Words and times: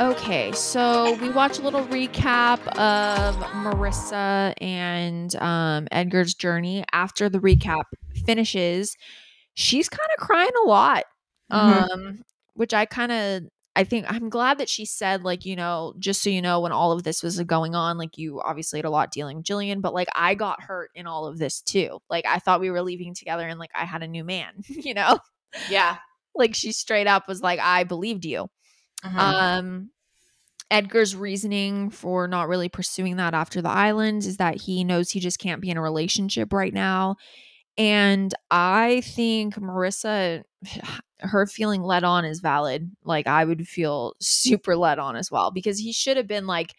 Okay, 0.00 0.50
so 0.52 1.14
we 1.20 1.28
watch 1.28 1.58
a 1.58 1.62
little 1.62 1.84
recap 1.88 2.58
of 2.78 3.36
Marissa 3.52 4.54
and 4.58 5.34
um, 5.36 5.88
Edgar's 5.92 6.32
journey. 6.32 6.84
After 6.92 7.28
the 7.28 7.38
recap 7.38 7.82
finishes, 8.24 8.96
she's 9.54 9.90
kind 9.90 10.08
of 10.18 10.24
crying 10.26 10.50
a 10.64 10.68
lot, 10.68 11.04
Mhm. 11.52 11.90
um, 11.90 12.22
which 12.54 12.72
I 12.72 12.86
kind 12.86 13.12
of 13.12 13.42
I 13.76 13.84
think 13.84 14.06
I'm 14.10 14.30
glad 14.30 14.58
that 14.58 14.68
she 14.70 14.84
said 14.86 15.22
like 15.22 15.44
you 15.44 15.54
know 15.56 15.94
just 15.98 16.22
so 16.22 16.30
you 16.30 16.42
know 16.42 16.60
when 16.60 16.72
all 16.72 16.92
of 16.92 17.02
this 17.02 17.22
was 17.22 17.38
going 17.42 17.74
on, 17.74 17.98
like 17.98 18.16
you 18.16 18.40
obviously 18.40 18.78
had 18.78 18.86
a 18.86 18.90
lot 18.90 19.12
dealing 19.12 19.36
with 19.38 19.46
Gillian, 19.46 19.82
but 19.82 19.92
like 19.94 20.08
I 20.14 20.34
got 20.34 20.62
hurt 20.62 20.90
in 20.94 21.06
all 21.06 21.26
of 21.26 21.38
this 21.38 21.60
too. 21.60 21.98
Like 22.08 22.24
I 22.26 22.38
thought 22.38 22.60
we 22.60 22.70
were 22.70 22.82
leaving 22.82 23.14
together, 23.14 23.46
and 23.46 23.58
like 23.60 23.70
I 23.74 23.84
had 23.84 24.02
a 24.02 24.08
new 24.08 24.24
man, 24.24 24.54
you 24.68 24.94
know. 24.94 25.18
Yeah. 25.68 25.98
Like 26.34 26.54
she 26.54 26.72
straight 26.72 27.06
up 27.08 27.28
was 27.28 27.42
like, 27.42 27.58
I 27.60 27.84
believed 27.84 28.24
you. 28.24 28.48
Mhm. 29.04 29.18
Um, 29.18 29.90
Edgar's 30.70 31.16
reasoning 31.16 31.90
for 31.90 32.28
not 32.28 32.48
really 32.48 32.68
pursuing 32.68 33.16
that 33.16 33.34
after 33.34 33.60
the 33.62 33.68
island 33.70 34.24
is 34.24 34.36
that 34.38 34.56
he 34.56 34.84
knows 34.84 35.10
he 35.10 35.20
just 35.20 35.38
can't 35.40 35.60
be 35.60 35.70
in 35.70 35.76
a 35.76 35.82
relationship 35.82 36.52
right 36.52 36.74
now. 36.74 37.16
And 37.78 38.34
I 38.50 39.02
think 39.02 39.56
Marissa, 39.56 40.44
her 41.20 41.46
feeling 41.46 41.82
led 41.82 42.04
on 42.04 42.24
is 42.24 42.40
valid. 42.40 42.90
Like, 43.04 43.26
I 43.26 43.44
would 43.44 43.68
feel 43.68 44.14
super 44.20 44.76
led 44.76 44.98
on 44.98 45.16
as 45.16 45.30
well 45.30 45.50
because 45.50 45.78
he 45.78 45.92
should 45.92 46.16
have 46.16 46.26
been 46.28 46.46
like, 46.46 46.74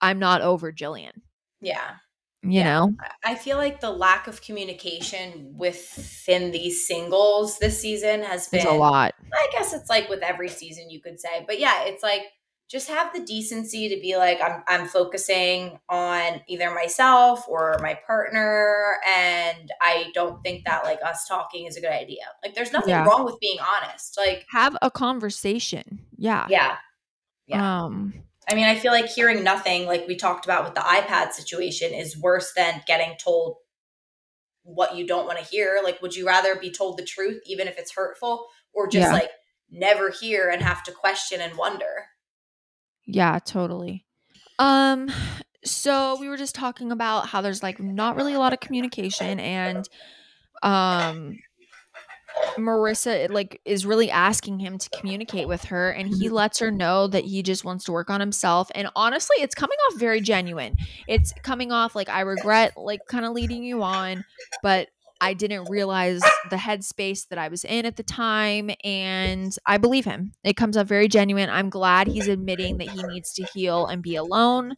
I'm 0.00 0.18
not 0.18 0.42
over 0.42 0.72
Gillian, 0.72 1.22
yeah. 1.60 1.96
You 2.42 2.50
Yeah. 2.60 2.64
know? 2.64 2.94
I- 3.24 3.34
feel 3.34 3.56
like 3.56 3.80
the 3.80 3.90
lack 3.90 4.26
of 4.26 4.42
communication 4.42 5.54
within 5.56 6.50
these 6.52 6.86
singles 6.86 7.58
this 7.58 7.80
season 7.80 8.22
has 8.22 8.48
been 8.48 8.60
It's 8.60 8.68
a 8.70 8.74
lot. 8.74 9.14
I 9.32 9.48
guess 9.52 9.72
it's 9.72 9.88
like 9.90 10.08
with 10.08 10.22
every 10.22 10.48
season 10.48 10.90
you 10.90 11.00
could 11.00 11.18
say. 11.20 11.44
But 11.46 11.58
yeah, 11.58 11.84
it's 11.84 12.02
like 12.02 12.22
just 12.70 12.88
have 12.88 13.12
the 13.12 13.20
decency 13.20 13.88
to 13.88 14.00
be 14.00 14.16
like 14.16 14.40
I'm 14.40 14.62
I'm 14.66 14.86
focusing 14.86 15.78
on 15.90 16.40
either 16.48 16.70
myself 16.74 17.46
or 17.48 17.76
my 17.82 17.98
partner 18.06 18.96
and 19.06 19.70
I 19.82 20.10
don't 20.14 20.40
think 20.42 20.64
that 20.64 20.84
like 20.84 21.00
us 21.04 21.26
talking 21.28 21.66
is 21.66 21.76
a 21.76 21.80
good 21.80 21.92
idea. 21.92 22.22
Like 22.42 22.54
there's 22.54 22.72
nothing 22.72 22.90
Yeah. 22.90 23.04
wrong 23.04 23.24
with 23.24 23.38
being 23.40 23.58
honest. 23.60 24.16
Like 24.16 24.46
Have 24.52 24.76
a 24.80 24.90
conversation. 24.90 26.00
Yeah. 26.16 26.46
yeah. 26.48 26.76
Yeah. 27.46 27.84
Um, 27.84 28.14
I 28.48 28.54
mean, 28.54 28.64
I 28.64 28.74
feel 28.76 28.92
like 28.92 29.06
hearing 29.06 29.44
nothing 29.44 29.86
like 29.86 30.06
we 30.06 30.16
talked 30.16 30.44
about 30.44 30.64
with 30.64 30.74
the 30.74 30.80
iPad 30.80 31.32
situation 31.32 31.92
is 31.94 32.18
worse 32.20 32.52
than 32.54 32.82
getting 32.86 33.16
told 33.22 33.56
what 34.64 34.96
you 34.96 35.06
don't 35.06 35.26
want 35.26 35.38
to 35.38 35.44
hear. 35.44 35.80
Like 35.82 36.00
would 36.02 36.14
you 36.14 36.26
rather 36.26 36.54
be 36.56 36.70
told 36.70 36.96
the 36.98 37.04
truth 37.04 37.40
even 37.46 37.68
if 37.68 37.78
it's 37.78 37.92
hurtful 37.92 38.46
or 38.72 38.88
just 38.88 39.12
Yeah. 39.12 39.12
like 39.12 39.30
never 39.70 40.10
hear 40.10 40.48
and 40.50 40.62
have 40.62 40.82
to 40.84 40.92
question 40.92 41.40
and 41.40 41.56
wonder? 41.56 42.06
Yeah, 43.06 43.38
totally. 43.44 44.06
Um 44.58 45.10
so 45.64 46.18
we 46.20 46.28
were 46.28 46.36
just 46.36 46.54
talking 46.54 46.90
about 46.90 47.28
how 47.28 47.40
there's 47.40 47.62
like 47.62 47.78
not 47.80 48.16
really 48.16 48.34
a 48.34 48.38
lot 48.38 48.52
of 48.52 48.60
communication 48.60 49.38
and 49.40 49.88
um 50.62 51.38
Marissa 52.56 53.30
like 53.30 53.60
is 53.64 53.86
really 53.86 54.10
asking 54.10 54.58
him 54.58 54.78
to 54.78 54.90
communicate 54.90 55.48
with 55.48 55.64
her 55.64 55.90
and 55.90 56.08
he 56.08 56.28
Mhm. 56.28 56.32
lets 56.32 56.58
her 56.58 56.70
know 56.70 57.06
that 57.06 57.24
he 57.24 57.42
just 57.42 57.64
wants 57.64 57.84
to 57.84 57.92
work 57.92 58.10
on 58.10 58.20
himself 58.20 58.70
and 58.74 58.88
honestly 58.94 59.36
it's 59.40 59.54
coming 59.54 59.78
off 59.88 59.98
very 59.98 60.20
genuine. 60.20 60.76
It's 61.08 61.32
coming 61.42 61.72
off 61.72 61.94
like 61.96 62.08
I 62.08 62.20
regret 62.20 62.76
like 62.76 63.00
kind 63.08 63.24
of 63.24 63.32
leading 63.32 63.62
you 63.64 63.82
on 63.82 64.24
but 64.62 64.88
I 65.22 65.34
didn't 65.34 65.70
realize 65.70 66.20
the 66.50 66.56
headspace 66.56 67.28
that 67.28 67.38
I 67.38 67.46
was 67.46 67.62
in 67.62 67.86
at 67.86 67.94
the 67.94 68.02
time 68.02 68.72
and 68.82 69.56
I 69.64 69.78
believe 69.78 70.04
him. 70.04 70.32
It 70.42 70.56
comes 70.56 70.76
up 70.76 70.88
very 70.88 71.06
genuine. 71.06 71.48
I'm 71.48 71.70
glad 71.70 72.08
he's 72.08 72.26
admitting 72.26 72.78
that 72.78 72.88
he 72.88 73.04
needs 73.04 73.32
to 73.34 73.44
heal 73.54 73.86
and 73.86 74.02
be 74.02 74.16
alone. 74.16 74.74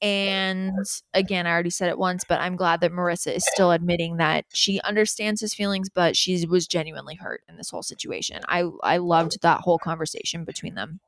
And 0.00 0.76
again, 1.12 1.48
I 1.48 1.50
already 1.50 1.70
said 1.70 1.88
it 1.88 1.98
once, 1.98 2.22
but 2.28 2.40
I'm 2.40 2.54
glad 2.54 2.80
that 2.82 2.92
Marissa 2.92 3.34
is 3.34 3.44
still 3.52 3.72
admitting 3.72 4.18
that 4.18 4.44
she 4.54 4.80
understands 4.82 5.40
his 5.40 5.54
feelings, 5.54 5.88
but 5.90 6.16
she 6.16 6.46
was 6.46 6.68
genuinely 6.68 7.16
hurt 7.16 7.42
in 7.48 7.56
this 7.56 7.70
whole 7.70 7.82
situation. 7.82 8.42
I 8.46 8.66
I 8.84 8.98
loved 8.98 9.42
that 9.42 9.62
whole 9.62 9.78
conversation 9.78 10.44
between 10.44 10.76
them. 10.76 11.00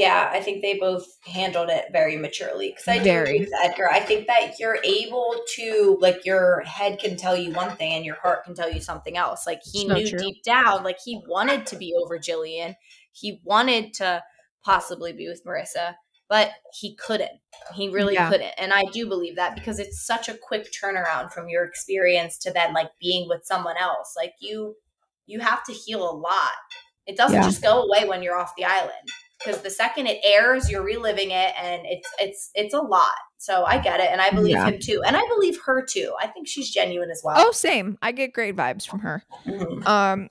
Yeah, 0.00 0.30
I 0.32 0.40
think 0.40 0.62
they 0.62 0.78
both 0.78 1.04
handled 1.26 1.68
it 1.68 1.86
very 1.92 2.16
maturely 2.16 2.70
because 2.70 2.88
I 2.88 2.96
do 2.98 3.04
Very. 3.04 3.22
agree 3.36 3.40
with 3.40 3.50
Edgar. 3.62 3.90
I 3.92 4.00
think 4.00 4.28
that 4.28 4.58
you're 4.58 4.78
able 4.82 5.34
to 5.56 5.98
like 6.00 6.24
your 6.24 6.60
head 6.62 6.98
can 6.98 7.18
tell 7.18 7.36
you 7.36 7.52
one 7.52 7.76
thing 7.76 7.92
and 7.92 8.04
your 8.04 8.14
heart 8.14 8.44
can 8.44 8.54
tell 8.54 8.72
you 8.72 8.80
something 8.80 9.18
else. 9.18 9.46
Like 9.46 9.60
he 9.62 9.84
knew 9.86 10.06
deep 10.18 10.42
down, 10.42 10.84
like 10.84 10.96
he 11.04 11.20
wanted 11.28 11.66
to 11.66 11.76
be 11.76 11.94
over 12.02 12.18
Gillian. 12.18 12.76
He 13.12 13.42
wanted 13.44 13.92
to 13.94 14.22
possibly 14.64 15.12
be 15.12 15.28
with 15.28 15.44
Marissa, 15.44 15.96
but 16.30 16.52
he 16.72 16.96
couldn't. 16.96 17.38
He 17.74 17.90
really 17.90 18.14
Yeah. 18.14 18.30
couldn't. 18.30 18.54
And 18.56 18.72
I 18.72 18.84
do 18.84 19.06
believe 19.06 19.36
that 19.36 19.54
because 19.54 19.78
it's 19.78 20.06
such 20.06 20.30
a 20.30 20.34
quick 20.38 20.68
turnaround 20.72 21.30
from 21.30 21.50
your 21.50 21.64
experience 21.66 22.38
to 22.38 22.50
then 22.50 22.72
like 22.72 22.88
being 22.98 23.28
with 23.28 23.44
someone 23.44 23.76
else. 23.78 24.14
Like 24.16 24.32
you 24.40 24.76
you 25.26 25.40
have 25.40 25.62
to 25.64 25.74
heal 25.74 26.10
a 26.10 26.16
lot. 26.16 26.56
It 27.06 27.18
doesn't 27.18 27.36
Yeah. 27.36 27.42
just 27.48 27.60
go 27.60 27.82
away 27.82 28.08
when 28.08 28.22
you're 28.22 28.36
off 28.38 28.56
the 28.56 28.64
island 28.64 29.10
because 29.44 29.62
the 29.62 29.70
second 29.70 30.06
it 30.06 30.18
airs, 30.24 30.70
you're 30.70 30.82
reliving 30.84 31.30
it, 31.30 31.54
and 31.60 31.82
it's 31.86 32.08
it's 32.18 32.50
it's 32.54 32.74
a 32.74 32.80
lot. 32.80 33.14
So 33.38 33.64
I 33.64 33.78
get 33.78 34.00
it, 34.00 34.10
and 34.12 34.20
I 34.20 34.30
believe 34.30 34.52
Yeah. 34.56 34.66
him 34.68 34.78
too, 34.78 35.02
and 35.06 35.16
I 35.16 35.26
believe 35.28 35.58
her 35.66 35.82
too. 35.84 36.14
I 36.20 36.26
think 36.26 36.46
she's 36.46 36.70
genuine 36.70 37.10
as 37.10 37.22
well. 37.24 37.36
Oh, 37.38 37.50
same. 37.52 37.96
I 38.02 38.12
get 38.12 38.32
great 38.32 38.54
vibes 38.56 38.86
from 38.86 39.00
her. 39.00 39.24
Mhm. 39.46 39.86
um 39.86 40.28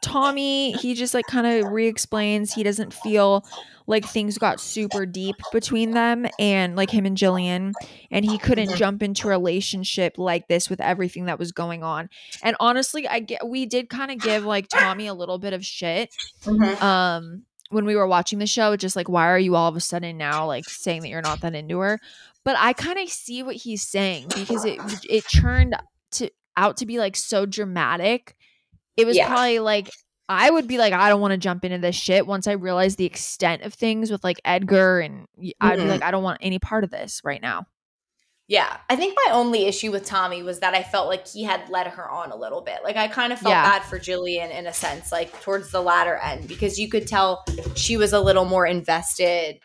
Tommy, 0.00 0.72
he 0.72 0.94
just 0.94 1.12
like 1.12 1.26
kind 1.26 1.44
of 1.46 1.72
re-explains 1.72 2.52
he 2.54 2.62
doesn't 2.62 2.94
feel 2.94 3.44
like 3.88 4.04
things 4.06 4.38
got 4.38 4.60
super 4.60 5.04
deep 5.04 5.34
between 5.50 5.90
them 5.90 6.24
and 6.38 6.76
like 6.76 6.88
him 6.88 7.04
and 7.04 7.16
Gillian 7.16 7.72
and 8.12 8.24
he 8.24 8.38
couldn't 8.38 8.68
Mhm. 8.70 8.76
jump 8.76 9.02
into 9.02 9.26
a 9.26 9.30
relationship 9.30 10.18
like 10.18 10.46
this 10.46 10.70
with 10.70 10.80
everything 10.80 11.24
that 11.24 11.36
was 11.38 11.50
going 11.50 11.82
on. 11.82 12.08
And 12.44 12.54
honestly, 12.60 13.08
I 13.08 13.18
get 13.18 13.44
we 13.48 13.66
did 13.66 13.88
kind 13.90 14.12
of 14.12 14.20
give 14.20 14.44
like 14.44 14.68
Tommy 14.68 15.08
a 15.08 15.14
little 15.14 15.38
bit 15.40 15.52
of 15.52 15.64
shit 15.66 16.10
Mhm. 16.44 16.80
um 16.80 17.42
when 17.72 17.84
we 17.84 17.96
were 17.96 18.06
watching 18.06 18.38
the 18.38 18.46
show 18.46 18.72
it's 18.72 18.80
just 18.80 18.96
like 18.96 19.08
why 19.08 19.26
are 19.28 19.38
you 19.38 19.56
all 19.56 19.68
of 19.68 19.76
a 19.76 19.80
sudden 19.80 20.16
now 20.18 20.46
like 20.46 20.68
saying 20.68 21.00
that 21.02 21.08
you're 21.08 21.22
not 21.22 21.40
that 21.40 21.54
into 21.54 21.78
her 21.78 21.98
but 22.44 22.56
i 22.58 22.72
kind 22.72 22.98
of 22.98 23.08
see 23.08 23.42
what 23.42 23.56
he's 23.56 23.82
saying 23.82 24.26
because 24.36 24.64
it 24.64 24.78
it 25.08 25.24
turned 25.28 25.74
to 26.10 26.30
out 26.56 26.76
to 26.76 26.86
be 26.86 26.98
like 26.98 27.16
so 27.16 27.46
dramatic 27.46 28.34
it 28.96 29.06
was 29.06 29.16
Yeah. 29.16 29.28
probably 29.28 29.58
like 29.58 29.90
i 30.28 30.50
would 30.50 30.68
be 30.68 30.78
like 30.78 30.92
i 30.92 31.08
don't 31.08 31.20
want 31.20 31.32
to 31.32 31.38
jump 31.38 31.64
into 31.64 31.78
this 31.78 31.96
shit 31.96 32.26
once 32.26 32.46
i 32.46 32.52
realized 32.52 32.98
the 32.98 33.06
extent 33.06 33.62
of 33.62 33.72
things 33.74 34.10
with 34.10 34.22
like 34.22 34.40
edgar 34.44 35.00
and 35.00 35.26
I'd 35.60 35.76
be 35.78 35.84
Mhm. 35.84 35.88
like 35.88 36.02
i 36.02 36.10
don't 36.10 36.22
want 36.22 36.38
any 36.42 36.58
part 36.58 36.84
of 36.84 36.90
this 36.90 37.20
right 37.24 37.40
now 37.42 37.66
Yeah, 38.52 38.76
I 38.90 38.96
think 38.96 39.16
my 39.24 39.32
only 39.32 39.64
issue 39.64 39.90
with 39.90 40.04
Tommy 40.04 40.42
was 40.42 40.60
that 40.60 40.74
I 40.74 40.82
felt 40.82 41.08
like 41.08 41.26
he 41.26 41.42
had 41.42 41.70
led 41.70 41.86
her 41.86 42.06
on 42.10 42.32
a 42.32 42.36
little 42.36 42.60
bit. 42.60 42.80
Like 42.84 42.96
I 42.96 43.08
kind 43.08 43.32
of 43.32 43.38
felt 43.38 43.50
Yeah. 43.50 43.62
bad 43.62 43.82
for 43.82 43.98
Gillian 43.98 44.50
in 44.50 44.66
a 44.66 44.74
sense, 44.74 45.10
like 45.10 45.32
towards 45.40 45.70
the 45.70 45.80
latter 45.80 46.16
end, 46.16 46.48
because 46.48 46.78
you 46.78 46.90
could 46.90 47.06
tell 47.06 47.46
she 47.76 47.96
was 47.96 48.12
a 48.12 48.20
little 48.20 48.44
more 48.44 48.66
invested 48.66 49.58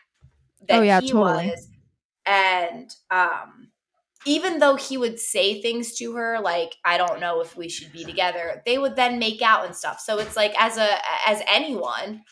than 0.66 0.78
Oh, 0.78 0.82
yeah, 0.82 1.02
he 1.02 1.12
totally. 1.12 1.48
was. 1.48 1.68
And 2.24 2.90
um 3.10 3.68
even 4.24 4.58
though 4.58 4.76
he 4.76 4.96
would 4.96 5.20
say 5.20 5.60
things 5.60 5.94
to 5.98 6.14
her 6.14 6.40
like 6.40 6.74
I 6.82 6.96
don't 6.96 7.20
know 7.20 7.42
if 7.42 7.58
we 7.58 7.68
should 7.68 7.92
be 7.92 8.04
together, 8.06 8.62
they 8.64 8.78
would 8.78 8.96
then 8.96 9.18
make 9.18 9.42
out 9.42 9.66
and 9.66 9.76
stuff. 9.76 10.00
So 10.00 10.18
it's 10.18 10.34
like 10.34 10.54
as 10.58 10.78
a 10.78 10.88
as 11.28 11.42
anyone, 11.46 12.22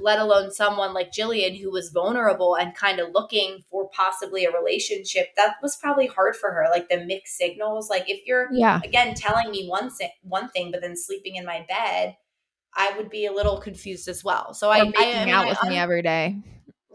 let 0.00 0.18
alone 0.18 0.50
someone 0.50 0.94
like 0.94 1.12
Gillian 1.12 1.54
who 1.56 1.70
was 1.70 1.90
vulnerable 1.90 2.56
and 2.56 2.74
kind 2.74 3.00
of 3.00 3.12
looking 3.12 3.64
for 3.70 3.88
possibly 3.90 4.44
a 4.44 4.52
relationship, 4.52 5.28
that 5.36 5.56
was 5.62 5.76
probably 5.76 6.06
hard 6.06 6.36
for 6.36 6.50
her. 6.52 6.66
Like 6.70 6.88
the 6.88 7.04
mixed 7.04 7.36
signals. 7.36 7.90
Like 7.90 8.08
if 8.08 8.26
you're 8.26 8.48
yeah 8.52 8.80
again 8.84 9.14
telling 9.14 9.50
me 9.50 9.68
one 9.68 9.90
si- 9.90 10.12
one 10.22 10.48
thing, 10.50 10.70
but 10.70 10.80
then 10.82 10.96
sleeping 10.96 11.36
in 11.36 11.44
my 11.44 11.64
bed, 11.68 12.16
I 12.74 12.94
would 12.96 13.10
be 13.10 13.26
a 13.26 13.32
little 13.32 13.58
confused 13.60 14.08
as 14.08 14.24
well. 14.24 14.54
So 14.54 14.70
I, 14.70 14.80
or 14.80 14.82
I, 14.82 14.84
making 14.84 15.14
I 15.14 15.24
mean, 15.24 15.34
out 15.34 15.46
I 15.46 15.48
with 15.48 15.62
me 15.62 15.76
un- 15.76 15.82
every 15.82 16.02
day 16.02 16.36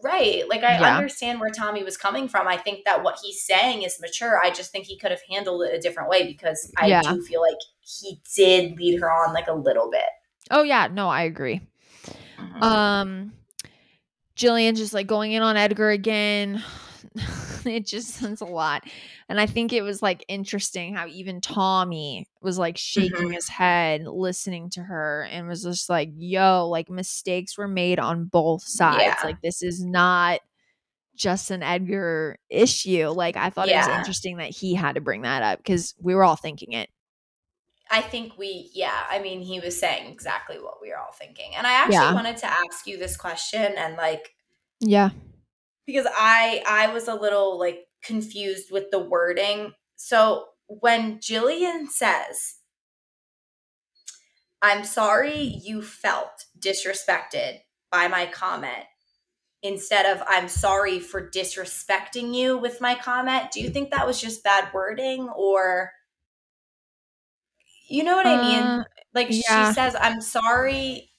right. 0.04 0.48
Like 0.50 0.64
I 0.64 0.80
Yeah. 0.80 0.98
understand 0.98 1.40
where 1.40 1.52
Tommy 1.52 1.84
was 1.84 1.98
coming 1.98 2.28
from. 2.28 2.48
I 2.48 2.58
think 2.58 2.86
that 2.86 3.04
what 3.04 3.20
he's 3.22 3.44
saying 3.46 3.84
is 3.84 4.00
mature. 4.02 4.40
I 4.44 4.50
just 4.52 4.72
think 4.72 4.86
he 4.86 4.98
could 4.98 5.12
have 5.12 5.22
handled 5.30 5.64
it 5.64 5.74
a 5.76 5.80
different 5.80 6.10
way 6.10 6.26
because 6.26 6.72
I 6.78 6.88
Yeah. 6.88 7.02
do 7.02 7.22
feel 7.22 7.42
like 7.42 7.58
he 7.82 8.22
did 8.36 8.78
lead 8.78 9.00
her 9.00 9.12
on 9.12 9.34
like 9.34 9.48
a 9.48 9.54
little 9.54 9.90
bit. 9.92 10.06
oh 10.50 10.64
yeah 10.64 10.88
no 10.88 11.08
i 11.08 11.22
agree 11.24 11.62
Um, 12.62 13.34
Gillian 14.36 14.76
just 14.76 14.94
like 14.94 15.08
going 15.08 15.34
in 15.34 15.42
on 15.44 15.58
Edgar 15.58 15.90
again. 15.90 16.64
it 17.66 17.86
just 17.86 18.22
it's 18.24 18.42
a 18.42 18.46
lot, 18.46 18.84
and 19.30 19.40
I 19.40 19.46
think 19.46 19.74
it 19.74 19.82
was 19.82 20.02
like 20.02 20.24
interesting 20.28 20.96
how 20.96 21.08
even 21.08 21.42
Tommy 21.42 22.28
was 22.42 22.58
like 22.58 22.78
shaking 22.78 23.28
Mhm. 23.30 23.34
his 23.34 23.48
head, 23.48 24.04
listening 24.08 24.70
to 24.72 24.82
her, 24.84 25.28
and 25.32 25.48
was 25.48 25.64
just 25.64 25.90
like, 25.90 26.10
"Yo, 26.16 26.68
like 26.70 26.90
mistakes 26.90 27.58
were 27.58 27.68
made 27.68 28.00
on 28.00 28.26
both 28.26 28.64
sides. 28.64 29.04
Yeah. 29.04 29.16
Like 29.24 29.42
this 29.42 29.62
is 29.64 29.84
not." 29.84 30.40
Just 31.14 31.52
an 31.52 31.62
Edgar 31.62 32.38
issue. 32.50 33.10
Like, 33.10 33.36
I 33.36 33.50
thought 33.52 33.68
it 33.68 33.76
was 33.76 33.88
interesting 34.00 34.38
that 34.38 34.50
he 34.50 34.74
had 34.74 34.96
to 34.96 35.02
bring 35.02 35.22
that 35.24 35.44
up 35.44 35.60
because 35.60 35.94
we 36.02 36.16
were 36.16 36.24
all 36.24 36.38
thinking 36.38 36.72
it. 36.72 36.90
I 37.92 38.02
think 38.02 38.38
we, 38.38 38.72
yeah, 38.74 39.04
I 39.10 39.20
mean, 39.20 39.42
he 39.42 39.60
was 39.60 39.78
saying 39.80 40.12
exactly 40.12 40.58
what 40.60 40.82
we 40.82 40.90
were 40.90 40.98
all 40.98 41.12
thinking. 41.12 41.56
And 41.56 41.68
I 41.68 41.74
actually 41.74 41.94
Yeah. 41.94 42.14
wanted 42.14 42.38
to 42.38 42.48
ask 42.48 42.88
you 42.88 42.98
this 42.98 43.18
question 43.18 43.74
and 43.78 43.98
like 43.98 44.34
Yeah. 44.80 45.10
because 45.86 46.08
I 46.12 46.64
I 46.68 46.88
was 46.94 47.08
a 47.08 47.16
little 47.16 47.60
like 47.60 47.88
confused 48.04 48.72
with 48.72 48.92
the 48.92 49.00
wording. 49.00 49.74
So 49.96 50.48
when 50.68 51.20
Gillian 51.22 51.90
says, 51.90 52.56
"I'm 54.62 54.84
sorry 54.84 55.40
you 55.42 55.82
felt 55.82 56.46
disrespected 56.60 57.62
by 57.92 58.08
my 58.08 58.26
comment," 58.28 58.86
instead 59.64 60.06
of 60.06 60.24
"I'm 60.28 60.50
sorry 60.50 61.00
for 61.00 61.30
disrespecting 61.30 62.34
you 62.36 62.58
with 62.58 62.82
my 62.82 62.96
comment," 62.96 63.52
do 63.52 63.62
you 63.62 63.70
think 63.70 63.92
that 63.92 64.08
was 64.08 64.22
just 64.22 64.44
bad 64.44 64.74
wording 64.74 65.30
or 65.30 65.92
you 67.92 68.04
know 68.04 68.16
what 68.16 68.28
I 68.28 68.42
mean? 68.42 68.64
Uh, 68.64 68.84
Like 69.14 69.28
yeah. 69.30 69.70
she 69.70 69.74
says, 69.74 69.96
"I'm 70.00 70.22
sorry." 70.22 71.10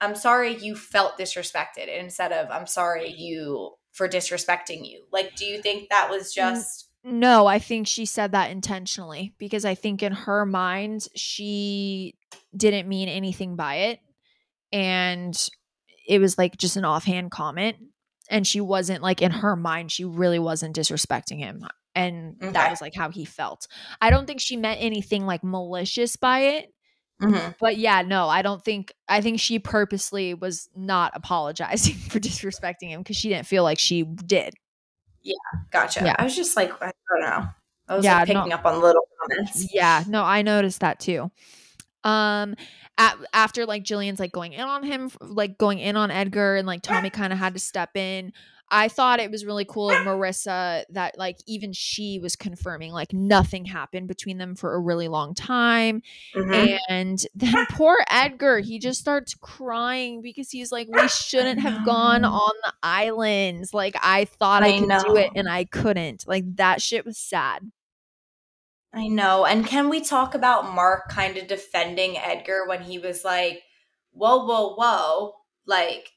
I'm 0.00 0.16
sorry 0.16 0.56
you 0.56 0.76
felt 0.76 1.18
disrespected 1.18 1.88
instead 1.88 2.30
of 2.32 2.50
I'm 2.50 2.66
sorry 2.66 3.10
you 3.10 3.70
for 3.92 4.08
disrespecting 4.08 4.86
you. 4.86 5.06
Like, 5.12 5.34
do 5.36 5.46
you 5.46 5.62
think 5.62 5.88
that 5.88 6.10
was 6.10 6.34
just 6.34 6.90
No, 7.04 7.46
I 7.46 7.58
think 7.58 7.86
she 7.86 8.04
said 8.04 8.32
that 8.32 8.50
intentionally 8.50 9.34
because 9.38 9.64
I 9.64 9.74
think 9.74 10.02
in 10.02 10.12
her 10.12 10.44
mind 10.44 11.06
she 11.14 12.16
didn't 12.54 12.88
mean 12.88 13.08
anything 13.08 13.56
by 13.56 13.74
it 13.76 14.00
and 14.72 15.48
it 16.06 16.18
was 16.18 16.36
like 16.36 16.56
just 16.56 16.76
an 16.76 16.84
offhand 16.84 17.30
comment 17.30 17.76
and 18.28 18.46
she 18.46 18.60
wasn't 18.60 19.02
like 19.02 19.22
in 19.22 19.30
her 19.30 19.56
mind 19.56 19.92
she 19.92 20.04
really 20.04 20.38
wasn't 20.38 20.76
disrespecting 20.76 21.38
him 21.38 21.64
and 21.94 22.36
that 22.40 22.70
was 22.70 22.80
like 22.80 22.94
how 22.94 23.10
he 23.10 23.24
felt. 23.24 23.68
I 24.00 24.10
don't 24.10 24.26
think 24.26 24.40
she 24.40 24.56
meant 24.56 24.80
anything 24.82 25.26
like 25.26 25.44
malicious 25.44 26.16
by 26.16 26.40
it. 26.40 26.70
Mhm. 27.22 27.54
But 27.60 27.76
yeah, 27.76 28.02
no, 28.02 28.28
I 28.28 28.42
don't 28.42 28.64
think 28.64 28.92
I 29.08 29.20
think 29.20 29.38
she 29.38 29.58
purposely 29.58 30.34
was 30.34 30.68
not 30.74 31.12
apologizing 31.14 31.94
for 32.10 32.18
disrespecting 32.18 32.88
him 32.88 33.00
because 33.00 33.16
she 33.16 33.28
didn't 33.28 33.46
feel 33.46 33.62
like 33.62 33.78
she 33.78 34.02
did. 34.02 34.54
Yeah, 35.22 35.34
gotcha. 35.70 36.00
Yeah. 36.04 36.16
I 36.18 36.24
was 36.24 36.36
just 36.36 36.56
like, 36.56 36.70
I 36.82 36.92
don't 37.10 37.20
know. 37.22 37.48
I 37.88 37.96
was 37.96 38.04
Yeah, 38.04 38.16
like 38.18 38.26
picking 38.26 38.48
no. 38.48 38.54
up 38.56 38.64
on 38.66 38.80
little 38.80 39.02
comments. 39.20 39.72
Yeah, 39.72 40.04
no, 40.08 40.22
I 40.22 40.42
noticed 40.42 40.80
that 40.80 40.98
too. 41.00 41.30
Um 42.02 42.56
at, 42.98 43.16
after 43.32 43.64
like 43.66 43.84
Gillian's 43.84 44.20
like 44.20 44.32
going 44.32 44.52
in 44.52 44.60
on 44.60 44.82
him 44.82 45.10
like 45.20 45.56
going 45.56 45.78
in 45.78 45.96
on 45.96 46.10
Edgar 46.10 46.56
and 46.56 46.66
like 46.66 46.82
Tommy 46.82 47.10
kind 47.10 47.32
of 47.32 47.38
had 47.38 47.54
to 47.54 47.60
step 47.60 47.96
in. 47.96 48.32
I 48.70 48.88
thought 48.88 49.20
it 49.20 49.30
was 49.30 49.44
really 49.44 49.64
cool 49.64 49.90
of 49.90 49.98
Marissa 49.98 50.84
that 50.90 51.18
like 51.18 51.38
even 51.46 51.72
she 51.72 52.18
was 52.18 52.34
confirming 52.34 52.92
like 52.92 53.12
nothing 53.12 53.64
happened 53.64 54.08
between 54.08 54.38
them 54.38 54.56
for 54.56 54.74
a 54.74 54.80
really 54.80 55.08
long 55.08 55.34
time. 55.34 56.02
Mhm. 56.34 56.78
And 56.88 57.26
then 57.34 57.66
poor 57.70 58.04
Edgar, 58.10 58.60
he 58.60 58.78
just 58.78 59.00
starts 59.00 59.34
crying 59.34 60.22
because 60.22 60.50
he's 60.50 60.72
like, 60.72 60.88
we 60.90 61.06
shouldn't 61.08 61.60
have 61.60 61.84
gone 61.84 62.24
on 62.24 62.52
the 62.64 62.72
islands. 62.82 63.74
Like 63.74 63.96
I 64.02 64.24
thought 64.24 64.62
I, 64.62 64.76
I 64.76 64.78
could 64.80 65.06
do 65.06 65.16
it 65.16 65.30
and 65.36 65.48
I 65.48 65.64
couldn't. 65.64 66.26
Like 66.26 66.56
that 66.56 66.80
shit 66.80 67.04
was 67.04 67.18
sad. 67.18 67.70
I 68.94 69.08
know. 69.08 69.44
And 69.44 69.66
can 69.66 69.88
we 69.88 70.00
talk 70.00 70.34
about 70.34 70.72
Mark 70.72 71.08
kind 71.08 71.36
of 71.36 71.48
defending 71.48 72.16
Edgar 72.16 72.66
when 72.66 72.82
he 72.82 72.98
was 72.98 73.24
like, 73.24 73.62
whoa, 74.12 74.44
whoa, 74.44 74.74
whoa. 74.74 75.34
Like, 75.66 76.12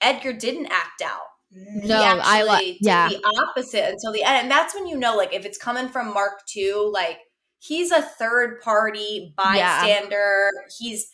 Edgar 0.00 0.32
didn't 0.32 0.66
act 0.66 1.02
out. 1.02 1.28
Mm-hmm. 1.56 1.80
he 1.80 1.88
No, 1.88 2.00
I 2.00 2.06
actually 2.38 2.46
like 2.48 2.76
yeah. 2.80 3.08
the 3.08 3.22
opposite 3.48 3.88
until 3.88 4.12
the 4.12 4.22
end. 4.22 4.42
And 4.42 4.50
that's 4.50 4.74
when 4.74 4.86
you 4.86 4.96
know, 4.96 5.16
like, 5.16 5.32
if 5.34 5.44
it's 5.44 5.58
coming 5.58 5.88
from 5.88 6.12
Mark 6.14 6.46
too, 6.46 6.90
like, 6.92 7.18
he's 7.58 7.90
a 7.90 8.02
third 8.02 8.60
party 8.60 9.34
Yeah. 9.36 9.80
bystander. 9.82 10.50
He's, 10.78 11.10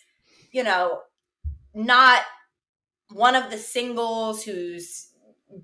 you 0.52 0.62
know, 0.62 1.00
not 1.74 2.22
one 3.10 3.34
of 3.34 3.50
the 3.50 3.58
singles 3.58 4.42
who's 4.42 5.08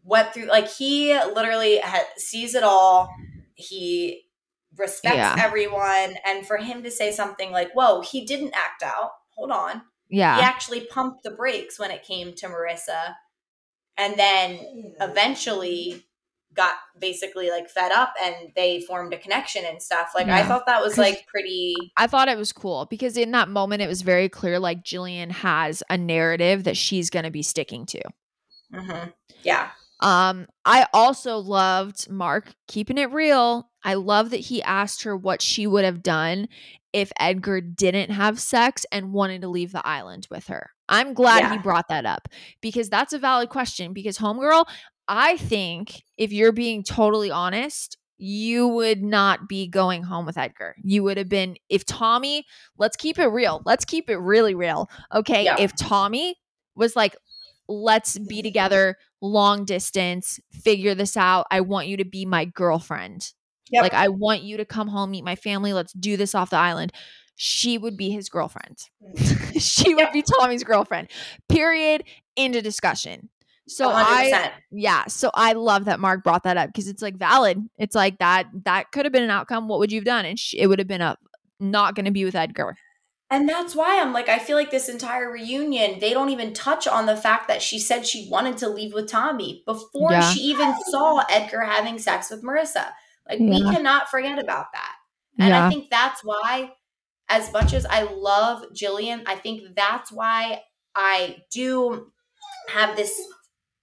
went 0.05 0.33
through, 0.33 0.47
like, 0.47 0.69
he 0.69 1.13
literally 1.35 1.79
ha- 1.81 2.07
sees 2.17 2.55
it 2.55 2.63
all. 2.63 3.11
He 3.55 4.23
respects 4.77 5.17
Yeah. 5.17 5.37
everyone. 5.39 6.17
And 6.25 6.47
for 6.47 6.57
him 6.57 6.83
to 6.85 6.91
say 6.91 7.13
something 7.13 7.51
like, 7.53 7.73
whoa, 7.75 8.01
he 8.01 8.25
didn't 8.25 8.55
act 8.55 8.83
out. 8.83 9.11
Hold 9.35 9.51
on 9.51 9.83
Yeah. 10.09 10.37
he 10.37 10.43
actually 10.43 10.87
pumped 10.87 11.23
the 11.25 11.31
brakes 11.31 11.79
when 11.79 11.91
it 11.91 12.03
came 12.05 12.35
to 12.35 12.47
Marissa 12.49 13.15
and 13.97 14.17
then 14.17 14.95
eventually 15.01 16.05
got 16.55 16.75
basically 16.99 17.51
like 17.51 17.69
fed 17.69 17.93
up 17.93 18.13
and 18.23 18.35
they 18.55 18.83
formed 18.83 19.15
a 19.15 19.19
connection 19.19 19.65
and 19.65 19.83
stuff. 19.83 20.11
Like 20.15 20.29
I 20.29 20.45
thought 20.45 20.67
that 20.67 20.83
was 20.83 20.99
like 20.99 21.27
pretty 21.27 21.75
I 21.97 22.07
thought 22.07 22.29
it 22.29 22.39
was 22.39 22.53
cool 22.53 22.87
because 22.91 23.17
in 23.17 23.31
that 23.33 23.49
moment 23.49 23.83
it 23.83 23.89
was 23.89 24.03
very 24.03 24.29
clear 24.29 24.59
like 24.59 24.85
Gillian 24.85 25.31
has 25.31 25.83
a 25.89 25.97
narrative 25.97 26.65
that 26.65 26.77
she's 26.77 27.11
going 27.11 27.25
to 27.25 27.31
be 27.31 27.43
sticking 27.43 27.87
to. 27.87 28.03
mhm. 28.75 29.13
yeah. 29.43 29.71
Um 30.01 30.47
I 30.65 30.87
also 30.93 31.39
loved 31.39 32.11
Mark 32.11 32.55
keeping 32.69 32.99
it 32.99 33.13
real. 33.13 33.71
I 33.85 33.95
love 33.95 34.31
that 34.31 34.41
he 34.41 34.63
asked 34.63 35.05
her 35.05 35.17
what 35.17 35.41
she 35.43 35.67
would 35.67 35.85
have 35.85 36.03
done 36.03 36.49
if 36.93 37.13
Edgar 37.19 37.61
didn't 37.61 38.11
have 38.11 38.39
sex 38.39 38.85
and 38.93 39.13
wanted 39.13 39.43
to 39.43 39.49
leave 39.49 39.73
the 39.73 39.87
island 39.87 40.27
with 40.31 40.49
her. 40.49 40.71
I'm 40.89 41.15
glad 41.15 41.51
he 41.51 41.59
brought 41.59 41.89
that 41.89 42.05
up 42.05 42.29
because 42.61 42.91
that's 42.91 43.13
a 43.13 43.19
valid 43.19 43.49
question 43.49 43.93
because 43.93 44.19
homegirl, 44.19 44.67
I 45.09 45.37
think 45.39 46.03
if 46.19 46.33
you're 46.33 46.53
being 46.53 46.83
totally 46.83 47.31
honest, 47.31 47.97
you 48.19 48.69
would 48.69 49.03
not 49.03 49.49
be 49.49 49.67
going 49.67 50.03
home 50.03 50.27
with 50.27 50.37
Edgar. 50.37 50.75
You 50.83 51.03
would 51.03 51.17
have 51.17 51.29
been 51.29 51.57
if 51.69 51.85
Tommy, 51.85 52.45
let's 52.79 52.97
keep 52.97 53.19
it 53.19 53.27
real. 53.27 53.63
Let's 53.65 53.85
keep 53.85 54.11
it 54.11 54.19
really 54.19 54.55
real. 54.55 54.89
Okay? 55.13 55.45
Yeah. 55.45 55.57
If 55.59 55.75
Tommy 55.75 56.37
was 56.77 56.95
like 56.95 57.17
let's 57.69 58.19
be 58.19 58.43
together 58.43 58.97
long 59.21 59.65
distance, 59.65 60.41
figure 60.51 60.95
this 60.95 61.17
out. 61.17 61.47
I 61.51 61.61
want 61.61 61.89
you 61.89 61.97
to 61.99 62.05
be 62.05 62.27
my 62.27 62.45
girlfriend. 62.45 63.33
Yep. 63.73 63.83
Like 63.83 63.95
I 63.95 64.09
want 64.09 64.43
you 64.43 64.57
to 64.59 64.65
come 64.65 64.89
home, 64.89 65.11
meet 65.11 65.25
my 65.25 65.37
family. 65.37 65.73
Let's 65.73 65.93
do 65.93 66.17
this 66.17 66.35
off 66.35 66.51
the 66.51 66.57
island. 66.57 66.93
She 67.37 67.79
would 67.79 67.97
be 67.97 68.11
his 68.11 68.29
girlfriend. 68.29 68.79
she 69.59 69.95
would 69.95 70.13
be 70.13 70.23
Tommy's 70.23 70.63
girlfriend. 70.65 71.09
Period. 71.49 72.05
Into 72.37 72.63
discussion. 72.63 73.29
So 73.69 73.91
I 73.91 74.31
100%. 74.33 74.51
yeah, 74.73 75.05
so 75.07 75.31
I 75.35 75.53
love 75.53 75.85
that 75.85 76.01
Mark 76.01 76.25
brought 76.25 76.43
that 76.45 76.57
up 76.57 76.69
because 76.69 76.89
it's 76.89 77.01
like 77.03 77.17
valid. 77.17 77.59
It's 77.79 77.95
like 77.95 78.19
that 78.19 78.47
that 78.65 78.91
could 78.93 79.07
have 79.07 79.13
been 79.13 79.23
an 79.23 79.31
outcome. 79.31 79.69
What 79.69 79.79
would 79.79 79.93
you 79.93 80.01
have 80.01 80.05
done? 80.05 80.25
And 80.25 80.39
she, 80.39 80.59
it 80.59 80.67
would 80.67 80.79
have 80.79 80.89
been 80.89 81.01
a 81.01 81.17
not 81.61 81.95
going 81.95 82.07
to 82.07 82.11
be 82.11 82.25
with 82.25 82.35
Edgar. 82.35 82.77
And 83.31 83.49
that's 83.49 83.75
why 83.75 83.99
I'm 83.99 84.13
like, 84.13 84.29
I 84.29 84.39
feel 84.39 84.57
like 84.59 84.71
this 84.71 84.91
entire 84.91 85.31
reunion, 85.31 86.01
they 86.01 86.13
don't 86.13 86.29
even 86.29 86.53
touch 86.53 86.87
on 86.87 87.07
the 87.07 87.17
fact 87.17 87.49
that 87.49 87.63
she 87.63 87.79
said 87.79 88.07
she 88.07 88.29
wanted 88.31 88.59
to 88.59 88.69
leave 88.69 88.93
with 88.93 89.09
Tommy 89.09 89.63
before 89.65 90.13
Yeah. 90.13 90.21
she 90.33 90.41
even 90.41 90.75
saw 90.91 91.23
Edgar 91.31 91.61
having 91.63 91.99
sex 91.99 92.31
with 92.31 92.43
Marissa. 92.43 92.93
Like, 93.29 93.39
we 93.39 93.63
cannot 93.63 94.09
forget 94.09 94.39
about 94.39 94.67
that. 94.73 94.95
And 95.39 95.55
I 95.55 95.69
think 95.69 95.91
that's 95.91 96.23
why, 96.23 96.73
as 97.29 97.53
much 97.53 97.73
as 97.73 97.87
I 97.87 98.03
love 98.03 98.65
Gillian, 98.75 99.23
I 99.27 99.37
think 99.37 99.75
that's 99.75 100.13
why 100.13 100.63
I 100.95 101.39
do 101.51 102.13
have 102.69 102.97
this 102.97 103.21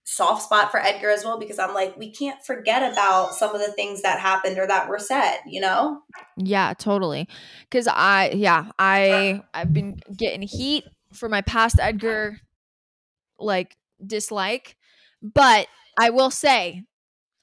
soft 0.04 0.44
spot 0.44 0.72
for 0.72 0.80
Edgar 0.80 1.10
as 1.10 1.24
well, 1.24 1.40
because 1.40 1.60
I'm 1.60 1.74
like, 1.74 1.96
we 1.98 2.12
can't 2.12 2.44
forget 2.44 2.92
about 2.92 3.34
some 3.34 3.54
of 3.54 3.62
the 3.62 3.72
things 3.72 4.02
that 4.02 4.20
happened 4.20 4.58
or 4.58 4.68
that 4.68 4.90
were 4.90 5.00
said, 5.00 5.40
you 5.48 5.62
know? 5.62 6.02
Yeah, 6.38 6.74
totally. 6.74 7.28
Cuz 7.72 7.88
I 7.88 8.32
yeah, 8.36 8.72
I 8.80 9.42
I've 9.54 9.72
been 9.74 10.00
getting 10.16 10.42
heat 10.42 10.86
for 11.14 11.30
my 11.30 11.42
past 11.42 11.80
Edgar 11.80 12.40
like 13.38 13.78
dislike, 14.06 14.78
but 15.22 15.68
I 16.00 16.10
will 16.10 16.32
say 16.32 16.86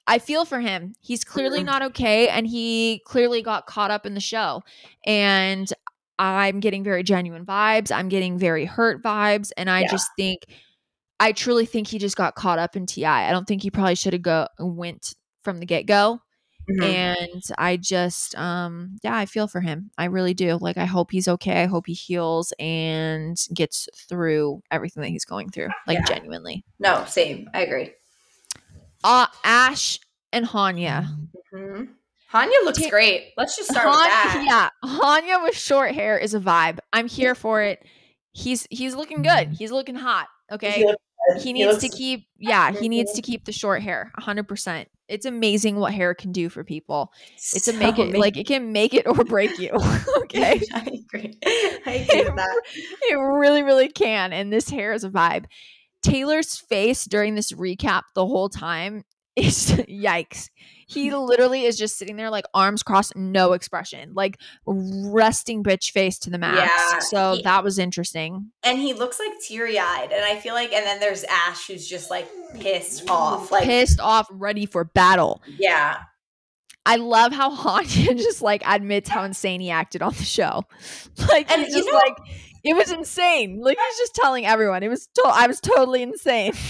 I 0.07 0.19
feel 0.19 0.45
for 0.45 0.59
him. 0.59 0.93
He's 1.01 1.23
clearly 1.23 1.63
not 1.63 1.81
okay 1.81 2.29
and 2.29 2.47
he 2.47 3.01
clearly 3.05 3.41
got 3.41 3.65
caught 3.67 3.91
up 3.91 4.05
in 4.05 4.13
the 4.13 4.21
show. 4.21 4.63
And 5.05 5.71
I'm 6.17 6.59
getting 6.61 6.83
very 6.83 7.03
genuine 7.03 7.45
vibes. 7.45 7.91
I'm 7.91 8.09
getting 8.09 8.37
very 8.39 8.65
hurt 8.65 9.03
vibes 9.03 9.51
and 9.57 9.69
I 9.69 9.81
Yeah. 9.81 9.87
just 9.91 10.09
think 10.17 10.45
I 11.19 11.31
truly 11.31 11.65
think 11.65 11.87
he 11.87 11.97
just 11.99 12.15
got 12.15 12.35
caught 12.35 12.59
up 12.59 12.75
in 12.75 12.85
TI. 12.85 13.05
I 13.05 13.31
don't 13.31 13.47
think 13.47 13.63
he 13.63 13.71
probably 13.71 13.95
should 13.95 14.13
have 14.13 14.21
go 14.21 14.47
went 14.59 15.13
from 15.43 15.59
the 15.59 15.65
get-go 15.65 16.21
Mhm. 16.69 16.83
and 16.83 17.43
i 17.57 17.77
just 17.77 18.35
um 18.35 18.97
yeah 19.01 19.15
i 19.15 19.25
feel 19.25 19.47
for 19.47 19.61
him 19.61 19.89
i 19.97 20.03
really 20.03 20.33
do 20.33 20.57
like 20.59 20.75
i 20.77 20.83
hope 20.83 21.11
he's 21.11 21.29
okay 21.29 21.63
i 21.63 21.65
hope 21.65 21.87
he 21.87 21.93
heals 21.93 22.51
and 22.59 23.37
gets 23.53 23.87
through 23.95 24.61
everything 24.69 25.01
that 25.01 25.07
he's 25.09 25.23
going 25.23 25.49
through 25.49 25.69
like 25.87 25.97
Yeah. 25.99 26.03
genuinely 26.15 26.65
No, 26.79 27.05
same. 27.05 27.49
I 27.53 27.61
agree. 27.61 27.93
Uh 29.07 29.27
ash 29.43 29.99
and 30.33 30.45
hanya 30.45 31.07
hmm 31.53 31.83
Hanya 32.33 32.59
looks 32.65 32.79
Ta- 32.79 32.89
great. 32.89 33.31
Let's 33.37 33.55
just 33.55 33.69
start 33.71 33.87
with 33.87 33.95
that. 34.03 34.43
yeah 34.47 34.69
hanya 34.83 35.41
with 35.43 35.55
short 35.55 35.93
hair 35.95 36.17
is 36.17 36.33
a 36.33 36.39
vibe 36.39 36.79
i'm 36.91 37.07
here 37.07 37.33
for 37.35 37.61
it 37.61 37.85
he's 38.33 38.67
he's 38.69 38.95
looking 38.95 39.21
good 39.23 39.49
he's 39.49 39.71
looking 39.71 39.95
hot 39.95 40.27
okay 40.51 40.79
he 40.79 40.93
He 41.43 41.53
needs 41.53 41.77
to 41.79 41.89
keep 41.89 42.27
yeah 42.37 42.71
he 42.71 42.89
needs 42.89 43.11
Mhm. 43.11 43.15
to 43.15 43.21
keep 43.21 43.45
the 43.45 43.51
short 43.51 43.81
hair 43.81 44.11
100% 44.17 44.87
it's 45.07 45.25
amazing 45.25 45.75
what 45.77 45.93
hair 45.93 46.13
can 46.13 46.31
do 46.33 46.49
for 46.49 46.63
people 46.63 47.11
it's 47.53 47.65
So 47.65 47.71
a 47.71 47.73
make 47.73 47.97
it 47.99 48.13
like 48.17 48.35
it 48.37 48.45
can 48.47 48.71
make 48.73 48.93
it 48.93 49.07
or 49.07 49.23
break 49.23 49.57
you 49.57 49.71
okay 50.23 50.59
I 50.73 50.79
agree. 51.03 51.37
I 51.87 51.93
agree 52.03 52.23
with 52.23 52.35
that. 52.35 52.61
it 53.09 53.15
really, 53.15 53.63
really 53.63 53.87
can. 53.87 54.33
And 54.33 54.51
this 54.51 54.69
hair 54.69 54.91
is 54.93 55.03
a 55.05 55.09
vibe. 55.09 55.45
Taylor's 56.11 56.57
face 56.57 57.05
during 57.05 57.35
this 57.35 57.51
recap 57.51 58.03
the 58.15 58.25
whole 58.25 58.49
time 58.49 59.03
is 59.35 59.71
yikes. 59.87 60.49
He 60.87 61.11
literally 61.15 61.65
is 61.65 61.77
just 61.77 61.97
sitting 61.97 62.15
there 62.15 62.29
like 62.29 62.45
arms 62.53 62.81
crossed, 62.81 63.15
no 63.15 63.53
expression, 63.53 64.13
like 64.15 64.39
resting 64.65 65.63
bitch 65.63 65.91
face 65.91 66.17
to 66.19 66.29
the 66.29 66.37
max. 66.37 66.71
Yeah, 66.91 66.99
so 66.99 67.35
he- 67.35 67.41
that 67.43 67.63
was 67.63 67.77
interesting. 67.77 68.51
and 68.63 68.79
he 68.79 68.93
looks 68.93 69.19
like 69.19 69.31
teary 69.47 69.77
eyed, 69.77 70.11
and 70.11 70.23
I 70.23 70.37
feel 70.39 70.53
like, 70.53 70.73
and 70.73 70.85
then 70.85 70.99
there's 70.99 71.23
Ash 71.25 71.67
who's 71.67 71.87
just 71.87 72.09
like 72.09 72.27
pissed 72.59 73.09
off, 73.09 73.51
like 73.51 73.63
Pissed 73.65 73.99
off, 73.99 74.27
ready 74.31 74.65
for 74.65 74.83
battle. 74.85 75.41
yeah, 75.59 75.97
I 76.85 76.95
love 76.95 77.33
how 77.33 77.53
Hanya 77.81 78.15
just 78.17 78.41
like 78.41 78.63
admits 78.65 79.09
how 79.09 79.23
insane 79.23 79.59
he 79.59 79.69
acted 79.69 80.01
on 80.01 80.13
the 80.13 80.23
show. 80.23 80.63
Like 81.27 81.51
And 81.51 81.63
he's 81.63 81.75
you 81.75 81.81
just 81.81 81.91
know- 81.91 81.97
like 81.97 82.15
it 82.63 82.75
was 82.75 82.91
insane. 82.91 83.61
Like 83.61 83.77
he's 83.77 83.97
just 83.97 84.15
telling 84.15 84.45
everyone 84.45 84.83
it 84.83 84.89
was. 84.89 85.07
To- 85.15 85.23
I 85.25 85.47
was 85.47 85.59
totally 85.59 86.01
insane. 86.03 86.53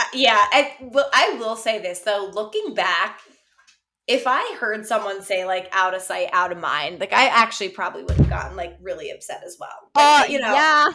Uh, 0.00 0.04
yeah. 0.12 0.38
I 0.52 0.76
will. 0.80 1.06
I 1.12 1.36
will 1.38 1.56
say 1.56 1.80
this 1.80 2.00
though, 2.00 2.30
looking 2.32 2.74
back. 2.74 3.20
If 4.06 4.24
I 4.26 4.56
heard 4.60 4.86
someone 4.86 5.20
say 5.22 5.44
like 5.44 5.68
out 5.72 5.94
of 5.94 6.02
sight, 6.02 6.28
out 6.32 6.52
of 6.52 6.58
mind, 6.58 7.00
like 7.00 7.12
I 7.12 7.26
actually 7.26 7.70
probably 7.70 8.04
would 8.04 8.16
have 8.16 8.28
gotten 8.28 8.56
like 8.56 8.76
really 8.80 9.10
upset 9.10 9.42
as 9.44 9.56
well. 9.58 9.70
Like, 9.96 10.28
Uh, 10.28 10.32
you 10.32 10.38
know, 10.38 10.52
yeah. 10.52 10.90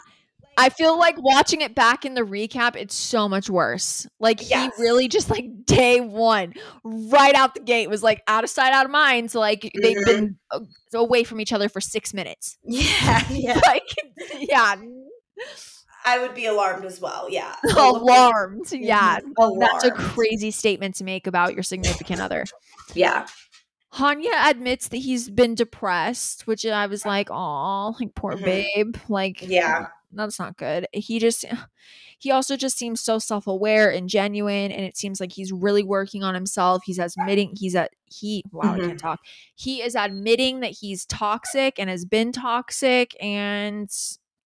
I 0.60 0.70
feel 0.70 1.00
like 1.00 1.16
watching 1.18 1.62
it 1.62 1.74
back 1.74 2.04
in 2.04 2.13
the 2.16 2.22
recap, 2.22 2.75
it's 2.75 2.94
so 2.94 3.30
much 3.30 3.50
worse. 3.50 4.06
Like 4.20 4.50
Yes. 4.50 4.75
he 4.75 4.82
really 4.84 5.08
just 5.08 5.30
like 5.30 5.46
day 5.66 6.01
one, 6.01 6.54
right 6.84 7.34
out 7.34 7.54
the 7.56 7.62
gate, 7.62 7.89
was 7.89 8.04
like 8.04 8.22
out 8.28 8.44
of 8.44 8.50
sight, 8.50 8.74
out 8.74 8.84
of 8.86 8.92
mind. 8.92 9.32
So 9.32 9.39
like 9.39 9.72
they've 9.82 9.96
Mhm. 9.98 10.06
been 10.06 10.38
uh, 10.51 10.60
away 10.94 11.24
from 11.24 11.39
each 11.39 11.54
other 11.54 11.70
for 11.70 11.80
six 11.80 12.13
minutes. 12.13 12.58
yeah, 12.63 13.24
yeah. 13.32 13.60
Like, 13.66 13.84
yeah, 14.39 14.75
I 16.06 16.20
would 16.20 16.34
be 16.36 16.46
alarmed 16.46 16.84
as 16.86 17.00
well. 17.00 17.28
Yeah, 17.30 17.56
alarmed. 17.78 18.72
Yeah, 18.72 19.20
Alarmed. 19.38 19.62
that's 19.62 19.86
a 19.86 19.92
crazy 19.92 20.51
statement 20.51 20.96
to 20.96 21.04
make 21.04 21.25
about 21.28 21.54
your 21.54 21.63
significant 21.63 22.20
other. 22.22 22.46
Yeah, 22.94 23.28
Hanya 23.94 24.50
admits 24.50 24.88
that 24.89 24.98
he's 24.98 25.30
been 25.30 25.56
depressed, 25.56 26.48
which 26.48 26.66
I 26.66 26.86
was 26.88 27.06
like, 27.06 27.30
oh, 27.32 27.96
like 28.00 28.13
poor 28.16 28.34
Mhm. 28.34 28.44
babe. 28.46 28.96
Like, 29.08 29.42
yeah, 29.42 29.88
that's 30.12 30.39
not 30.39 30.58
good. 30.58 30.88
He 30.94 31.20
just 31.20 31.46
he 32.20 32.32
also 32.32 32.56
just 32.58 32.78
seems 32.78 33.01
so 33.01 33.20
self-aware 33.20 33.89
and 33.92 34.10
genuine 34.10 34.72
and 34.72 34.84
it 34.86 34.98
seems 34.98 35.20
like 35.20 35.32
he's 35.34 35.51
really 35.51 35.84
working 35.84 36.24
on 36.24 36.34
himself. 36.36 36.84
He's 36.86 37.00
admitting 37.00 37.56
he's 37.58 37.75
at 37.75 37.92
he 38.06 38.44
wow, 38.51 38.74
I 38.74 38.80
Mhm. 38.80 38.88
can't 38.88 39.00
talk. 39.00 39.20
He 39.56 39.82
is 39.82 39.96
admitting 39.96 40.62
that 40.62 40.72
he's 40.82 41.06
toxic 41.06 41.80
and 41.80 41.89
has 41.89 42.06
been 42.06 42.32
toxic 42.32 43.16
and 43.24 43.89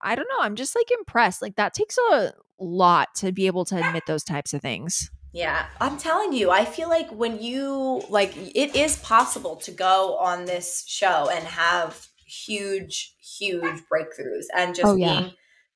I 0.01 0.15
don't 0.15 0.27
know, 0.29 0.41
I'm 0.41 0.55
just 0.55 0.75
like 0.75 0.91
impressed. 0.91 1.41
Like 1.41 1.55
that 1.55 1.73
takes 1.73 1.97
a 2.11 2.33
lot 2.59 3.15
to 3.15 3.31
be 3.31 3.47
able 3.47 3.65
to 3.65 3.77
admit 3.77 4.05
those 4.05 4.23
types 4.23 4.53
of 4.53 4.61
things. 4.61 5.09
yeah. 5.31 5.67
I'm 5.81 5.97
telling 5.97 6.33
you, 6.33 6.51
I 6.51 6.65
feel 6.65 6.89
like 6.89 7.09
when 7.09 7.41
you 7.41 8.03
like, 8.09 8.33
it 8.37 8.75
is 8.75 8.97
possible 8.97 9.55
to 9.57 9.71
go 9.71 10.17
on 10.17 10.45
this 10.45 10.85
show 10.87 11.29
and 11.31 11.43
have 11.45 12.07
huge, 12.25 13.15
huge 13.19 13.81
breakthroughs 13.91 14.45
and 14.55 14.75
just 14.75 14.91
Oh, 14.91 14.95
yeah. 14.95 15.21
being 15.21 15.31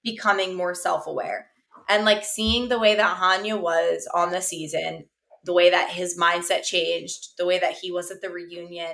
becoming 0.08 0.56
more 0.56 0.74
self-aware 0.74 1.48
and 1.90 2.06
like 2.06 2.24
seeing 2.24 2.70
the 2.70 2.80
way 2.80 2.96
that 2.96 3.18
Hanya 3.18 3.60
was 3.60 4.08
on 4.14 4.32
the 4.32 4.42
season, 4.42 5.06
the 5.44 5.54
way 5.54 5.70
that 5.70 5.90
his 5.90 6.18
mindset 6.18 6.64
changed, 6.64 7.38
the 7.38 7.46
way 7.46 7.60
that 7.60 7.74
he 7.74 7.92
was 7.92 8.10
at 8.10 8.22
the 8.22 8.30
reunion. 8.30 8.94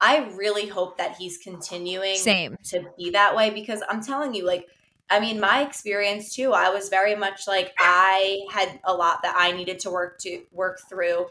I 0.00 0.30
really 0.34 0.66
hope 0.66 0.98
that 0.98 1.16
he's 1.16 1.38
continuing 1.38 2.16
Same. 2.16 2.56
to 2.70 2.86
be 2.96 3.10
that 3.10 3.36
way 3.36 3.50
because 3.50 3.82
I'm 3.88 4.02
telling 4.02 4.34
you, 4.34 4.44
like, 4.44 4.66
I 5.10 5.20
mean, 5.20 5.40
my 5.40 5.62
experience 5.62 6.34
too, 6.34 6.52
I 6.52 6.70
was 6.70 6.88
very 6.88 7.14
much 7.14 7.46
like 7.46 7.72
I 7.78 8.40
had 8.52 8.80
a 8.84 8.92
lot 8.92 9.20
that 9.22 9.34
I 9.38 9.52
needed 9.52 9.78
to 9.80 9.90
work 9.90 10.18
to 10.20 10.42
work 10.52 10.80
through. 10.88 11.26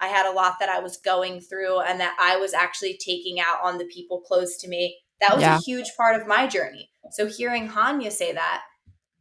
I 0.00 0.06
had 0.06 0.30
a 0.30 0.34
lot 0.34 0.54
that 0.60 0.68
I 0.68 0.78
was 0.78 0.96
going 0.96 1.40
through 1.40 1.80
and 1.80 2.00
that 2.00 2.16
I 2.20 2.36
was 2.36 2.54
actually 2.54 2.96
taking 2.96 3.40
out 3.40 3.58
on 3.62 3.78
the 3.78 3.86
people 3.86 4.20
close 4.20 4.56
to 4.58 4.68
me. 4.68 4.98
That 5.20 5.34
was 5.34 5.42
Yeah. 5.42 5.56
a 5.56 5.60
huge 5.60 5.94
part 5.96 6.20
of 6.20 6.26
my 6.26 6.46
journey. 6.46 6.90
So 7.10 7.26
hearing 7.26 7.68
Hanya 7.68 8.12
say 8.12 8.32
that, 8.32 8.62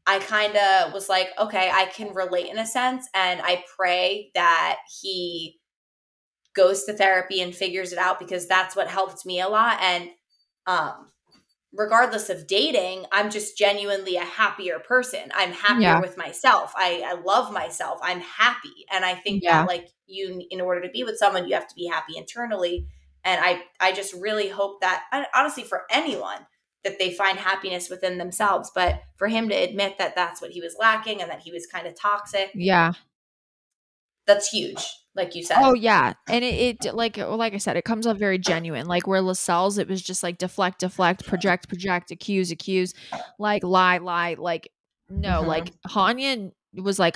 I 0.06 0.20
kind 0.20 0.56
of 0.56 0.94
was 0.94 1.10
like, 1.10 1.30
okay, 1.40 1.70
I 1.74 1.86
can 1.86 2.14
relate 2.14 2.48
in 2.50 2.58
a 2.58 2.66
sense. 2.66 3.08
And 3.14 3.42
I 3.42 3.64
pray 3.78 4.32
that 4.36 4.78
he 5.02 5.60
goes 6.56 6.86
to 6.86 6.94
therapy 6.94 7.42
and 7.42 7.54
figures 7.54 7.92
it 7.94 8.00
out 8.00 8.20
because 8.20 8.48
that's 8.48 8.76
what 8.76 8.88
helped 8.88 9.26
me 9.26 9.40
a 9.42 9.48
lot. 9.50 9.80
And 9.82 10.10
um, 10.66 11.12
regardless 11.74 12.30
of 12.30 12.48
dating, 12.48 13.06
I'm 13.12 13.30
just 13.30 13.58
genuinely 13.58 14.16
a 14.16 14.24
happier 14.24 14.80
person. 14.80 15.32
I'm 15.36 15.52
happier 15.52 15.82
Yeah. 15.82 16.00
with 16.00 16.18
myself. 16.18 16.74
I, 16.76 17.04
I 17.06 17.14
love 17.22 17.52
myself. 17.54 18.00
I'm 18.02 18.22
happy. 18.22 18.86
And 18.92 19.06
I 19.06 19.16
think 19.16 19.44
Yeah. 19.44 19.62
that 19.62 19.68
like 19.68 19.90
you 20.08 20.42
in 20.50 20.62
order 20.62 20.82
to 20.82 20.90
be 20.90 21.04
with 21.04 21.18
someone, 21.18 21.48
you 21.48 21.54
have 21.56 21.68
to 21.68 21.76
be 21.76 21.88
happy 21.88 22.18
internally. 22.18 22.88
And 23.24 23.40
I 23.44 23.62
I 23.80 23.92
just 23.92 24.14
really 24.14 24.50
hope 24.50 24.82
that 24.82 25.04
honestly 25.36 25.64
for 25.64 25.84
anyone 25.92 26.46
that 26.84 27.00
they 27.00 27.12
find 27.12 27.38
happiness 27.38 27.90
within 27.90 28.18
themselves. 28.18 28.72
But 28.74 29.02
for 29.18 29.28
him 29.28 29.50
to 29.50 29.56
admit 29.56 29.98
that 29.98 30.16
that's 30.16 30.42
what 30.42 30.52
he 30.52 30.62
was 30.62 30.76
lacking 30.80 31.22
and 31.22 31.30
that 31.30 31.42
he 31.42 31.52
was 31.52 31.66
kind 31.68 31.86
of 31.88 32.00
toxic, 32.00 32.52
Yeah. 32.54 32.94
that's 34.26 34.50
huge. 34.50 34.86
Like 35.16 35.34
you 35.34 35.44
said. 35.44 35.58
Oh 35.62 35.74
yeah, 35.74 36.14
and 36.30 36.44
it, 36.46 36.86
it 36.86 36.94
like 36.94 37.18
like 37.18 37.54
I 37.56 37.58
said, 37.58 37.76
it 37.76 37.86
comes 37.86 38.06
off 38.06 38.18
very 38.18 38.38
genuine. 38.38 38.86
Like 38.86 39.08
where 39.08 39.22
Lascelles, 39.22 39.80
it 39.80 39.88
was 39.88 40.02
just 40.02 40.22
like 40.22 40.38
deflect, 40.38 40.80
deflect, 40.82 41.26
project, 41.26 41.68
project, 41.68 42.12
accuse, 42.12 42.52
accuse, 42.52 42.94
like 43.40 43.64
lie, 43.64 43.98
lie. 43.98 44.36
Like 44.38 44.70
no, 45.10 45.42
Mhm. 45.42 45.48
like 45.48 45.74
Hanya 45.88 46.52
was 46.76 47.00
like 47.00 47.16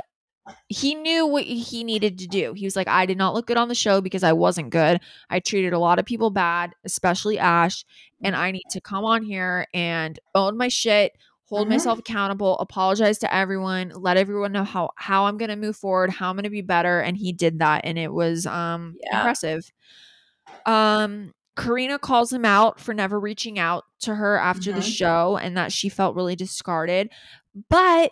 he 0.69 0.95
knew 0.95 1.25
what 1.27 1.43
he 1.43 1.83
needed 1.83 2.17
to 2.19 2.27
do. 2.27 2.53
He 2.53 2.65
was 2.65 2.75
like, 2.75 2.87
I 2.87 3.05
did 3.05 3.17
not 3.17 3.33
look 3.33 3.45
good 3.47 3.57
on 3.57 3.67
the 3.67 3.75
show 3.75 4.01
because 4.01 4.23
I 4.23 4.33
wasn't 4.33 4.69
good. 4.71 4.99
I 5.29 5.39
treated 5.39 5.73
a 5.73 5.79
lot 5.79 5.99
of 5.99 6.05
people 6.05 6.29
bad, 6.31 6.73
especially 6.85 7.37
Ash, 7.37 7.85
and 8.23 8.35
I 8.35 8.51
need 8.51 8.65
to 8.71 8.81
come 8.81 9.03
on 9.05 9.23
here 9.23 9.67
and 9.73 10.19
own 10.33 10.57
my 10.57 10.67
shit, 10.67 11.11
hold 11.49 11.67
Mhm. 11.67 11.71
myself 11.71 11.99
accountable, 11.99 12.57
apologize 12.59 13.17
to 13.19 13.33
everyone, 13.33 13.91
let 13.95 14.17
everyone 14.17 14.51
know 14.51 14.63
how 14.63 14.91
how 14.95 15.25
I'm 15.25 15.37
gonna 15.37 15.55
move 15.57 15.75
forward, 15.75 16.09
how 16.09 16.29
I'm 16.29 16.35
gonna 16.37 16.49
be 16.49 16.61
better. 16.61 16.99
And 17.01 17.17
he 17.17 17.33
did 17.33 17.59
that, 17.59 17.81
and 17.83 17.99
it 17.99 18.11
was 18.13 18.45
um 18.47 18.95
Yeah. 19.03 19.17
impressive. 19.19 19.71
Um 20.65 21.33
Karina 21.57 21.99
calls 21.99 22.31
him 22.31 22.45
out 22.45 22.79
for 22.79 22.93
never 22.93 23.19
reaching 23.19 23.59
out 23.59 23.83
to 23.99 24.15
her 24.15 24.39
after 24.39 24.71
the 24.71 24.79
Mhm. 24.79 24.97
show 24.97 25.37
and 25.37 25.57
that 25.57 25.71
she 25.73 25.89
felt 25.89 26.15
really 26.15 26.35
discarded. 26.35 27.09
But 27.69 28.11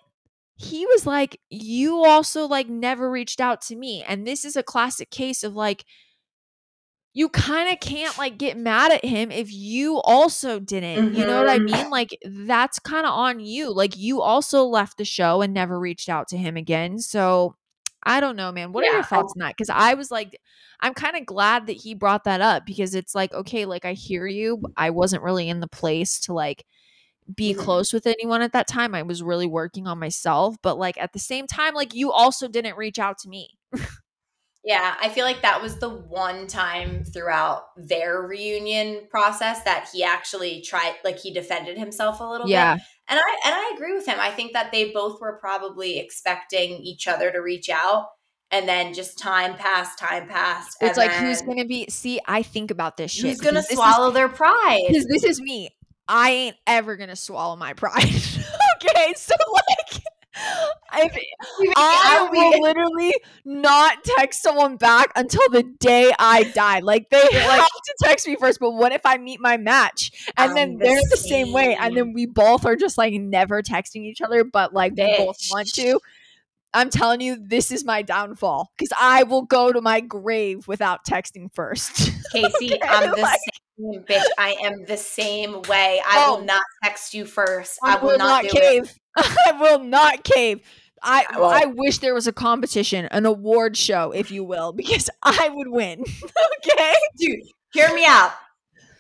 he 0.60 0.86
was 0.86 1.06
like, 1.08 1.40
You 1.50 2.04
also 2.06 2.48
like 2.48 2.70
never 2.70 3.10
reached 3.10 3.42
out 3.42 3.62
to 3.64 3.76
me. 3.76 4.04
And 4.08 4.28
this 4.28 4.46
is 4.46 4.56
a 4.56 4.64
classic 4.64 5.10
case 5.10 5.44
of 5.44 5.56
like, 5.56 5.86
you 7.14 7.28
kind 7.30 7.72
of 7.72 7.80
can't 7.80 8.18
like 8.18 8.38
get 8.38 8.56
mad 8.58 8.92
at 8.92 9.04
him 9.04 9.32
if 9.32 9.52
you 9.52 9.98
also 10.02 10.60
didn't. 10.60 11.12
You 11.12 11.26
know 11.26 11.38
what 11.38 11.50
I 11.50 11.60
Mhm. 11.60 11.66
mean? 11.66 11.90
Like, 11.90 12.18
that's 12.24 12.80
kind 12.80 13.06
of 13.06 13.12
on 13.14 13.40
you. 13.40 13.74
Like, 13.74 13.98
you 13.98 14.22
also 14.22 14.64
left 14.64 14.98
the 14.98 15.06
show 15.06 15.42
and 15.42 15.54
never 15.54 15.80
reached 15.80 16.08
out 16.08 16.28
to 16.30 16.38
him 16.38 16.56
again. 16.56 17.00
So, 17.00 17.56
I 18.04 18.20
don't 18.22 18.36
know, 18.36 18.52
man. 18.52 18.72
What 18.72 18.84
are 18.86 18.88
your 18.88 19.04
thoughts 19.04 19.34
on 19.36 19.40
that? 19.42 19.56
Because 19.58 19.70
I 19.72 19.96
was 19.96 20.12
like, 20.12 20.40
I'm 20.82 20.94
kind 20.94 21.18
of 21.18 21.26
glad 21.26 21.66
that 21.68 21.74
he 21.78 21.96
brought 21.96 22.24
that 22.26 22.42
up 22.42 22.66
because 22.66 22.96
it's 22.96 23.16
like, 23.16 23.34
okay, 23.34 23.66
like 23.66 23.86
I 23.86 23.94
hear 23.94 24.26
you. 24.28 24.62
I 24.78 24.92
wasn't 24.92 25.24
really 25.24 25.50
in 25.50 25.60
the 25.62 25.68
place 25.68 26.20
to 26.22 26.34
like 26.34 26.64
be 27.36 27.54
Mhm. 27.54 27.60
close 27.60 27.94
with 27.94 28.08
anyone 28.08 28.42
at 28.42 28.54
that 28.54 28.68
time. 28.68 28.96
I 28.96 29.04
was 29.04 29.22
really 29.24 29.48
working 29.48 29.88
on 29.88 30.00
myself. 30.00 30.56
But 30.62 30.78
like 30.78 30.98
at 30.98 31.14
the 31.14 31.20
same 31.20 31.48
time, 31.48 31.74
like 31.74 31.94
you 31.94 32.12
also 32.12 32.48
didn't 32.48 32.78
reach 32.78 33.00
out 33.00 33.18
to 33.20 33.30
me. 33.30 33.50
Yeah, 34.66 34.96
I 35.00 35.08
feel 35.10 35.24
like 35.24 35.42
that 35.42 35.62
was 35.62 35.78
the 35.80 35.90
one 35.90 36.46
time 36.46 37.06
throughout 37.06 37.64
their 37.78 38.22
reunion 38.22 39.08
process 39.10 39.64
that 39.64 39.88
he 39.94 40.04
actually 40.04 40.62
tried 40.62 40.96
like 41.06 41.18
he 41.18 41.34
defended 41.34 41.78
himself 41.78 42.20
a 42.20 42.24
little 42.26 42.48
Yeah. 42.48 42.76
bit. 42.76 42.84
And 43.08 43.20
I 43.20 43.38
and 43.46 43.56
I 43.56 43.72
agree 43.74 43.94
with 43.94 44.06
him. 44.06 44.20
I 44.20 44.32
think 44.32 44.52
that 44.54 44.72
they 44.74 44.92
both 44.92 45.22
were 45.22 45.38
probably 45.40 45.98
expecting 45.98 46.72
each 46.74 47.08
other 47.08 47.32
to 47.32 47.40
reach 47.40 47.70
out 47.70 48.08
and 48.52 48.68
then 48.68 48.94
just 48.94 49.18
time 49.18 49.56
passed, 49.56 49.98
time 49.98 50.28
passed. 50.28 50.76
It's 50.82 50.98
like 50.98 51.12
who's 51.12 51.42
gonna 51.42 51.66
be 51.66 51.88
see, 51.90 52.20
I 52.28 52.44
think 52.44 52.70
about 52.70 52.98
this 52.98 53.12
shit. 53.12 53.28
who's 53.30 53.40
gonna 53.40 53.62
this 53.62 53.72
is- 53.72 53.78
swallow 53.78 54.12
their 54.12 54.28
pride? 54.30 54.82
because 54.88 55.06
this 55.06 55.24
is 55.24 55.40
me. 55.40 55.70
I 56.10 56.32
ain't 56.32 56.56
ever 56.66 56.98
gonna 56.98 57.16
swallow 57.16 57.56
my 57.56 57.74
pride. 57.74 58.04
okay, 58.04 59.14
so 59.16 59.36
like, 59.54 60.04
if 60.94 61.74
I 61.78 62.28
will 62.32 62.62
literally 62.62 63.14
not 63.46 64.04
text 64.04 64.42
someone 64.42 64.78
back 64.78 65.12
until 65.16 65.48
the 65.52 65.64
day 65.80 66.12
I 66.18 66.44
die. 66.44 66.80
Like 66.80 67.10
they 67.12 67.22
have 67.32 67.68
to 67.68 67.94
text 68.02 68.28
me 68.28 68.36
first. 68.38 68.60
But 68.60 68.72
what 68.72 68.92
if 68.92 69.06
I 69.06 69.18
meet 69.18 69.40
my 69.40 69.58
match 69.58 70.12
and 70.36 70.58
then 70.58 70.72
I'm 70.72 70.78
the 70.80 70.86
they're 70.86 71.02
the 71.12 71.18
same 71.18 71.54
way, 71.54 71.76
and 71.80 71.96
then 71.96 72.14
we 72.14 72.26
both 72.26 72.66
are 72.66 72.76
just 72.76 72.98
like 72.98 73.14
never 73.14 73.62
texting 73.62 74.04
each 74.04 74.22
other, 74.22 74.44
but 74.44 74.74
like 74.74 74.94
we 74.98 75.16
both 75.18 75.38
want 75.52 75.68
to. 75.76 76.00
I'm 76.74 76.90
telling 76.90 77.20
you, 77.22 77.36
this 77.40 77.72
is 77.72 77.84
my 77.84 78.02
downfall 78.04 78.72
because 78.78 78.94
I 79.00 79.24
will 79.24 79.42
go 79.44 79.72
to 79.72 79.82
my 79.82 80.02
grave 80.02 80.68
without 80.68 81.06
texting 81.06 81.54
first. 81.54 81.96
Kaci, 82.34 82.74
Okay, 82.74 82.80
I'm 82.84 83.12
the 83.12 83.22
like- 83.22 83.40
same 83.40 83.60
bitch. 83.80 84.24
I 84.38 84.56
am 84.64 84.86
the 84.86 84.98
same 84.98 85.62
way. 85.64 86.02
I 86.06 86.26
Oh. 86.28 86.36
will 86.38 86.46
not 86.46 86.62
text 86.84 87.14
you 87.14 87.26
first. 87.26 87.80
I, 87.84 87.98
will 87.98 88.18
not, 88.18 88.44
do 88.44 88.50
it. 88.54 88.54
cave. 88.54 88.94
I 89.18 89.52
will 89.60 89.80
not 89.80 90.24
cave. 90.24 90.62
I 91.02 91.26
Well- 91.34 91.46
I 91.50 91.66
wish 91.66 92.00
there 92.00 92.14
was 92.14 92.28
a 92.28 92.34
competition, 92.34 93.06
an 93.06 93.26
award 93.26 93.78
show, 93.78 94.12
if 94.12 94.32
you 94.32 94.44
will, 94.44 94.74
because 94.74 95.10
I 95.24 95.50
would 95.52 95.70
win. 95.70 96.04
okay. 96.68 96.94
Dude, 97.18 97.40
hear 97.74 97.94
me 97.94 98.06
out. 98.06 98.32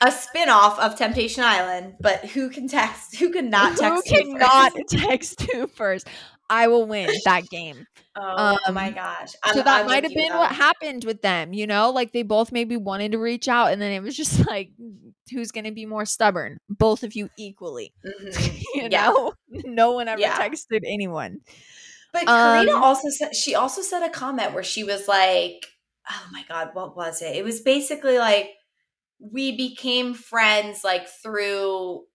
A 0.02 0.12
spin-off 0.14 0.80
of 0.80 0.98
Temptation 0.98 1.44
Island, 1.44 1.96
but 2.00 2.24
who 2.28 2.50
can 2.50 2.70
text? 2.70 3.18
Who 3.18 3.32
can 3.34 3.50
not 3.50 3.76
text? 3.76 4.08
Who 4.10 4.16
who 4.16 4.34
cannot 4.40 4.72
text 4.88 5.42
who 5.52 5.68
first? 5.68 6.08
I 6.50 6.68
will 6.68 6.86
win 6.88 7.10
that 7.26 7.48
game. 7.50 7.86
Oh 8.16 8.58
Um, 8.68 8.74
my 8.74 8.92
gosh! 8.92 9.32
so 9.54 9.60
I'm- 9.60 9.66
that 9.66 9.86
might 9.86 10.04
have 10.04 10.14
been 10.14 10.30
though. 10.30 10.40
what 10.40 10.52
happened 10.52 11.04
with 11.06 11.22
them, 11.22 11.54
you 11.54 11.68
know? 11.68 11.92
Like 11.92 12.12
they 12.12 12.24
both 12.24 12.52
maybe 12.52 12.76
wanted 12.78 13.12
to 13.14 13.18
reach 13.20 13.48
out 13.48 13.72
and 13.72 13.82
then 13.82 13.92
it 13.92 14.02
was 14.02 14.16
just 14.18 14.46
like 14.48 14.72
who's 15.32 15.52
going 15.52 15.66
to 15.66 15.72
be 15.72 15.86
more 15.86 16.06
stubborn? 16.06 16.58
Both 16.70 17.04
of 17.04 17.14
you 17.16 17.30
equally. 17.38 17.94
Mhm. 18.06 18.64
You 18.76 18.88
Yeah. 18.92 19.10
know? 19.10 19.34
No 19.50 19.92
one 19.92 20.08
ever 20.08 20.20
Yeah. 20.22 20.38
texted 20.40 20.82
anyone. 20.86 21.40
But 22.14 22.26
Karina 22.26 22.74
Um, 22.74 22.84
also 22.84 23.10
said 23.10 23.36
she 23.36 23.54
also 23.56 23.82
said 23.82 24.04
a 24.04 24.10
comment 24.10 24.54
where 24.54 24.64
she 24.64 24.84
was 24.84 25.08
like, 25.08 25.68
"Oh 26.10 26.28
my 26.32 26.44
god, 26.50 26.72
what 26.74 26.96
was 26.96 27.22
it? 27.22 27.36
It 27.36 27.44
was 27.44 27.62
basically 27.62 28.18
like 28.18 28.52
we 29.20 29.56
became 29.56 30.14
friends 30.16 30.84
like 30.84 31.08
through 31.22 32.06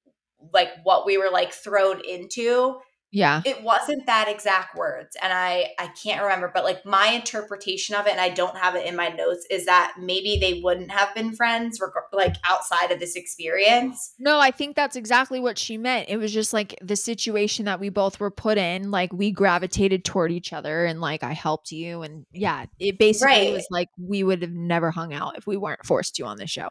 like 0.53 0.71
what 0.83 1.07
we 1.07 1.17
were 1.19 1.31
like 1.31 1.53
thrown 1.53 2.01
into." 2.05 2.81
Yeah. 3.15 3.43
It 3.45 3.63
wasn't 3.63 4.07
that 4.07 4.29
exact 4.29 4.77
words, 4.77 5.17
and 5.23 5.33
I 5.33 5.71
I 5.79 5.87
can't 6.03 6.21
remember, 6.23 6.51
but 6.53 6.65
like 6.65 6.85
my 6.85 7.09
interpretation 7.09 7.95
of 7.95 8.07
it, 8.07 8.11
and 8.11 8.21
I 8.21 8.29
don't 8.29 8.57
have 8.57 8.75
it 8.75 8.85
in 8.87 8.97
my 8.97 9.09
notes, 9.09 9.47
is 9.51 9.67
that 9.67 9.95
maybe 9.99 10.37
they 10.41 10.61
wouldn't 10.63 10.91
have 10.91 11.15
been 11.15 11.35
friends, 11.35 11.81
reg- 11.81 11.93
like 12.13 12.35
outside 12.45 12.91
of 12.91 12.99
this 12.99 13.15
experience. 13.15 14.15
No, 14.19 14.41
I 14.41 14.51
think 14.51 14.75
that's 14.75 14.97
exactly 14.97 15.39
what 15.39 15.59
she 15.59 15.79
meant. 15.79 16.09
It 16.09 16.17
was 16.17 16.33
just 16.33 16.53
like 16.53 16.77
the 16.83 16.97
situation 16.97 17.67
that 17.67 17.79
we 17.79 17.89
both 17.89 18.19
were 18.19 18.33
put 18.33 18.59
in, 18.59 18.91
like 18.91 19.13
we 19.13 19.31
gravitated 19.31 20.05
toward 20.05 20.33
each 20.33 20.53
other 20.53 20.85
and 20.85 21.01
like 21.01 21.23
I 21.23 21.33
helped 21.33 21.71
you 21.71 22.03
and 22.03 22.27
yeah, 22.33 22.67
it 22.81 22.99
basically 22.99 23.27
Right. 23.27 23.53
was 23.53 23.67
like 23.71 23.89
we 23.97 24.25
would 24.25 24.43
have 24.43 24.51
never 24.51 24.91
hung 24.91 25.15
out 25.15 25.39
if 25.39 25.47
we 25.47 25.57
weren't 25.57 25.87
forced 25.87 26.17
to 26.17 26.25
on 26.25 26.37
this 26.39 26.51
show. 26.51 26.69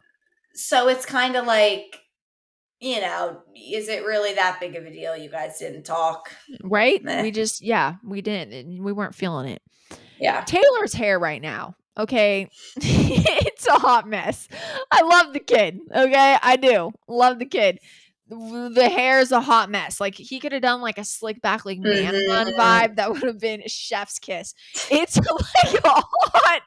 So 0.55 0.87
it's 0.87 1.05
kind 1.05 1.35
of 1.35 1.47
like, 1.47 1.99
you 2.83 2.99
know, 2.99 3.41
is 3.55 3.87
it 3.87 4.03
really 4.03 4.33
that 4.33 4.59
big 4.59 4.75
of 4.75 4.85
a 4.85 4.91
deal? 4.91 5.15
You 5.15 5.29
guys 5.29 5.57
didn't 5.57 5.83
talk, 5.83 6.29
Right? 6.61 7.01
Meh. 7.03 7.21
We 7.21 7.31
just 7.31 7.61
yeah, 7.61 7.95
we 8.03 8.21
didn't 8.21 8.83
we 8.83 8.91
weren't 8.91 9.15
feeling 9.15 9.47
it. 9.49 9.61
yeah. 10.19 10.41
Taylor's 10.41 10.93
hair 10.93 11.17
right 11.17 11.41
now. 11.41 11.75
Okay. 11.97 12.49
it's 12.75 13.67
a 13.67 13.73
hot 13.79 14.07
mess. 14.07 14.47
I 14.91 15.01
love 15.03 15.31
the 15.33 15.39
kid. 15.39 15.79
Okay. 15.95 16.37
I 16.41 16.55
do. 16.57 16.91
Love 17.07 17.39
the 17.39 17.45
kid. 17.45 17.79
The 18.29 18.89
hair 18.89 19.19
is 19.19 19.31
a 19.31 19.41
hot 19.41 19.69
mess. 19.69 19.99
Like 19.99 20.15
he 20.15 20.39
could 20.39 20.53
have 20.53 20.61
done 20.61 20.81
like 20.81 20.97
a 20.97 21.03
slick 21.03 21.41
back, 21.41 21.65
like 21.65 21.79
man 21.79 22.13
bun 22.27 22.47
Mhm. 22.47 22.55
vibe. 22.57 22.95
That 22.95 23.11
would 23.11 23.21
have 23.23 23.39
been 23.39 23.61
chef's 23.67 24.17
kiss. 24.17 24.53
It's 24.89 25.17
like 25.17 25.81
hot, 25.83 26.61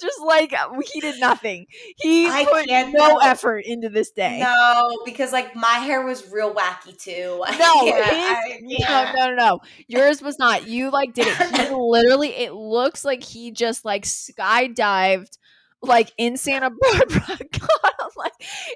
just 0.00 0.20
like 0.20 0.54
he 0.92 1.00
did 1.00 1.18
nothing. 1.18 1.66
He 1.96 2.26
I 2.28 2.44
put 2.44 2.66
no 2.92 3.18
effort 3.18 3.64
into 3.64 3.88
this 3.88 4.10
day. 4.10 4.40
No, 4.40 4.98
because 5.06 5.32
like 5.32 5.56
my 5.56 5.78
hair 5.78 6.04
was 6.04 6.30
real 6.30 6.54
wacky 6.54 6.96
too. 6.98 7.42
No, 7.58 7.80
can't- 7.84 8.62
his, 8.66 8.84
I 8.86 9.04
no, 9.14 9.26
no, 9.26 9.30
no, 9.30 9.34
no. 9.36 9.60
Yours 9.88 10.20
was 10.20 10.38
not. 10.38 10.68
You 10.68 10.90
like 10.90 11.14
did 11.14 11.26
it. 11.28 11.68
He 11.68 11.74
literally, 11.74 12.28
it 12.36 12.52
looks 12.52 13.04
like 13.04 13.22
he 13.22 13.50
just 13.52 13.84
like 13.86 14.04
skydived, 14.04 15.38
like 15.84 16.12
in 16.18 16.36
Santa 16.36 16.70
Barbara. 16.80 17.20
God, 17.28 17.92
I'm 18.00 18.10
like, 18.16 18.32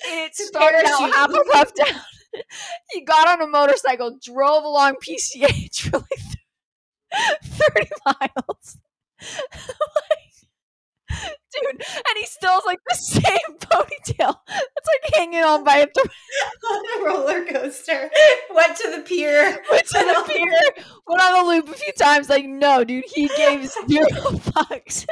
and 0.09 0.21
it 0.21 0.35
started 0.35 0.85
out 0.87 1.13
half 1.13 1.31
a 1.31 1.45
puff 1.53 1.75
down. 1.75 2.01
he 2.93 3.01
got 3.03 3.29
on 3.29 3.43
a 3.43 3.47
motorcycle, 3.47 4.19
drove 4.23 4.65
along 4.65 4.97
PCH 4.97 5.91
for 5.91 5.99
like 5.99 7.41
thirty 7.45 7.91
miles. 8.07 8.79
Like, 9.21 10.28
Dude, 11.09 11.71
and 11.73 12.19
he 12.19 12.27
still 12.27 12.53
has 12.53 12.65
like 12.67 12.81
the 12.89 12.95
same 12.97 13.59
ponytail. 13.59 14.37
It's 14.49 14.89
like 14.89 15.15
hanging 15.15 15.43
on 15.43 15.65
by 15.65 15.79
a 15.79 15.87
thread. 15.87 16.11
on 16.71 16.85
a 17.01 17.05
roller 17.07 17.45
coaster. 17.45 18.11
Went 18.55 18.77
to 18.77 18.91
the 18.97 19.03
pier. 19.03 19.59
went 19.71 19.87
to 19.87 19.99
the 19.99 20.25
pier, 20.27 20.85
went 21.07 21.23
on 21.23 21.45
the 21.45 21.51
loop 21.51 21.69
a 21.69 21.75
few 21.75 21.93
times. 21.95 22.29
Like, 22.29 22.45
no, 22.45 22.85
dude, 22.85 23.05
he 23.15 23.29
gave 23.37 23.67
zero 23.89 24.09
fucks 24.09 25.07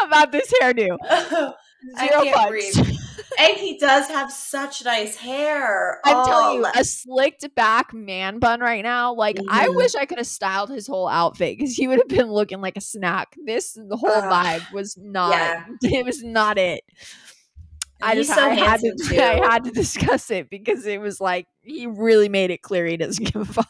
about 0.00 0.32
this 0.32 0.52
hairdo. 0.60 0.96
Oh. 1.08 1.54
I 1.96 2.08
Zero 2.08 2.48
breathe. 2.48 2.96
and 3.38 3.56
he 3.56 3.78
does 3.78 4.06
have 4.08 4.30
such 4.30 4.84
nice 4.84 5.16
hair. 5.16 6.00
I'm 6.04 6.16
Oh, 6.18 6.24
telling 6.26 6.56
you, 6.56 6.62
like- 6.62 6.76
a 6.76 6.84
slicked 6.84 7.54
back 7.54 7.92
man 7.94 8.38
bun 8.38 8.60
right 8.60 8.82
now. 8.82 9.14
Like, 9.14 9.38
I 9.48 9.68
Mhm. 9.68 9.76
wish 9.76 9.94
I 9.94 10.04
could 10.04 10.18
have 10.18 10.26
styled 10.26 10.70
his 10.70 10.86
whole 10.86 11.08
outfit 11.08 11.56
because 11.58 11.74
he 11.74 11.88
would 11.88 11.98
have 11.98 12.08
been 12.08 12.30
looking 12.32 12.60
like 12.60 12.76
a 12.76 12.80
snack. 12.80 13.34
This, 13.46 13.72
the 13.72 13.96
whole 13.96 14.10
Ugh. 14.10 14.24
vibe 14.24 14.72
was 14.72 14.96
not. 14.98 15.30
Yeah. 15.32 15.64
It 15.82 16.04
was 16.04 16.22
not 16.22 16.58
it. 16.58 16.82
I 18.02 18.14
just 18.14 18.32
so 18.34 18.42
I 18.46 18.54
had 18.54 18.80
to 18.80 18.94
too. 19.08 19.20
I 19.20 19.52
had 19.52 19.64
to 19.64 19.70
discuss 19.70 20.30
it 20.30 20.48
because 20.48 20.86
it 20.86 21.00
was 21.00 21.20
like 21.20 21.46
he 21.62 21.86
really 21.86 22.28
made 22.30 22.50
it 22.50 22.62
clear 22.62 22.86
he 22.86 22.96
doesn't 22.96 23.24
give 23.32 23.42
a 23.42 23.44
fuck. 23.52 23.66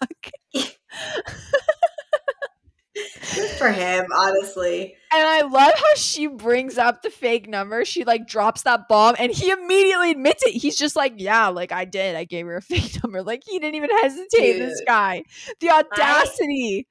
For 3.61 3.71
him, 3.71 4.07
honestly. 4.15 4.95
And 5.13 5.27
I 5.27 5.43
love 5.43 5.73
how 5.75 5.95
she 5.97 6.27
brings 6.27 6.79
up 6.79 7.03
the 7.03 7.11
fake 7.11 7.49
number. 7.49 7.85
She 7.85 8.05
like 8.05 8.27
drops 8.27 8.63
that 8.63 8.89
bomb 8.89 9.17
and 9.19 9.31
he 9.31 9.51
immediately 9.51 10.13
admits 10.13 10.43
it. 10.45 10.55
He's 10.55 10.77
just 10.77 10.97
like, 10.97 11.15
Yeah, 11.17 11.49
like 11.49 11.71
I 11.73 11.85
did. 11.85 12.17
I 12.17 12.25
gave 12.25 12.47
her 12.47 12.57
a 12.57 12.63
fake 12.63 13.03
number. 13.03 13.23
Like 13.23 13.43
he 13.47 13.59
didn't 13.59 13.75
even 13.75 13.91
hesitate. 13.91 14.59
This 14.59 14.83
guy. 14.87 15.25
The 15.61 15.71
audacity. 15.71 16.87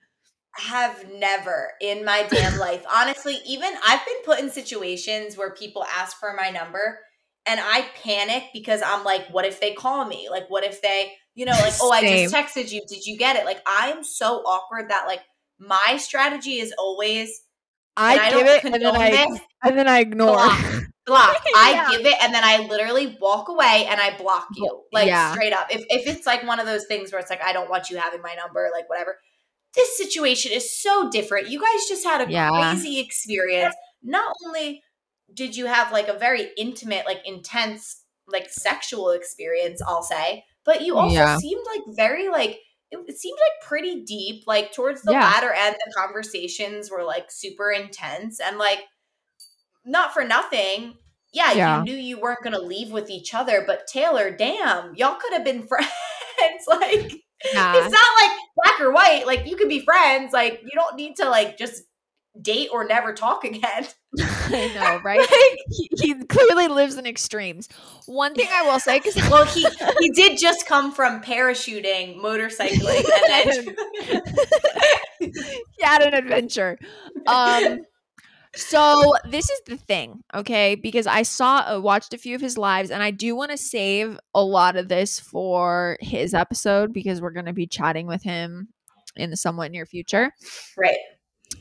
have 0.58 1.06
never 1.14 1.72
in 1.82 2.06
my 2.06 2.28
damn 2.30 2.60
life. 2.60 2.86
Honestly, 2.94 3.38
even 3.48 3.74
I've 3.88 4.06
been 4.06 4.24
put 4.26 4.40
in 4.40 4.50
situations 4.50 5.38
where 5.38 5.52
people 5.52 5.84
ask 5.86 6.18
for 6.20 6.34
my 6.36 6.50
number 6.50 7.00
and 7.46 7.60
I 7.60 7.86
panic 8.04 8.44
because 8.54 8.82
I'm 8.86 9.04
like, 9.04 9.28
what 9.30 9.46
if 9.46 9.60
they 9.60 9.74
call 9.74 10.06
me? 10.06 10.28
Like, 10.30 10.50
what 10.50 10.64
if 10.64 10.82
they, 10.82 11.14
you 11.36 11.46
know, 11.46 11.54
like, 11.54 11.74
oh, 11.82 11.92
I 11.92 12.02
just 12.02 12.34
texted 12.34 12.72
you. 12.72 12.82
Did 12.88 13.06
you 13.06 13.18
get 13.18 13.38
it? 13.38 13.46
Like, 13.46 13.62
I'm 13.66 14.04
so 14.04 14.44
awkward 14.46 14.90
that 14.90 15.08
like 15.08 15.22
my 15.60 15.98
strategy 15.98 16.60
is 16.60 16.74
always 16.78 17.42
I, 17.98 18.32
give 18.32 18.48
it 18.48 18.64
and 18.64 18.74
then 18.76 18.96
I 18.96 19.40
and 19.64 19.78
then 19.78 19.88
I 19.88 20.00
ignore. 20.00 20.36
Block. 20.36 20.60
block. 21.06 21.44
I 21.56 21.88
give 21.92 22.06
it 22.06 22.16
and 22.22 22.34
then 22.34 22.44
I 22.44 22.66
literally 22.68 23.18
walk 23.20 23.50
away 23.50 23.86
and 23.90 24.00
I 24.00 24.16
block 24.18 24.48
you. 24.56 24.84
Like 24.94 25.08
yeah. 25.08 25.34
straight 25.34 25.54
up. 25.54 25.68
If 25.70 25.84
if 25.90 26.08
it's 26.08 26.26
like 26.26 26.44
one 26.46 26.60
of 26.60 26.66
those 26.66 26.86
things 26.86 27.12
where 27.12 27.20
it's 27.20 27.30
like 27.30 27.44
I 27.44 27.52
don't 27.52 27.70
want 27.70 27.90
you 27.90 27.98
having 27.98 28.22
my 28.22 28.34
number, 28.36 28.70
like 28.74 28.90
whatever. 28.90 29.18
This 29.76 29.98
situation 29.98 30.52
is 30.52 30.82
so 30.82 31.10
different. 31.12 31.50
You 31.50 31.60
guys 31.60 31.88
just 31.88 32.04
had 32.04 32.28
a 32.28 32.32
Yeah. 32.32 32.50
crazy 32.50 33.00
experience. 33.00 33.76
Not 34.02 34.34
only 34.46 34.82
did 35.34 35.56
you 35.56 35.66
have 35.66 35.92
like 35.92 36.08
a 36.08 36.18
very 36.18 36.50
intimate, 36.58 37.06
like 37.06 37.22
intense, 37.26 38.04
like 38.28 38.50
sexual 38.50 39.12
experience, 39.12 39.82
I'll 39.86 40.04
say, 40.04 40.44
but 40.66 40.82
you 40.82 40.98
also 40.98 41.16
Yeah. 41.16 41.38
seemed 41.38 41.66
like 41.66 41.96
very 41.96 42.30
like 42.30 42.60
it, 42.92 43.00
it 43.08 43.18
seemed 43.18 43.38
like 43.38 43.68
pretty 43.68 44.04
deep. 44.04 44.44
Like 44.48 44.72
towards 44.72 45.02
the 45.02 45.12
Yeah. 45.12 45.22
latter 45.22 45.52
end, 45.52 45.76
the 45.86 45.94
conversations 45.96 46.90
were 46.90 47.04
like 47.04 47.32
super 47.32 47.72
intense 47.72 48.40
and 48.40 48.58
like 48.58 48.80
not 49.86 50.14
for 50.14 50.24
nothing. 50.24 50.96
Yeah, 51.32 51.52
Yeah. 51.54 51.78
you 51.80 51.84
knew 51.84 51.96
you 51.98 52.20
weren't 52.20 52.44
gonna 52.44 52.60
leave 52.60 52.92
with 52.92 53.10
each 53.10 53.34
other, 53.34 53.64
but 53.66 53.88
Taylor, 53.88 54.32
damn, 54.32 54.96
y'all 54.96 55.16
could 55.16 55.34
have 55.34 55.44
been 55.44 55.64
friends. 55.68 55.90
like 56.68 57.12
Yeah. 57.54 57.76
it's 57.78 57.92
not 57.94 58.08
like 58.22 58.38
black 58.56 58.82
or 58.82 58.92
white. 58.92 59.26
Like 59.28 59.46
you 59.46 59.56
could 59.56 59.70
be 59.70 59.80
friends. 59.86 60.34
Like 60.34 60.62
you 60.64 60.72
don't 60.74 60.96
need 60.96 61.16
to 61.18 61.30
like 61.30 61.58
just 61.58 61.84
date 62.42 62.70
or 62.72 62.86
never 62.86 63.14
talk 63.14 63.44
again. 63.44 63.88
I 64.20 64.72
know, 64.74 65.00
right? 65.04 65.20
Like, 65.20 65.60
he, 65.70 65.90
he 65.94 66.16
clearly 66.26 66.68
lives 66.68 66.96
in 66.96 67.06
extremes. 67.06 67.70
One 68.06 68.34
thing 68.34 68.48
I 68.52 68.64
will 68.64 68.80
say, 68.80 69.00
because 69.00 69.16
well, 69.30 69.46
he 69.46 69.68
he 70.00 70.10
did 70.12 70.40
just 70.40 70.66
come 70.66 70.92
from 70.92 71.22
parachuting, 71.22 72.18
motorcycling, 72.18 73.06
and 73.06 73.30
then 73.30 73.76
he 75.20 75.84
had 75.84 76.02
an 76.02 76.16
adventure. 76.16 76.80
Um, 77.28 77.86
so 78.56 79.14
this 79.26 79.50
is 79.50 79.62
the 79.68 79.78
thing, 79.78 80.24
okay? 80.34 80.74
Because 80.74 81.06
I 81.06 81.22
saw, 81.22 81.60
uh, 81.60 81.80
watched 81.80 82.16
a 82.16 82.18
few 82.18 82.34
of 82.36 82.42
his 82.42 82.58
lives, 82.58 82.90
and 82.90 83.04
I 83.04 83.12
do 83.12 83.36
want 83.36 83.52
to 83.52 83.58
save 83.58 84.20
a 84.34 84.44
lot 84.44 84.76
of 84.76 84.88
this 84.88 85.20
for 85.20 85.98
his 86.02 86.34
episode 86.34 86.92
because 86.92 87.22
we're 87.22 87.32
going 87.32 87.46
to 87.46 87.54
be 87.54 87.68
chatting 87.68 88.08
with 88.08 88.24
him 88.24 88.70
in 89.16 89.30
the 89.30 89.38
somewhat 89.38 89.72
near 89.72 89.86
future, 89.86 90.32
right. 90.78 90.98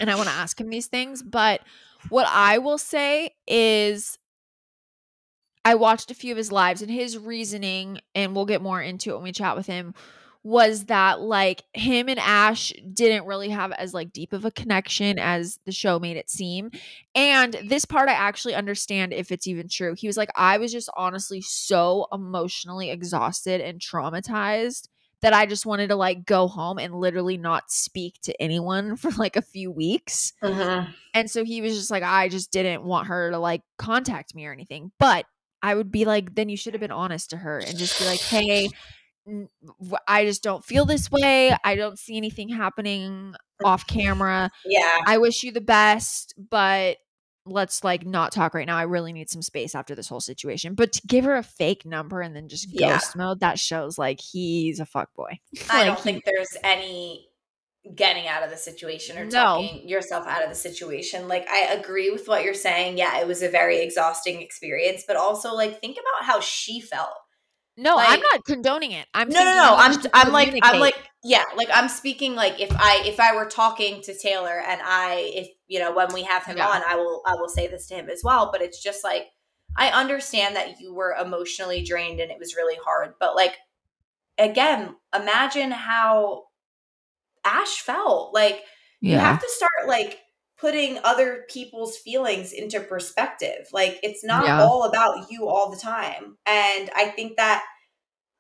And 0.01 0.11
I 0.11 0.17
want 0.17 0.29
to 0.29 0.35
ask 0.35 0.61
him 0.61 0.71
these 0.71 0.87
things. 0.87 1.23
But 1.23 1.61
what 2.09 2.27
I 2.29 2.59
will 2.59 2.79
say 2.79 3.31
is. 3.47 4.19
I 5.65 5.75
watched 5.75 6.11
a 6.11 6.15
few 6.15 6.33
of 6.33 6.39
his 6.39 6.51
lives 6.51 6.81
and 6.81 6.91
his 6.91 7.19
reasoning, 7.19 8.01
and 8.15 8.35
we'll 8.35 8.47
get 8.47 8.63
more 8.63 8.81
into 8.81 9.11
it 9.11 9.15
when 9.15 9.25
we 9.25 9.33
chat 9.33 9.55
with 9.55 9.67
him, 9.67 9.93
was 10.43 10.87
that 10.87 11.21
like 11.21 11.63
him 11.75 12.09
and 12.09 12.19
Ash 12.19 12.73
didn't 12.95 13.27
really 13.27 13.51
have 13.51 13.73
as 13.73 13.93
like 13.93 14.13
deep 14.13 14.33
of 14.33 14.47
a 14.47 14.51
connection 14.51 15.19
as 15.19 15.59
the 15.67 15.73
show 15.73 15.99
made 15.99 16.17
it 16.17 16.31
seem. 16.31 16.71
And 17.15 17.55
this 17.67 17.85
part 17.85 18.09
I 18.09 18.13
actually 18.13 18.55
understand 18.55 19.13
if 19.13 19.31
it's 19.31 19.47
even 19.47 19.69
true. 19.69 19.95
He 19.95 20.07
was 20.07 20.17
like, 20.17 20.31
I 20.35 20.57
was 20.57 20.73
just 20.73 20.89
honestly 20.97 21.43
so 21.43 22.07
emotionally 22.13 22.91
exhausted 22.91 23.61
and 23.61 23.79
traumatized 23.79 24.89
that 25.21 25.33
I 25.33 25.47
just 25.47 25.67
wanted 25.67 25.89
to 25.89 25.97
like 25.97 26.25
go 26.25 26.47
home 26.47 26.79
and 26.79 26.95
literally 26.95 27.37
not 27.37 27.71
speak 27.71 28.21
to 28.23 28.43
anyone 28.43 28.97
for 28.97 29.11
like 29.13 29.37
a 29.37 29.43
few 29.43 29.71
weeks. 29.71 30.33
Mhm. 30.43 30.89
And 31.15 31.31
so 31.31 31.45
he 31.45 31.61
was 31.61 31.77
just 31.77 31.91
like, 31.91 32.03
I 32.03 32.29
just 32.29 32.53
didn't 32.53 32.85
want 32.85 33.09
her 33.09 33.31
to 33.31 33.39
like 33.39 33.63
contact 33.79 34.35
me 34.35 34.47
or 34.47 34.53
anything. 34.53 34.93
But 34.99 35.27
I 35.63 35.75
would 35.75 35.91
be 35.91 36.05
like, 36.05 36.35
then 36.35 36.49
you 36.49 36.57
should 36.57 36.75
have 36.75 36.81
been 36.81 36.93
honest 36.93 37.31
to 37.31 37.37
her 37.37 37.59
and 37.59 37.77
just 37.77 37.99
be 37.99 38.05
like, 38.05 38.21
hey, 38.21 38.69
I 40.07 40.25
just 40.25 40.43
don't 40.43 40.65
feel 40.65 40.85
this 40.85 41.11
way. 41.11 41.55
I 41.65 41.75
don't 41.75 41.99
see 41.99 42.17
anything 42.17 42.49
happening 42.49 43.35
off 43.65 43.87
camera. 43.87 44.51
Yeah. 44.65 45.01
I 45.05 45.19
wish 45.19 45.43
you 45.43 45.53
the 45.53 45.61
best, 45.61 46.35
but 46.39 46.99
let's 47.49 47.83
like 47.85 48.07
not 48.07 48.33
talk 48.33 48.55
right 48.55 48.67
now. 48.67 48.77
I 48.77 48.83
really 48.83 49.13
need 49.13 49.31
some 49.31 49.43
space 49.43 49.75
after 49.75 49.95
this 49.95 50.09
whole 50.09 50.21
situation. 50.21 50.75
But 50.75 50.93
to 50.93 51.03
give 51.07 51.25
her 51.25 51.37
a 51.37 51.43
fake 51.43 51.85
number 51.85 52.21
and 52.21 52.35
then 52.35 52.49
just 52.49 52.69
Yeah. 52.73 52.93
ghost 52.93 53.17
mode, 53.17 53.41
that 53.41 53.59
shows 53.59 53.99
like 53.99 54.21
he's 54.21 54.81
a 54.81 54.87
fuck 54.87 55.15
boy. 55.15 55.39
I 55.71 55.79
Like, 55.79 55.87
don't 55.87 56.01
think 56.01 56.25
there's 56.25 56.57
any 56.63 57.29
getting 57.95 58.27
out 58.29 58.43
of 58.43 58.51
the 58.51 58.57
situation 58.57 59.17
or 59.17 59.25
No. 59.25 59.31
talking 59.31 59.89
yourself 59.89 60.27
out 60.27 60.43
of 60.43 60.51
the 60.51 60.55
situation. 60.55 61.27
Like 61.29 61.49
I 61.49 61.73
agree 61.73 62.11
with 62.11 62.29
what 62.29 62.45
you're 62.45 62.53
saying. 62.55 62.99
Yeah, 62.99 63.19
it 63.21 63.27
was 63.27 63.43
a 63.43 63.49
very 63.49 63.79
exhausting 63.79 64.43
experience, 64.43 65.05
but 65.07 65.17
also 65.17 65.55
like 65.55 65.81
think 65.81 65.97
about 65.97 66.27
how 66.27 66.41
she 66.41 66.81
felt. 66.81 67.15
No, 67.79 67.97
I'm 67.97 68.21
not 68.21 68.45
condoning 68.45 68.91
it. 68.91 69.07
I'm 69.15 69.29
no, 69.29 69.45
no, 69.45 69.55
no. 69.55 69.75
I'm 69.77 69.97
I'm 70.13 70.33
like 70.33 70.53
I'm 70.63 70.81
like 70.81 70.97
yeah, 71.23 71.45
like 71.57 71.69
I'm 71.73 71.89
speaking 71.89 72.35
like 72.35 72.61
if 72.61 72.73
I 72.73 73.03
if 73.07 73.21
I 73.21 73.37
were 73.37 73.47
talking 73.47 74.03
to 74.03 74.19
Taylor 74.19 74.61
and 74.67 74.81
I 74.85 75.31
if 75.33 75.49
you 75.69 75.79
know 75.79 75.93
when 75.93 76.13
we 76.13 76.25
have 76.25 76.45
him 76.45 76.57
Yeah. 76.57 76.67
on, 76.67 76.83
I 76.87 76.97
will 76.97 77.23
I 77.25 77.35
will 77.37 77.49
say 77.49 77.69
this 77.69 77.87
to 77.89 77.95
him 77.95 78.11
as 78.11 78.23
well, 78.25 78.51
but 78.53 78.63
it's 78.63 78.83
just 78.83 79.05
like 79.05 79.29
I 79.77 79.91
understand 79.91 80.57
that 80.57 80.81
you 80.81 80.93
were 80.93 81.15
emotionally 81.15 81.83
drained 81.85 82.19
and 82.19 82.33
it 82.33 82.39
was 82.41 82.57
really 82.57 82.77
hard, 82.85 83.15
but 83.21 83.37
like 83.37 83.57
again, 84.39 84.97
imagine 85.15 85.71
how 85.71 86.47
Ash 87.45 87.81
felt. 87.81 88.35
Like 88.35 88.63
you 89.01 89.17
have 89.17 89.41
to 89.41 89.49
start 89.51 89.87
like 89.87 90.19
putting 90.61 90.99
other 91.05 91.45
people's 91.49 91.97
feelings 91.97 92.53
into 92.53 92.81
perspective. 92.81 93.69
Like 93.73 93.99
it's 94.03 94.25
not 94.25 94.45
Yeah. 94.45 94.63
all 94.63 94.85
about 94.85 95.31
you 95.31 95.47
all 95.49 95.71
the 95.71 95.77
time. 95.79 96.37
And 96.47 96.91
I 96.97 97.13
think 97.15 97.37
that 97.37 97.65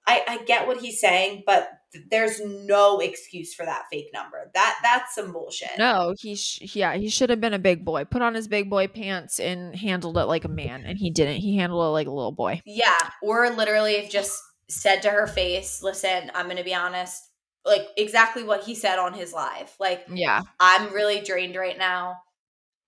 I, 0.06 0.24
I 0.26 0.38
get 0.44 0.66
what 0.66 0.78
he's 0.78 1.00
saying, 1.00 1.42
but 1.46 1.68
th- 1.92 2.06
there's 2.10 2.40
no 2.40 2.98
excuse 2.98 3.52
for 3.54 3.66
that 3.66 3.84
fake 3.92 4.08
number. 4.14 4.50
That 4.54 4.78
that's 4.82 5.14
some 5.14 5.32
bullshit. 5.32 5.70
No, 5.78 6.14
he 6.18 6.34
sh- 6.34 6.74
yeah, 6.74 6.94
he 6.96 7.10
should 7.10 7.28
have 7.28 7.42
been 7.42 7.52
a 7.52 7.58
big 7.58 7.84
boy. 7.84 8.04
Put 8.06 8.22
on 8.22 8.34
his 8.34 8.48
big 8.48 8.70
boy 8.70 8.88
pants 8.88 9.38
and 9.38 9.76
handled 9.76 10.16
it 10.16 10.24
like 10.24 10.44
a 10.46 10.48
man, 10.48 10.84
and 10.86 10.98
he 10.98 11.10
didn't. 11.10 11.36
He 11.36 11.58
handled 11.58 11.84
it 11.84 11.90
like 11.90 12.06
a 12.06 12.10
little 12.12 12.32
boy. 12.32 12.62
Yeah, 12.64 12.96
or 13.22 13.50
literally 13.50 14.08
just 14.10 14.40
said 14.70 15.02
to 15.02 15.10
her 15.10 15.26
face, 15.26 15.82
"Listen, 15.82 16.30
I'm 16.34 16.46
going 16.46 16.56
to 16.56 16.64
be 16.64 16.74
honest." 16.74 17.27
Like 17.68 17.86
exactly 17.96 18.42
what 18.42 18.64
he 18.64 18.74
said 18.74 18.98
on 18.98 19.12
his 19.14 19.32
live. 19.32 19.70
Like 19.78 20.06
Yeah, 20.12 20.42
I'm 20.58 20.92
really 20.92 21.20
drained 21.20 21.54
right 21.54 21.78
now. 21.78 22.22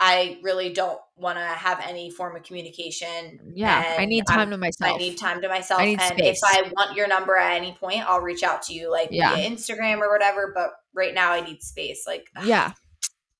I 0.02 0.38
really 0.42 0.72
don't 0.72 0.98
want 1.16 1.36
to 1.36 1.44
have 1.44 1.78
any 1.86 2.10
form 2.10 2.34
of 2.34 2.42
communication. 2.42 3.52
yeah. 3.54 3.96
I 3.98 4.06
need 4.06 4.24
I'm- 4.30 4.38
time 4.38 4.50
to 4.50 4.56
myself. 4.56 4.94
I 4.94 4.96
need 4.96 5.18
time 5.18 5.42
to 5.42 5.48
myself. 5.48 5.80
I 5.82 5.84
and 5.88 6.00
space. 6.00 6.40
if 6.42 6.42
I 6.42 6.70
want 6.74 6.96
your 6.96 7.06
number 7.06 7.36
at 7.36 7.52
any 7.56 7.72
point, 7.72 8.00
I'll 8.08 8.22
reach 8.22 8.42
out 8.42 8.62
to 8.64 8.72
you 8.74 8.90
like 8.90 9.08
Yeah. 9.10 9.34
via 9.34 9.50
Instagram 9.50 9.98
or 10.00 10.10
whatever. 10.10 10.52
But 10.54 10.70
right 10.94 11.12
now 11.12 11.32
I 11.32 11.42
need 11.42 11.62
space. 11.62 12.04
Like 12.06 12.28
yeah, 12.44 12.72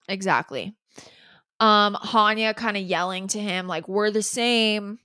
exactly. 0.08 0.76
Um, 1.60 1.94
Hanya 1.94 2.54
kind 2.54 2.76
of 2.76 2.82
yelling 2.82 3.28
to 3.28 3.38
him 3.38 3.66
like, 3.66 3.88
"We're 3.88 4.10
the 4.10 4.22
same." 4.22 4.98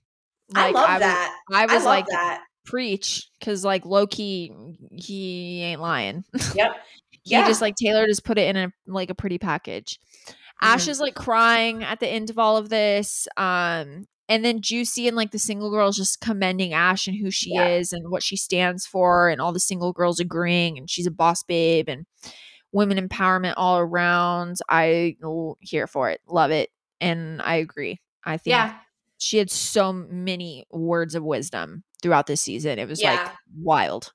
I 0.54 0.71
love 0.71 0.89
was- 0.89 1.00
that. 1.00 1.38
I 1.54 1.62
I 1.63 1.65
was 1.65 1.74
love 1.76 1.84
like, 1.86 2.08
that. 2.08 2.41
Preach, 2.65 3.28
because 3.39 3.63
like 3.63 3.84
lowkey, 3.84 4.51
he 4.91 5.62
ain't 5.63 5.82
lying. 5.82 6.23
Yep. 6.56 6.71
he 7.12 7.19
Yeah. 7.25 7.47
just 7.47 7.62
like 7.62 7.75
Taylor 7.75 8.06
just 8.08 8.23
put 8.25 8.38
it 8.38 8.56
in 8.56 8.58
a 8.58 8.71
like 8.88 9.10
a 9.10 9.15
pretty 9.15 9.38
package. 9.38 9.99
Ash 10.62 10.86
Mhm. 10.86 10.89
is 10.89 10.99
like 10.99 11.15
crying 11.15 11.84
at 11.84 11.99
the 11.99 12.08
end 12.08 12.30
of 12.30 12.39
all 12.39 12.58
of 12.58 12.69
this. 12.69 13.28
Um 13.38 14.08
and 14.28 14.43
then 14.43 14.60
Juicy 14.62 15.08
and 15.08 15.15
like 15.15 15.30
the 15.32 15.38
single 15.39 15.69
girls 15.69 15.97
just 15.97 16.19
commending 16.19 16.73
Ash 16.73 17.08
and 17.08 17.15
who 17.17 17.30
she 17.30 17.54
Yeah. 17.54 17.67
is 17.67 17.93
and 17.93 18.10
what 18.10 18.23
she 18.23 18.36
stands 18.36 18.86
for 18.88 19.30
and 19.30 19.39
all 19.39 19.54
the 19.54 19.60
single 19.60 19.93
girls 19.93 20.19
agreeing 20.19 20.78
and 20.78 20.89
she's 20.89 21.06
a 21.08 21.12
boss 21.12 21.43
babe 21.43 21.88
and 21.89 22.06
women 22.71 22.97
empowerment 22.97 23.54
all 23.58 23.78
around. 23.80 24.58
I 24.69 25.15
here 25.60 25.88
for 25.88 26.10
it. 26.10 26.21
Love 26.28 26.51
it. 26.51 26.69
And 26.99 27.41
I 27.41 27.56
agree. 27.58 27.99
I 28.23 28.38
think 28.38 28.51
Yeah. 28.54 28.80
She 29.25 29.39
had 29.39 29.49
so 29.49 29.91
many 29.91 30.67
words 30.69 31.15
of 31.15 31.23
wisdom 31.23 31.83
throughout 32.03 32.27
this 32.27 32.41
season. 32.41 32.77
It 32.77 32.88
was 32.88 33.01
like 33.01 33.27
wild. 33.57 34.13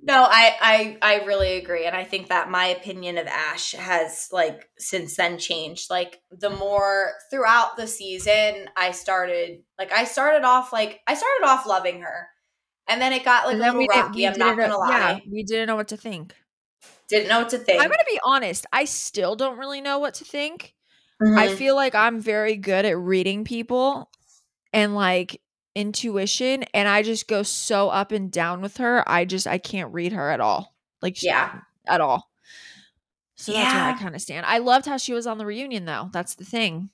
No, 0.00 0.14
I, 0.14 0.56
I 0.60 0.98
I 1.02 1.24
really 1.24 1.56
agree, 1.56 1.86
and 1.86 1.96
I 1.96 2.04
think 2.04 2.28
that 2.28 2.48
my 2.48 2.66
opinion 2.66 3.18
of 3.18 3.26
Ash 3.26 3.72
has 3.72 4.28
like 4.30 4.68
since 4.78 5.16
then 5.16 5.38
changed. 5.38 5.90
Like 5.90 6.22
the 6.30 6.50
more 6.50 7.14
throughout 7.32 7.76
the 7.76 7.88
season, 7.88 8.70
I 8.76 8.92
started 8.92 9.64
like 9.76 9.92
I 9.92 10.04
started 10.04 10.44
off 10.44 10.72
like 10.72 11.00
I 11.08 11.14
started 11.14 11.44
off 11.44 11.66
loving 11.66 12.02
her, 12.02 12.28
and 12.88 13.02
then 13.02 13.12
it 13.12 13.24
got 13.24 13.46
like 13.46 13.56
a 13.56 13.58
little 13.58 13.86
rocky. 13.86 14.28
I'm 14.28 14.38
not 14.38 14.56
gonna 14.56 14.78
lie, 14.78 14.88
Yeah, 14.88 15.18
we 15.28 15.42
didn't 15.42 15.66
know 15.66 15.76
what 15.76 15.88
to 15.88 15.96
think. 15.96 16.32
didn't 17.08 17.28
know 17.28 17.40
what 17.40 17.50
to 17.50 17.58
think. 17.58 17.82
I'm 17.82 17.88
gonna 17.88 18.04
be 18.06 18.20
honest. 18.22 18.66
I 18.72 18.84
still 18.84 19.34
don't 19.34 19.58
really 19.58 19.80
know 19.80 19.98
what 19.98 20.14
to 20.14 20.24
think. 20.24 20.76
I 21.36 21.48
Mhm. 21.48 21.56
feel 21.56 21.74
like 21.76 21.94
I'm 21.94 22.20
very 22.20 22.56
good 22.56 22.84
at 22.84 22.98
reading 22.98 23.44
people 23.44 24.10
and 24.72 24.94
like 24.94 25.40
intuition, 25.74 26.64
and 26.74 26.88
I 26.88 27.02
just 27.02 27.28
go 27.28 27.42
so 27.42 27.88
up 27.90 28.12
and 28.12 28.30
down 28.30 28.60
with 28.62 28.78
her. 28.78 29.08
I 29.08 29.24
just 29.24 29.46
I 29.46 29.58
can't 29.58 29.92
read 29.92 30.12
her 30.12 30.30
at 30.30 30.40
all. 30.40 30.74
Like 31.00 31.16
she- 31.16 31.26
yeah, 31.26 31.60
at 31.86 32.00
all. 32.00 32.30
So 33.36 33.52
that's 33.52 33.74
where 33.74 33.82
I 33.84 33.98
kind 33.98 34.14
of 34.14 34.20
stand. 34.22 34.46
I 34.46 34.58
loved 34.58 34.86
how 34.86 34.96
she 34.96 35.12
was 35.12 35.26
on 35.26 35.38
the 35.38 35.46
reunion 35.46 35.84
though. 35.84 36.10
That's 36.12 36.34
the 36.34 36.44
thing. 36.44 36.90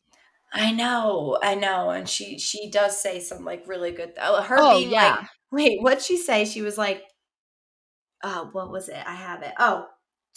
I 0.52 0.72
know, 0.72 1.38
I 1.42 1.54
know, 1.54 1.90
and 1.90 2.08
she 2.08 2.38
she 2.38 2.70
does 2.70 3.00
say 3.00 3.20
some 3.20 3.44
like 3.44 3.64
really 3.66 3.90
good. 3.92 4.14
Oh, 4.20 4.40
her 4.42 4.56
Oh, 4.58 4.78
being 4.78 4.90
yeah. 4.90 5.16
like, 5.20 5.28
wait, 5.50 5.82
what'd 5.82 6.02
she 6.02 6.16
say? 6.16 6.44
She 6.46 6.62
was 6.62 6.78
like, 6.78 7.04
oh, 8.22 8.48
what 8.52 8.70
was 8.70 8.88
it? 8.88 9.02
I 9.06 9.14
have 9.14 9.42
it. 9.42 9.52
Oh. 9.58 9.86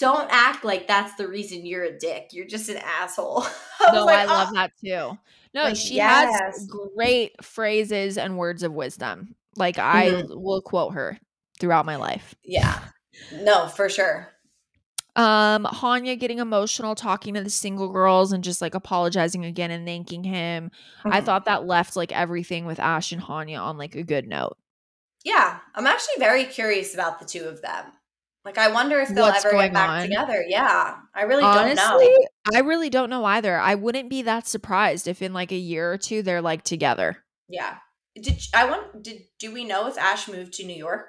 Don't 0.02 0.28
act 0.32 0.66
like 0.66 0.88
that's 0.88 1.14
the 1.16 1.28
reason 1.28 1.64
you're 1.66 1.84
a 1.84 1.98
dick. 1.98 2.30
You're 2.32 2.48
just 2.48 2.70
an 2.70 2.78
asshole. 2.78 3.44
I 3.80 3.92
No, 3.94 4.06
like, 4.06 4.18
I 4.18 4.26
love 4.26 4.48
"Oh." 4.52 4.54
that 4.56 4.72
too. 4.84 5.18
No, 5.54 5.64
Like, 5.66 5.76
she 5.76 5.96
yes. 5.96 6.40
has 6.42 6.68
great 6.68 7.34
phrases 7.44 8.18
and 8.18 8.38
words 8.38 8.64
of 8.64 8.74
wisdom. 8.74 9.36
Like 9.56 9.78
I 9.78 10.08
Mhm. 10.10 10.42
will 10.42 10.62
quote 10.62 10.94
her 10.96 11.20
throughout 11.60 11.86
my 11.86 11.98
life. 11.98 12.34
Yeah. 12.44 12.80
No, 13.32 13.68
for 13.68 13.90
sure. 13.90 14.30
Um, 15.16 15.66
Hanya 15.66 16.18
getting 16.18 16.40
emotional, 16.40 16.96
talking 16.96 17.34
to 17.36 17.44
the 17.44 17.50
single 17.50 17.90
girls 17.90 18.32
and 18.32 18.44
just 18.44 18.62
like 18.62 18.74
apologizing 18.74 19.44
again 19.46 19.70
and 19.70 19.86
thanking 19.86 20.24
him. 20.24 20.72
I 21.06 21.20
Mhm. 21.22 21.26
thought 21.26 21.46
that 21.46 21.68
left 21.68 21.96
like 21.96 22.12
everything 22.14 22.66
with 22.66 22.80
Ash 22.80 23.12
and 23.12 23.22
Hanya 23.22 23.62
on 23.62 23.78
like 23.78 23.94
a 23.96 24.04
good 24.04 24.26
note. 24.28 24.58
Yeah, 25.24 25.60
I'm 25.76 25.86
actually 25.86 26.16
very 26.18 26.46
curious 26.46 26.94
about 26.96 27.20
the 27.20 27.26
two 27.26 27.44
of 27.44 27.62
them. 27.62 27.92
Like, 28.44 28.58
I 28.58 28.72
wonder 28.72 29.00
if 29.00 29.10
they'll 29.10 29.26
What's 29.26 29.46
ever 29.46 29.56
get 29.56 29.72
back 29.74 29.90
on? 29.90 30.02
together. 30.02 30.44
Yeah, 30.48 30.96
I 31.14 31.24
really 31.24 31.44
Honestly, 31.44 31.76
don't 31.78 32.06
know. 32.52 32.56
I 32.56 32.60
really 32.62 32.90
don't 32.90 33.10
know 33.12 33.24
either. 33.24 33.58
I 33.60 33.76
wouldn't 33.76 34.10
be 34.10 34.24
that 34.24 34.48
surprised 34.48 35.08
if 35.08 35.22
in 35.22 35.32
like 35.34 35.52
a 35.52 35.56
year 35.58 35.92
or 35.94 35.98
two 35.98 36.24
they're 36.24 36.42
like 36.42 36.64
together. 36.64 37.18
Yeah. 37.48 37.78
Did 38.20 38.42
I 38.54 38.66
want? 38.66 39.04
Did 39.04 39.22
do 39.40 39.54
we 39.54 39.64
know 39.64 39.88
if 39.88 39.98
Ash 39.98 40.28
moved 40.28 40.54
to 40.54 40.66
New 40.66 40.76
York? 40.76 41.08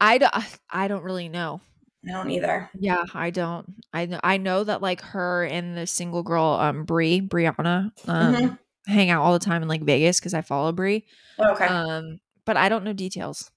I 0.00 0.18
don't, 0.18 0.34
I 0.68 0.88
don't 0.88 1.04
really 1.04 1.28
know. 1.28 1.60
I 2.06 2.10
don't 2.12 2.30
either. 2.30 2.68
Yeah, 2.78 3.04
I 3.14 3.30
don't. 3.30 3.76
I 3.92 4.06
kn- 4.06 4.20
I 4.22 4.36
know 4.36 4.64
that 4.64 4.82
like 4.82 5.00
her 5.00 5.44
and 5.44 5.76
the 5.76 5.86
single 5.86 6.22
girl, 6.22 6.44
um, 6.60 6.84
Brie, 6.84 7.22
Brianna, 7.22 7.90
um, 8.08 8.34
Mhm. 8.34 8.58
hang 8.86 9.08
out 9.08 9.22
all 9.22 9.32
the 9.32 9.38
time 9.38 9.62
in 9.62 9.68
like 9.68 9.82
Vegas 9.82 10.20
because 10.20 10.34
I 10.34 10.42
follow 10.42 10.72
Brie. 10.72 11.06
Oh, 11.38 11.52
okay. 11.52 11.64
Um, 11.66 12.18
but 12.44 12.58
I 12.58 12.68
don't 12.68 12.84
know 12.84 12.92
details. 12.92 13.50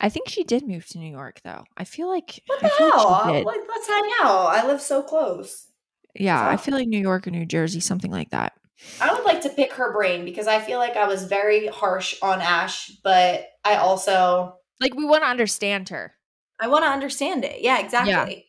I 0.00 0.08
think 0.08 0.28
she 0.28 0.44
did 0.44 0.66
move 0.66 0.86
to 0.88 0.98
New 0.98 1.10
York 1.10 1.40
though. 1.44 1.64
I 1.76 1.84
feel 1.84 2.08
like 2.08 2.42
what 2.46 2.60
the 2.60 2.66
like 2.66 2.92
hell? 2.92 3.22
she 3.24 3.44
like, 3.44 3.60
let's 3.68 3.88
hang 3.88 4.10
out. 4.22 4.46
I 4.46 4.66
live 4.66 4.80
so 4.80 5.02
close. 5.02 5.66
Yeah, 6.14 6.48
I 6.48 6.56
feel 6.56 6.74
like 6.74 6.88
New 6.88 7.00
York 7.00 7.26
or 7.26 7.30
New 7.30 7.44
Jersey, 7.46 7.80
something 7.80 8.10
like 8.10 8.30
that. 8.30 8.54
I 9.00 9.12
would 9.12 9.24
like 9.24 9.42
to 9.42 9.48
pick 9.50 9.72
her 9.74 9.92
brain 9.92 10.24
because 10.24 10.46
I 10.46 10.60
feel 10.60 10.78
like 10.78 10.96
I 10.96 11.06
was 11.06 11.24
very 11.24 11.66
harsh 11.66 12.14
on 12.22 12.40
Ash, 12.40 12.90
but 13.02 13.46
I 13.64 13.76
also 13.76 14.56
Like 14.80 14.94
we 14.94 15.04
want 15.04 15.22
to 15.24 15.28
understand 15.28 15.88
her. 15.90 16.14
I 16.60 16.68
want 16.68 16.84
to 16.84 16.90
understand 16.90 17.44
it. 17.44 17.60
Yeah, 17.60 17.78
exactly. 17.80 18.46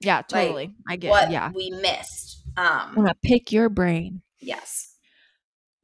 Yeah, 0.00 0.22
totally. 0.22 0.74
I 0.88 0.96
get. 0.96 1.10
What 1.10 1.30
yeah, 1.30 1.52
we 1.54 1.70
missed. 1.70 2.42
I 2.56 2.84
Um. 2.88 2.96
want 2.96 3.08
to 3.08 3.14
pick 3.22 3.52
your 3.52 3.68
brain. 3.68 4.22
Yes. 4.40 4.94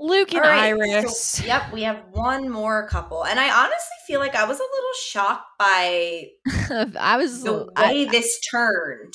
Luke 0.02 0.34
and 0.34 0.42
right, 0.42 0.74
Iris. 0.74 1.20
so- 1.20 1.44
yep, 1.44 1.72
we 1.72 1.82
have 1.82 2.02
one 2.12 2.48
more 2.50 2.86
couple, 2.88 3.24
and 3.24 3.38
I 3.38 3.50
honestly 3.50 3.96
feel 4.06 4.20
like 4.20 4.34
I 4.34 4.44
was 4.44 4.58
a 4.58 4.62
little 4.62 4.90
shocked 5.04 5.46
by 5.58 6.28
I 7.00 7.16
was. 7.16 7.42
the 7.42 7.68
I- 7.76 7.92
way 7.92 8.04
this 8.06 8.40
turned. 8.40 9.14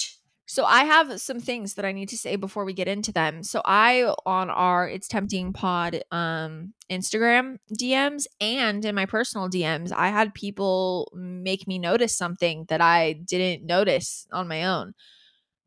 So 0.50 0.64
I 0.64 0.86
have 0.86 1.20
some 1.20 1.42
things 1.42 1.74
that 1.74 1.84
I 1.84 1.92
need 1.92 2.08
to 2.08 2.18
say 2.18 2.38
before 2.38 2.64
we 2.64 2.72
get 2.72 2.88
into 2.88 3.12
them. 3.12 3.44
So 3.44 3.62
I 3.66 4.14
on 4.26 4.50
our 4.50 4.88
It's 4.88 5.10
Tempting 5.10 5.52
Pod 5.52 6.04
um 6.10 6.74
Instagram 6.90 7.58
DMs 7.78 8.28
and 8.40 8.84
in 8.86 8.96
my 8.96 9.06
personal 9.06 9.50
DMs, 9.50 9.92
I 9.92 10.08
had 10.08 10.34
people 10.34 11.12
make 11.14 11.68
me 11.68 11.78
notice 11.80 12.18
something 12.18 12.64
that 12.70 12.80
I 12.80 13.14
didn't 13.28 13.66
notice 13.66 14.26
on 14.32 14.48
my 14.48 14.64
own. 14.64 14.94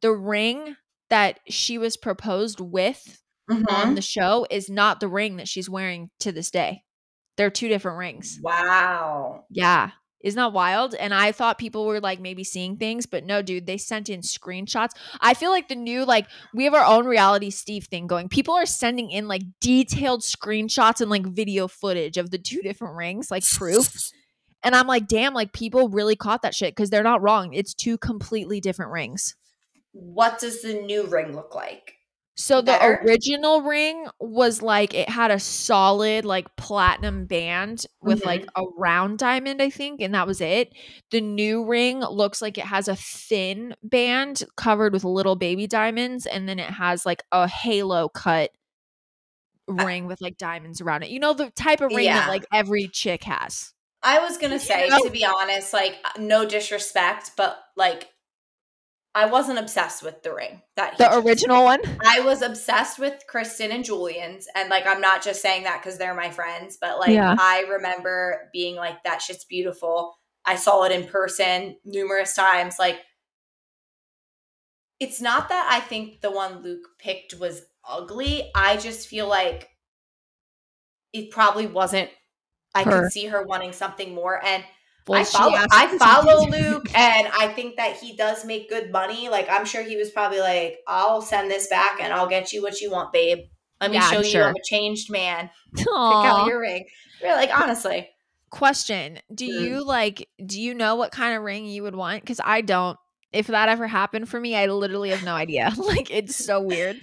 The 0.00 0.12
ring 0.12 0.76
that 1.10 1.40
she 1.46 1.76
was 1.76 1.98
proposed 1.98 2.58
with 2.58 3.20
on 3.50 3.64
Mhm. 3.64 3.94
the 3.94 4.02
show 4.02 4.46
is 4.50 4.68
not 4.70 5.00
the 5.00 5.08
ring 5.08 5.36
that 5.36 5.48
she's 5.48 5.68
wearing 5.68 6.10
to 6.20 6.32
this 6.32 6.50
day. 6.50 6.84
They're 7.36 7.50
two 7.50 7.68
different 7.68 7.98
rings. 7.98 8.38
Wow. 8.42 9.44
Yeah. 9.50 9.90
Isn't 10.22 10.36
that 10.36 10.52
wild? 10.52 10.94
And 10.94 11.14
I 11.14 11.32
thought 11.32 11.56
people 11.56 11.86
were 11.86 11.98
like 12.00 12.20
maybe 12.20 12.44
seeing 12.44 12.76
things, 12.76 13.06
but 13.06 13.24
no, 13.24 13.40
dude, 13.40 13.64
they 13.66 13.78
sent 13.78 14.10
in 14.10 14.20
screenshots. 14.20 14.90
I 15.22 15.32
feel 15.32 15.50
like 15.50 15.68
the 15.68 15.74
new, 15.74 16.04
like, 16.04 16.26
we 16.52 16.64
have 16.64 16.74
our 16.74 16.84
own 16.84 17.06
reality 17.06 17.48
Steve 17.48 17.86
thing 17.86 18.06
going. 18.06 18.28
People 18.28 18.52
are 18.52 18.66
sending 18.66 19.10
in 19.10 19.28
like 19.28 19.42
detailed 19.60 20.20
screenshots 20.20 21.00
and 21.00 21.10
like 21.10 21.24
video 21.24 21.68
footage 21.68 22.18
of 22.18 22.30
the 22.30 22.38
two 22.38 22.60
different 22.60 22.96
rings, 22.96 23.30
like 23.30 23.44
proof. 23.44 24.10
And 24.62 24.74
I'm 24.74 24.86
like, 24.86 25.08
damn, 25.08 25.32
like 25.32 25.54
people 25.54 25.88
really 25.88 26.16
caught 26.16 26.42
that 26.42 26.54
shit 26.54 26.76
because 26.76 26.90
they're 26.90 27.02
not 27.02 27.22
wrong. 27.22 27.54
It's 27.54 27.72
two 27.72 27.96
completely 27.96 28.60
different 28.60 28.92
rings. 28.92 29.34
What 29.92 30.38
does 30.38 30.60
the 30.60 30.74
new 30.74 31.04
ring 31.06 31.34
look 31.34 31.54
like? 31.54 31.94
So 32.36 32.62
the 32.62 32.72
Better? 32.72 33.02
original 33.04 33.62
ring 33.62 34.06
was 34.18 34.62
like 34.62 34.94
it 34.94 35.08
had 35.10 35.30
a 35.30 35.38
solid 35.38 36.24
like 36.24 36.56
platinum 36.56 37.26
band 37.26 37.84
with 38.00 38.24
like 38.24 38.46
mm-hmm. 38.46 38.62
a 38.62 38.68
round 38.78 39.18
diamond, 39.18 39.60
I 39.60 39.68
think, 39.68 40.00
and 40.00 40.14
that 40.14 40.26
was 40.26 40.40
it. 40.40 40.72
The 41.10 41.20
new 41.20 41.64
ring 41.64 42.00
looks 42.00 42.40
like 42.40 42.56
it 42.56 42.64
has 42.64 42.88
a 42.88 42.96
thin 42.96 43.74
band 43.82 44.44
covered 44.56 44.92
with 44.92 45.04
little 45.04 45.36
baby 45.36 45.66
diamonds, 45.66 46.24
and 46.24 46.48
then 46.48 46.58
it 46.58 46.70
has 46.70 47.04
like 47.04 47.22
a 47.30 47.46
halo 47.46 48.08
cut 48.08 48.50
uh 49.68 49.84
ring 49.84 50.06
with 50.06 50.20
like 50.20 50.38
diamonds 50.38 50.80
around 50.80 51.02
it. 51.02 51.10
You 51.10 51.20
know 51.20 51.34
the 51.34 51.50
type 51.50 51.80
of 51.80 51.92
ring 51.92 52.06
Yeah. 52.06 52.20
that 52.20 52.28
like 52.28 52.46
every 52.52 52.88
chick 52.88 53.24
has. 53.24 53.74
I 54.02 54.20
was 54.20 54.38
gonna 54.38 54.58
say, 54.58 54.88
know? 54.88 55.02
to 55.02 55.10
be 55.10 55.24
honest, 55.24 55.72
like 55.72 55.98
uh, 56.04 56.18
no 56.18 56.46
disrespect, 56.46 57.32
but 57.36 57.58
like 57.76 58.08
I 59.14 59.26
wasn't 59.26 59.58
obsessed 59.58 60.02
with 60.04 60.22
the 60.22 60.32
ring 60.32 60.62
that 60.76 60.96
The 60.96 61.08
chose. 61.08 61.24
original 61.24 61.64
one. 61.64 61.80
I 62.06 62.20
was 62.20 62.42
obsessed 62.42 62.98
with 62.98 63.22
Kristen 63.26 63.72
and 63.72 63.84
Julian's, 63.84 64.46
and 64.54 64.68
like 64.70 64.86
I'm 64.86 65.00
not 65.00 65.22
just 65.22 65.42
saying 65.42 65.64
that 65.64 65.82
because 65.82 65.98
they're 65.98 66.14
my 66.14 66.30
friends, 66.30 66.78
but 66.80 66.98
like 67.00 67.10
Yeah. 67.10 67.34
I 67.38 67.64
remember 67.68 68.48
being 68.52 68.76
like, 68.76 69.02
"That 69.04 69.20
shit's 69.20 69.44
beautiful." 69.44 70.16
I 70.44 70.54
saw 70.56 70.84
it 70.84 70.92
in 70.92 71.06
person 71.08 71.76
numerous 71.84 72.34
times. 72.34 72.78
Like, 72.78 73.00
it's 75.00 75.20
not 75.20 75.48
that 75.48 75.68
I 75.70 75.80
think 75.80 76.20
the 76.20 76.30
one 76.30 76.62
Luke 76.62 76.86
picked 76.98 77.34
was 77.34 77.62
ugly. 77.88 78.50
I 78.54 78.76
just 78.76 79.08
feel 79.08 79.26
like 79.28 79.68
it 81.12 81.30
probably 81.30 81.66
wasn't. 81.66 82.10
I 82.74 82.84
Her. 82.84 83.02
could 83.02 83.12
see 83.12 83.26
her 83.26 83.42
wanting 83.42 83.72
something 83.72 84.14
more, 84.14 84.40
and 84.44 84.64
Well, 85.10 85.20
I 85.20 85.24
follow, 85.24 85.56
I 85.72 85.98
follow. 85.98 86.48
Luke, 86.48 86.86
and 86.94 87.28
I 87.36 87.48
think 87.48 87.76
that 87.76 87.96
he 87.96 88.16
does 88.16 88.44
make 88.44 88.68
good 88.68 88.92
money. 88.92 89.28
Like 89.28 89.48
I'm 89.50 89.64
sure 89.64 89.82
he 89.82 89.96
was 89.96 90.10
probably 90.10 90.38
like, 90.40 90.78
"I'll 90.86 91.20
send 91.20 91.50
this 91.50 91.66
back, 91.66 92.00
and 92.00 92.12
I'll 92.12 92.28
get 92.28 92.52
you 92.52 92.62
what 92.62 92.80
you 92.80 92.90
want, 92.92 93.12
babe. 93.12 93.38
Let 93.80 93.90
me 93.90 93.96
Yeah, 93.96 94.08
show 94.08 94.18
I'm 94.20 94.24
you. 94.24 94.40
I'm 94.42 94.54
a 94.54 94.64
changed 94.64 95.10
man. 95.10 95.50
Pick 95.76 95.86
out 96.24 96.44
your 96.46 96.60
ring." 96.60 96.86
Really, 97.22 97.34
like 97.34 97.50
honestly, 97.54 98.08
Question: 98.50 99.18
Do 99.34 99.46
Mm. 99.46 99.50
you 99.50 99.84
like? 99.84 100.28
Do 100.44 100.60
you 100.60 100.74
know 100.74 100.96
what 100.96 101.12
kind 101.12 101.36
of 101.36 101.42
ring 101.42 101.66
you 101.66 101.82
would 101.84 101.94
want? 101.94 102.22
Because 102.22 102.40
I 102.42 102.60
don't. 102.62 102.98
If 103.32 103.46
that 103.48 103.68
ever 103.68 103.86
happened 103.86 104.28
for 104.28 104.40
me, 104.40 104.56
I 104.56 104.66
literally 104.66 105.10
have 105.10 105.22
no 105.22 105.34
idea. 105.34 105.72
like 105.76 106.10
it's 106.10 106.36
so 106.36 106.60
weird. 106.60 106.96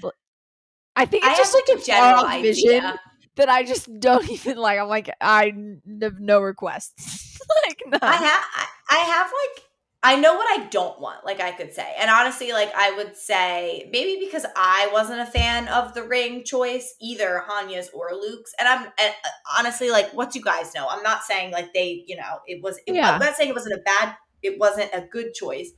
I 0.95 1.05
think 1.05 1.23
I 1.23 1.29
it's 1.29 1.37
just 1.37 1.53
have 1.55 1.63
like 1.69 1.79
a 1.79 1.85
general 1.85 2.23
general 2.23 2.41
vision 2.41 2.93
that 3.35 3.49
I 3.49 3.63
just 3.63 3.87
don't 3.99 4.29
even 4.29 4.57
like. 4.57 4.79
I'm 4.79 4.87
like 4.87 5.09
I 5.21 5.53
have 6.01 6.19
no 6.19 6.39
requests. 6.41 7.39
like 7.67 7.76
none. 7.91 7.99
I 8.03 8.15
have, 8.17 8.43
I, 8.55 8.67
I 8.91 8.97
have 8.99 9.27
like, 9.27 9.63
I 10.03 10.15
know 10.15 10.35
what 10.35 10.47
I 10.59 10.67
don't 10.67 11.01
want. 11.01 11.25
Like 11.25 11.41
I 11.41 11.51
could 11.51 11.73
say, 11.73 11.95
and 11.99 12.09
honestly, 12.09 12.51
like 12.53 12.71
I 12.75 12.91
would 12.95 13.17
say 13.17 13.89
maybe 13.91 14.23
because 14.23 14.45
I 14.55 14.89
wasn't 14.93 15.21
a 15.21 15.25
fan 15.25 15.67
of 15.67 15.93
the 15.93 16.03
ring 16.03 16.43
choice, 16.43 16.95
either 17.01 17.43
Hanya's 17.49 17.89
or 17.93 18.13
Luke's, 18.13 18.53
and 18.59 18.67
I'm 18.67 18.83
and 18.83 19.13
uh, 19.25 19.29
honestly 19.57 19.89
like, 19.89 20.11
what 20.13 20.31
do 20.31 20.39
you 20.39 20.45
guys 20.45 20.73
know? 20.75 20.87
I'm 20.87 21.03
not 21.03 21.23
saying 21.23 21.51
like 21.51 21.73
they, 21.73 22.03
you 22.07 22.15
know, 22.15 22.39
it 22.45 22.63
was. 22.63 22.77
It, 22.85 22.95
Yeah. 22.95 23.11
I'm 23.11 23.19
not 23.19 23.35
saying 23.35 23.49
it 23.49 23.55
wasn't 23.55 23.79
a 23.79 23.83
bad. 23.83 24.15
It 24.43 24.59
wasn't 24.59 24.91
a 24.93 25.01
good 25.11 25.33
choice. 25.33 25.71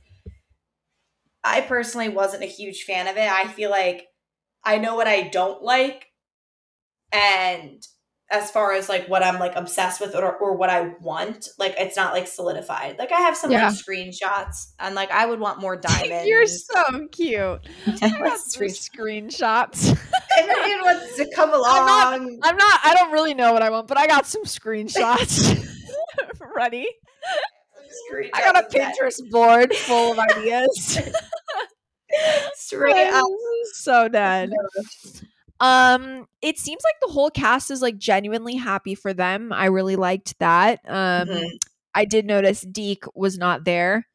I 1.42 1.62
personally 1.62 2.10
wasn't 2.10 2.42
a 2.42 2.46
huge 2.46 2.82
fan 2.82 3.08
of 3.08 3.16
it. 3.16 3.28
I 3.28 3.48
feel 3.48 3.70
like 3.70 4.06
I 4.64 4.76
know 4.76 4.94
what 4.94 5.08
I 5.08 5.22
don't 5.22 5.62
like, 5.62 6.06
and 7.10 7.82
as 8.32 8.50
far 8.50 8.72
as 8.72 8.88
like 8.88 9.08
what 9.08 9.24
I'm 9.24 9.38
like 9.40 9.56
obsessed 9.56 10.00
with 10.00 10.14
or, 10.14 10.36
or 10.36 10.54
what 10.56 10.70
I 10.70 10.92
want, 11.00 11.48
like 11.58 11.74
it's 11.78 11.96
not 11.96 12.12
like 12.14 12.28
solidified. 12.28 12.96
Like 12.98 13.10
I 13.12 13.20
have 13.20 13.36
some 13.36 13.50
Yeah. 13.50 13.68
like 13.68 13.76
screenshots, 13.76 14.72
and 14.78 14.94
like 14.94 15.10
I 15.10 15.26
would 15.26 15.40
want 15.40 15.60
more 15.60 15.76
diamonds. 15.80 16.26
You're 16.28 16.46
so 16.46 17.08
cute. 17.12 17.60
I 18.02 18.08
got 18.10 18.38
some 18.38 18.68
screen- 18.68 18.70
screenshots. 19.28 19.98
Everyone 20.38 20.80
wants 20.84 21.16
to 21.16 21.30
come 21.34 21.52
along. 21.52 21.88
I'm 21.88 22.38
I'm 22.42 22.56
not. 22.56 22.80
I 22.84 22.94
don't 22.94 23.12
really 23.12 23.34
know 23.34 23.52
what 23.52 23.62
I 23.62 23.70
want, 23.70 23.88
but 23.88 23.98
I 23.98 24.06
got 24.06 24.26
some 24.26 24.44
screenshots 24.44 25.66
ready. 26.54 26.86
I 28.32 28.40
got 28.40 28.56
a 28.56 28.66
of 28.66 28.72
that. 28.72 28.94
Pinterest 29.00 29.28
board 29.30 29.74
full 29.74 30.12
of 30.12 30.18
ideas. 30.18 31.00
Straight 32.54 33.08
up. 33.12 33.24
so 33.74 34.08
dead. 34.08 34.52
Um, 35.60 36.26
it 36.40 36.58
seems 36.58 36.82
like 36.84 36.94
the 37.02 37.12
whole 37.12 37.30
cast 37.30 37.70
is 37.70 37.82
like 37.82 37.98
genuinely 37.98 38.56
happy 38.56 38.94
for 38.94 39.12
them. 39.12 39.52
I 39.52 39.66
really 39.66 39.96
liked 39.96 40.38
that. 40.38 40.80
Um, 40.88 41.28
Mhm. 41.28 41.50
I 41.94 42.04
did 42.06 42.24
notice 42.24 42.62
Deke 42.62 43.04
was 43.14 43.36
not 43.36 43.64
there, 43.64 44.06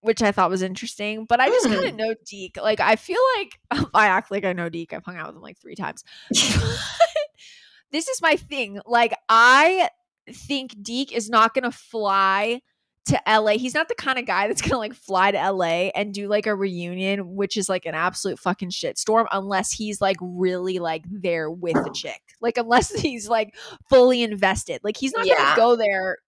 which 0.00 0.22
I 0.22 0.32
thought 0.32 0.50
was 0.50 0.62
interesting. 0.62 1.24
But 1.26 1.40
I 1.40 1.48
just 1.48 1.68
kind 1.68 1.86
of 1.88 1.94
Mm. 1.94 1.96
know 1.96 2.14
Deke. 2.26 2.56
Like, 2.58 2.80
I 2.80 2.96
feel 2.96 3.20
like 3.38 3.58
I 3.94 4.06
act 4.08 4.30
like 4.30 4.44
I 4.44 4.52
know 4.52 4.68
Deke. 4.68 4.92
I've 4.92 5.04
hung 5.04 5.16
out 5.16 5.28
with 5.28 5.36
him 5.36 5.42
like 5.42 5.58
three 5.58 5.74
times. 5.76 6.04
this 7.90 8.08
is 8.08 8.20
my 8.22 8.36
thing. 8.36 8.80
Like, 8.86 9.14
I 9.28 9.88
think 10.30 10.74
Deke 10.82 11.12
is 11.12 11.28
not 11.30 11.54
gonna 11.54 11.72
fly 11.72 12.60
to 13.06 13.20
LA. 13.26 13.52
He's 13.58 13.74
not 13.74 13.88
the 13.88 13.94
kind 13.94 14.18
of 14.18 14.26
guy 14.26 14.46
that's 14.48 14.62
gonna 14.62 14.78
like 14.78 14.94
fly 14.94 15.30
to 15.32 15.50
LA 15.52 15.90
and 15.94 16.14
do 16.14 16.28
like 16.28 16.46
a 16.46 16.54
reunion, 16.54 17.34
which 17.34 17.56
is 17.56 17.68
like 17.68 17.84
an 17.86 17.94
absolute 17.94 18.38
fucking 18.38 18.70
shitstorm, 18.70 19.26
unless 19.32 19.72
he's 19.72 20.00
like 20.00 20.16
really 20.20 20.78
like 20.78 21.02
there 21.10 21.50
with 21.50 21.74
the 21.74 21.90
chick. 21.92 22.20
Like 22.40 22.58
unless 22.58 22.92
he's 23.00 23.28
like 23.28 23.54
fully 23.90 24.22
invested. 24.22 24.80
Like 24.84 24.96
he's 24.96 25.12
not 25.12 25.26
Yeah. 25.26 25.36
gonna 25.36 25.56
go 25.56 25.76
there 25.76 26.18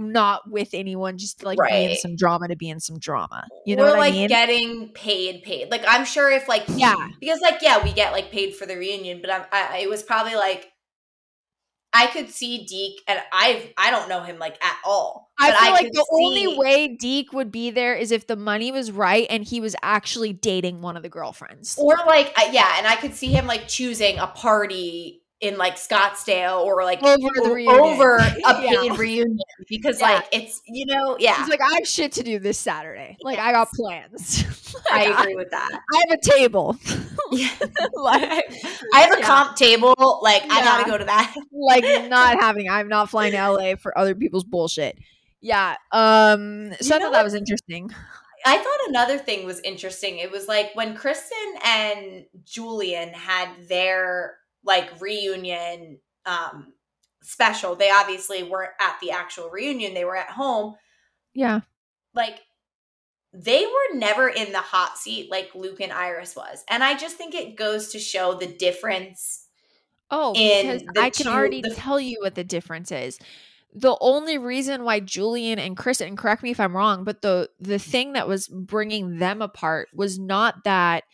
not 0.00 0.48
with 0.48 0.68
anyone 0.74 1.18
just 1.18 1.40
to 1.40 1.46
like 1.46 1.58
be 1.68 1.84
in 1.92 1.96
some 1.96 2.14
drama 2.14 2.46
to 2.46 2.54
be 2.56 2.68
in 2.68 2.78
some 2.78 2.98
drama. 3.00 3.44
You 3.66 3.74
know 3.74 3.82
We're 3.82 3.90
what 3.90 3.98
like 3.98 4.12
I 4.14 4.16
mean? 4.16 4.28
getting 4.28 4.88
paid, 4.90 5.42
paid. 5.42 5.70
Like 5.72 5.82
I'm 5.88 6.04
sure 6.04 6.30
if 6.30 6.46
like 6.48 6.66
he- 6.66 6.80
Yeah. 6.80 7.08
because 7.20 7.40
like 7.40 7.62
yeah, 7.62 7.82
we 7.82 7.92
get 7.92 8.12
like 8.12 8.30
paid 8.30 8.54
for 8.54 8.64
the 8.66 8.76
reunion, 8.76 9.20
but 9.20 9.30
I'm, 9.32 9.44
I 9.50 9.78
it 9.78 9.88
was 9.88 10.02
probably 10.04 10.36
like 10.36 10.70
I 11.92 12.06
could 12.08 12.30
see 12.30 12.64
Deke, 12.64 13.02
and 13.06 13.20
I 13.32 13.72
I 13.78 13.90
don't 13.90 14.08
know 14.08 14.22
him 14.22 14.38
like 14.38 14.62
at 14.62 14.76
all. 14.84 15.30
I 15.38 15.52
feel 15.52 15.70
like 15.72 15.84
could 15.86 15.94
the 15.94 16.06
only 16.12 16.58
way 16.58 16.88
Deke 16.88 17.32
would 17.32 17.50
be 17.50 17.70
there 17.70 17.94
is 17.94 18.12
if 18.12 18.26
the 18.26 18.36
money 18.36 18.70
was 18.72 18.90
right 18.90 19.26
and 19.30 19.42
he 19.42 19.60
was 19.60 19.74
actually 19.82 20.32
dating 20.32 20.82
one 20.82 20.96
of 20.96 21.02
the 21.02 21.08
girlfriends. 21.08 21.76
or 21.78 21.96
like 22.06 22.32
uh, 22.36 22.50
yeah, 22.52 22.74
and 22.76 22.86
I 22.86 22.96
could 22.96 23.14
see 23.14 23.28
him 23.28 23.46
like 23.46 23.68
choosing 23.68 24.18
a 24.18 24.26
party 24.26 25.17
in 25.40 25.56
like 25.56 25.76
Scottsdale 25.76 26.64
or 26.64 26.82
like 26.84 27.02
Over 27.02 27.28
the 27.42 27.50
reunion. 27.54 27.80
over 27.80 28.16
a 28.16 28.34
Yeah. 28.40 28.80
paid 28.80 28.98
reunion 28.98 29.38
because 29.68 30.00
Yeah. 30.00 30.14
like 30.14 30.24
it's 30.32 30.60
you 30.66 30.84
know 30.86 31.16
yeah 31.20 31.36
He's 31.38 31.48
like, 31.48 31.60
I 31.60 31.74
have 31.74 31.86
shit 31.86 32.12
to 32.12 32.22
do 32.24 32.38
this 32.40 32.58
Saturday. 32.58 33.16
Like, 33.22 33.38
I 33.38 33.52
got 33.52 33.68
plans. 33.70 34.44
I 34.90 35.08
Like, 35.10 35.20
agree 35.20 35.36
with 35.36 35.50
that. 35.50 35.70
I 35.94 36.04
have 36.08 36.18
a 36.18 36.30
table. 36.30 36.76
Yeah. 37.30 37.50
like, 37.94 38.22
I 38.94 39.00
have 39.02 39.12
a 39.14 39.18
Yeah. 39.20 39.26
comp 39.26 39.56
table. 39.56 39.94
Like 40.22 40.42
I 40.44 40.62
gotta 40.64 40.90
go 40.90 40.96
to 40.98 41.04
that. 41.04 41.34
like 41.52 42.08
not 42.08 42.40
having. 42.40 42.70
I'm 42.70 42.88
not 42.88 43.10
flying 43.10 43.32
to 43.32 43.50
LA 43.50 43.76
for 43.76 43.96
other 43.98 44.14
people's 44.14 44.44
bullshit. 44.44 44.98
Yeah. 45.42 45.76
Um. 45.92 46.72
So 46.80 46.94
I 46.94 46.98
know 46.98 47.04
thought 47.06 47.12
that 47.12 47.24
was 47.24 47.34
interesting. 47.34 47.90
I 48.46 48.56
thought 48.56 48.88
another 48.88 49.18
thing 49.18 49.44
was 49.44 49.60
interesting. 49.60 50.18
It 50.18 50.30
was 50.30 50.48
like 50.48 50.70
when 50.74 50.94
Kristen 50.96 51.36
and 51.64 52.24
Julian 52.44 53.10
had 53.10 53.48
their 53.68 54.36
like 54.68 55.00
reunion 55.00 55.98
um 56.24 56.72
special. 57.22 57.74
They 57.74 57.90
obviously 57.90 58.44
weren't 58.44 58.70
at 58.80 58.98
the 59.02 59.10
actual 59.10 59.50
reunion. 59.50 59.94
They 59.94 60.04
were 60.04 60.16
at 60.16 60.30
home. 60.30 60.76
Yeah. 61.34 61.60
Like 62.14 62.38
they 63.32 63.66
were 63.66 63.98
never 63.98 64.28
in 64.28 64.52
the 64.52 64.58
hot 64.60 64.96
seat 64.96 65.30
like 65.30 65.50
Luke 65.54 65.80
and 65.80 65.92
Iris 65.92 66.36
was. 66.36 66.64
And 66.70 66.82
I 66.84 66.96
just 66.96 67.16
think 67.16 67.34
it 67.34 67.56
goes 67.56 67.88
to 67.92 67.98
show 67.98 68.34
the 68.34 68.46
difference 68.46 69.46
Oh, 70.10 70.32
because 70.32 70.82
I 70.96 71.10
can 71.10 71.26
two- 71.26 71.30
already 71.32 71.60
the- 71.60 71.74
tell 71.74 72.00
you 72.00 72.18
what 72.22 72.34
the 72.36 72.44
difference 72.44 72.92
is. 72.92 73.18
the 73.74 73.94
only 74.00 74.38
reason 74.38 74.82
why 74.82 74.98
Julian 75.00 75.58
and 75.58 75.76
Chris 75.76 76.00
and 76.00 76.16
correct 76.16 76.42
me 76.42 76.50
if 76.50 76.58
I'm 76.58 76.74
wrong, 76.74 77.04
but 77.04 77.20
the 77.20 77.50
the 77.60 77.78
thing 77.78 78.14
that 78.14 78.26
was 78.26 78.48
bringing 78.48 79.18
them 79.18 79.42
apart 79.42 79.88
was 79.92 80.18
not 80.18 80.64
that 80.64 81.04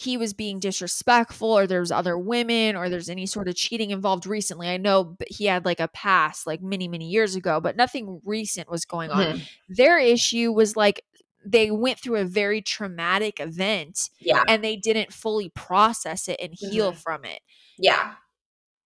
he 0.00 0.16
was 0.16 0.32
being 0.32 0.58
disrespectful 0.58 1.50
or 1.52 1.66
there's 1.66 1.90
other 1.92 2.16
women 2.16 2.74
or 2.74 2.88
there's 2.88 3.10
any 3.10 3.26
sort 3.26 3.48
of 3.48 3.54
cheating 3.54 3.90
involved 3.90 4.26
recently. 4.26 4.66
I 4.66 4.78
know 4.78 5.16
he 5.28 5.44
had 5.44 5.66
like 5.66 5.78
a 5.78 5.88
past 5.88 6.46
like 6.46 6.62
many 6.62 6.88
many 6.88 7.06
years 7.08 7.34
ago, 7.34 7.60
but 7.60 7.76
nothing 7.76 8.20
recent 8.24 8.70
was 8.70 8.86
going 8.86 9.10
on. 9.10 9.26
Mhm. 9.38 9.48
Their 9.68 9.98
issue 9.98 10.52
was 10.52 10.74
like 10.74 11.02
they 11.44 11.70
went 11.70 11.98
through 11.98 12.16
a 12.16 12.24
very 12.24 12.62
traumatic 12.62 13.40
event 13.40 14.08
Yeah. 14.20 14.42
and 14.48 14.64
they 14.64 14.76
didn't 14.76 15.12
fully 15.12 15.50
process 15.50 16.28
it 16.28 16.40
and 16.40 16.54
heal 16.54 16.92
Mhm. 16.92 16.96
from 17.02 17.24
it 17.26 17.40
Yeah. 17.78 18.14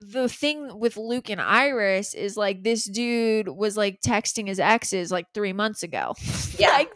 the 0.01 0.29
thing 0.29 0.79
with 0.79 0.97
Luke 0.97 1.31
and 1.31 1.41
Iris 1.41 2.13
is 2.15 2.37
like 2.37 2.63
this 2.65 2.85
dude 2.85 3.49
was 3.49 3.77
like 3.77 4.01
texting 4.03 4.49
his 4.49 4.59
exes 4.61 5.11
like 5.13 5.27
three 5.33 5.53
months 5.53 5.83
ago. 5.85 6.15
Yeah. 6.59 6.71
like 6.71 6.93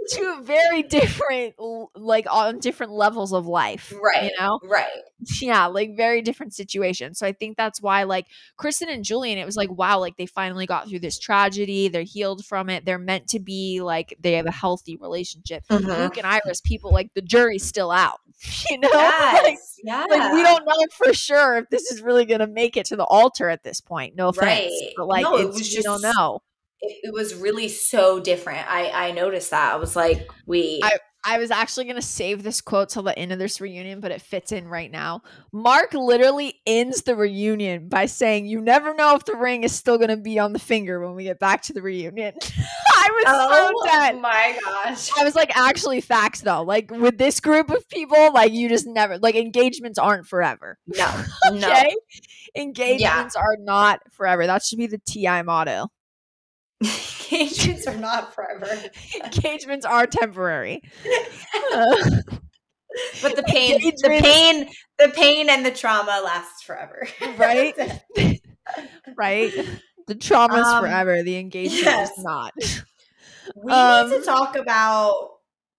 two 0.12 0.42
very 0.42 0.82
different, 0.82 1.54
like 1.94 2.26
on 2.30 2.58
different 2.58 2.92
levels 2.92 3.32
of 3.32 3.46
life. 3.46 3.92
Right. 4.02 4.24
You 4.24 4.30
know? 4.40 4.60
Right. 4.64 4.88
Yeah, 5.40 5.66
like 5.66 5.96
very 5.96 6.22
different 6.22 6.54
situations. 6.54 7.18
So 7.18 7.26
I 7.26 7.32
think 7.32 7.56
that's 7.56 7.82
why 7.82 8.04
like 8.04 8.26
Kristen 8.56 8.88
and 8.88 9.04
Julian, 9.04 9.38
it 9.38 9.44
was 9.44 9.56
like, 9.56 9.70
wow, 9.70 9.98
like 9.98 10.16
they 10.16 10.26
finally 10.26 10.66
got 10.66 10.88
through 10.88 11.00
this 11.00 11.18
tragedy. 11.18 11.88
They're 11.88 12.02
healed 12.02 12.44
from 12.46 12.70
it. 12.70 12.84
They're 12.86 12.98
meant 12.98 13.28
to 13.28 13.38
be 13.40 13.80
like 13.82 14.16
they 14.20 14.32
have 14.34 14.46
a 14.46 14.50
healthy 14.50 14.96
relationship. 14.96 15.64
Mhm. 15.68 15.86
Luke 15.98 16.16
and 16.16 16.26
Iris, 16.26 16.60
people 16.62 16.92
like 16.92 17.10
the 17.14 17.22
jury's 17.22 17.64
still 17.64 17.90
out. 17.90 18.20
You 18.70 18.78
know? 18.78 18.88
Like, 19.42 19.58
yeah. 19.84 20.04
like 20.08 20.32
we 20.32 20.42
don't 20.42 20.64
know 20.66 20.86
for 20.96 21.12
sure 21.14 21.56
if 21.58 21.68
this 21.70 21.90
is 21.90 22.00
really 22.02 22.24
going 22.24 22.40
to 22.40 22.46
make 22.46 22.76
it 22.76 22.86
to 22.86 22.96
the 22.96 23.04
altar 23.04 23.48
at 23.48 23.62
this 23.64 23.80
point. 23.80 24.16
No 24.16 24.28
offense, 24.28 24.70
Right. 24.70 24.92
but 24.96 25.06
like 25.08 25.22
No, 25.24 25.36
it 25.38 25.46
was 25.46 25.74
we 25.74 25.82
don't 25.82 26.02
know. 26.02 26.40
It, 26.82 27.00
it 27.04 27.14
was 27.14 27.34
really 27.34 27.68
so 27.68 28.20
different. 28.20 28.70
I 28.70 29.08
I 29.08 29.10
noticed 29.12 29.50
that. 29.50 29.72
I 29.72 29.76
was 29.76 29.96
like, 29.96 30.28
we. 30.46 30.80
I- 30.82 30.98
I 31.24 31.38
was 31.38 31.50
actually 31.50 31.84
going 31.84 31.96
to 31.96 32.02
save 32.02 32.42
this 32.42 32.60
quote 32.60 32.88
till 32.88 33.02
the 33.02 33.18
end 33.18 33.30
of 33.32 33.38
this 33.38 33.60
reunion, 33.60 34.00
but 34.00 34.10
it 34.10 34.22
fits 34.22 34.52
in 34.52 34.66
right 34.66 34.90
now. 34.90 35.20
Mark 35.52 35.92
literally 35.92 36.60
ends 36.66 37.02
the 37.02 37.14
reunion 37.14 37.88
by 37.88 38.06
saying, 38.06 38.46
"You 38.46 38.60
never 38.60 38.94
know 38.94 39.16
if 39.16 39.26
the 39.26 39.36
ring 39.36 39.62
is 39.62 39.74
still 39.74 39.98
going 39.98 40.08
to 40.08 40.16
be 40.16 40.38
on 40.38 40.52
the 40.54 40.58
finger 40.58 40.98
when 41.04 41.14
we 41.14 41.24
get 41.24 41.38
back 41.38 41.62
to 41.62 41.74
the 41.74 41.82
reunion." 41.82 42.34
I 42.96 43.08
was 43.10 43.24
oh 43.26 43.72
so 43.84 43.90
dead. 43.90 44.14
Oh 44.14 44.20
my 44.20 44.58
gosh. 44.64 45.10
I 45.18 45.24
was 45.24 45.34
like, 45.34 45.56
actually, 45.56 46.00
facts 46.00 46.40
though. 46.40 46.62
Like 46.62 46.90
with 46.90 47.18
this 47.18 47.40
group 47.40 47.70
of 47.70 47.86
people, 47.88 48.32
like 48.32 48.52
you 48.52 48.68
just 48.68 48.86
never 48.86 49.18
like 49.18 49.34
engagements 49.34 49.98
aren't 49.98 50.26
forever. 50.26 50.78
No. 50.86 51.24
No. 51.52 51.68
Okay, 51.68 51.96
engagements 52.54 53.34
are 53.34 53.56
not 53.58 54.00
forever. 54.12 54.46
That 54.46 54.62
should 54.62 54.78
be 54.78 54.86
the 54.86 54.98
TI 55.04 55.42
motto. 55.42 55.88
Engagements 57.30 57.86
are 57.86 57.96
not 57.96 58.34
forever. 58.34 58.66
engagements 59.24 59.84
are 59.86 60.06
temporary. 60.06 60.82
Uh, 61.72 61.96
But 63.22 63.36
the 63.36 63.44
pain, 63.44 63.78
the 63.80 64.18
pain, 64.20 64.68
the 64.98 65.08
pain 65.10 65.48
and 65.48 65.64
the 65.64 65.70
trauma 65.70 66.20
lasts 66.24 66.64
forever. 66.64 67.06
Right? 67.36 67.72
right? 69.16 69.52
The 70.08 70.14
trauma's 70.16 70.66
Um, 70.66 70.82
forever. 70.82 71.22
The 71.22 71.36
engagement 71.36 71.84
yes. 71.84 72.10
is 72.10 72.24
not. 72.24 72.52
we 73.54 73.72
Um, 73.72 74.10
need 74.10 74.18
to 74.18 74.24
talk 74.24 74.56
about 74.56 75.30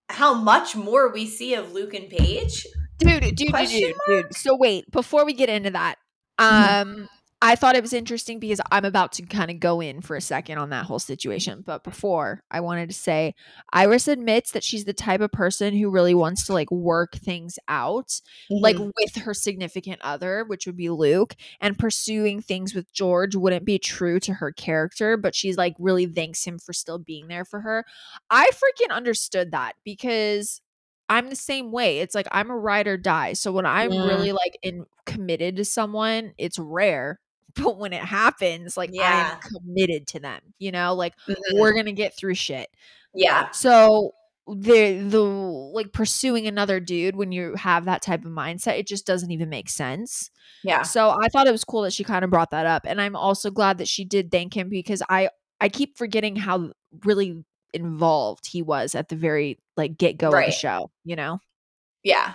how 0.07 0.33
much 0.33 0.77
more 0.77 1.11
we 1.11 1.25
see 1.27 1.53
of 1.53 1.73
Luke 1.73 1.93
and 1.93 2.09
Paige. 2.09 2.65
Dude, 2.99 3.21
dude, 3.21 3.35
dude, 3.35 3.69
dude, 3.69 3.95
dude. 4.07 4.33
So 4.35 4.55
wait, 4.55 4.89
before 4.89 5.25
we 5.25 5.33
get 5.33 5.49
into 5.49 5.71
that, 5.71 5.95
um, 6.39 7.09
I 7.43 7.56
thought 7.56 7.75
it 7.75 7.82
was 7.82 7.91
interesting 7.93 8.39
because 8.39 8.62
I'm 8.71 8.86
about 8.86 9.13
to 9.13 9.23
kind 9.23 9.49
of 9.49 9.60
go 9.60 9.82
in 9.82 10.01
for 10.01 10.15
a 10.15 10.21
second 10.21 10.60
on 10.60 10.69
that 10.69 10.86
whole 10.86 10.99
situation. 10.99 11.63
But 11.65 11.84
before, 11.84 12.43
I 12.51 12.60
wanted 12.60 12.88
to 12.89 12.95
say 12.95 13.34
Iris 13.73 14.08
admits 14.08 14.51
that 14.51 14.63
she's 14.63 14.86
the 14.86 14.93
type 14.93 15.21
of 15.21 15.32
person 15.32 15.73
who 15.75 15.89
really 15.89 16.13
wants 16.13 16.45
to 16.45 16.54
like 16.54 16.69
work 16.69 17.15
things 17.15 17.58
out. 17.67 18.21
like 18.62 18.75
Mm-hmm. 18.75 18.89
with 18.99 19.15
her 19.23 19.34
significant 19.34 20.01
other, 20.04 20.43
which 20.45 20.67
would 20.67 20.77
be 20.77 20.89
Luke, 20.89 21.36
and 21.60 21.80
pursuing 21.80 22.41
things 22.43 22.75
with 22.75 22.93
George 22.93 23.36
wouldn't 23.36 23.65
be 23.65 23.80
true 23.80 24.19
to 24.19 24.34
her 24.36 24.51
character, 24.51 25.17
but 25.17 25.34
she's 25.34 25.58
like 25.58 25.73
really 25.80 26.06
thanks 26.06 26.45
him 26.45 26.60
for 26.60 26.73
still 26.73 26.99
being 26.99 27.27
there 27.27 27.43
for 27.45 27.62
her. 27.62 27.86
I 28.30 28.51
freaking 28.51 28.91
understood 28.91 29.49
that 29.51 29.73
because 29.84 30.62
I'm 31.10 31.30
the 31.30 31.36
same 31.36 31.71
way. 31.71 31.99
It's 31.99 32.13
like 32.13 32.27
I'm 32.32 32.51
a 32.51 32.58
ride 32.58 32.86
or 32.88 32.97
die. 32.97 33.34
So 33.34 33.51
when 33.51 33.65
I'm 33.65 33.89
Mm. 33.91 34.08
really 34.08 34.32
like 34.32 34.60
in 34.62 34.86
committed 35.08 35.56
to 35.58 35.65
someone, 35.65 36.34
it's 36.38 36.60
rare. 36.60 37.19
But 37.55 37.77
when 37.77 37.93
it 37.93 38.03
happens, 38.03 38.77
like 38.77 38.89
Yeah. 38.93 39.37
I'm 39.41 39.49
committed 39.49 40.07
to 40.07 40.19
them, 40.19 40.41
you 40.59 40.71
know, 40.71 40.93
like 40.93 41.13
Mhm. 41.27 41.35
we're 41.53 41.73
gonna 41.73 41.91
get 41.93 42.15
through 42.15 42.35
shit. 42.35 42.69
yeah, 43.13 43.49
So 43.51 44.13
the 44.47 44.97
the 45.07 45.19
like 45.21 45.93
pursuing 45.93 46.47
another 46.47 46.79
dude 46.79 47.15
when 47.15 47.31
you 47.31 47.55
have 47.55 47.85
that 47.85 48.01
type 48.01 48.25
of 48.25 48.31
mindset, 48.31 48.79
it 48.79 48.87
just 48.87 49.05
doesn't 49.05 49.31
even 49.31 49.49
make 49.49 49.69
sense. 49.69 50.29
yeah, 50.63 50.81
So 50.83 51.09
I 51.21 51.27
thought 51.29 51.47
it 51.47 51.51
was 51.51 51.63
cool 51.63 51.83
that 51.83 51.93
she 51.93 52.03
kind 52.03 52.23
of 52.25 52.31
brought 52.31 52.51
that 52.51 52.65
up, 52.65 52.83
and 52.85 52.99
I'm 53.01 53.15
also 53.15 53.51
glad 53.51 53.77
that 53.79 53.87
she 53.87 54.03
did 54.05 54.31
thank 54.31 54.55
him 54.55 54.69
because 54.69 55.01
I 55.09 55.29
I 55.59 55.69
keep 55.69 55.97
forgetting 55.97 56.35
how 56.37 56.71
really 57.05 57.43
involved 57.73 58.47
he 58.47 58.61
was 58.61 58.95
at 58.95 59.09
the 59.09 59.15
very 59.15 59.59
like 59.77 59.97
get 59.97 60.17
go 60.17 60.27
of 60.27 60.33
the 60.45 60.51
show. 60.51 60.89
You 61.03 61.15
know. 61.15 61.39
yeah. 62.03 62.33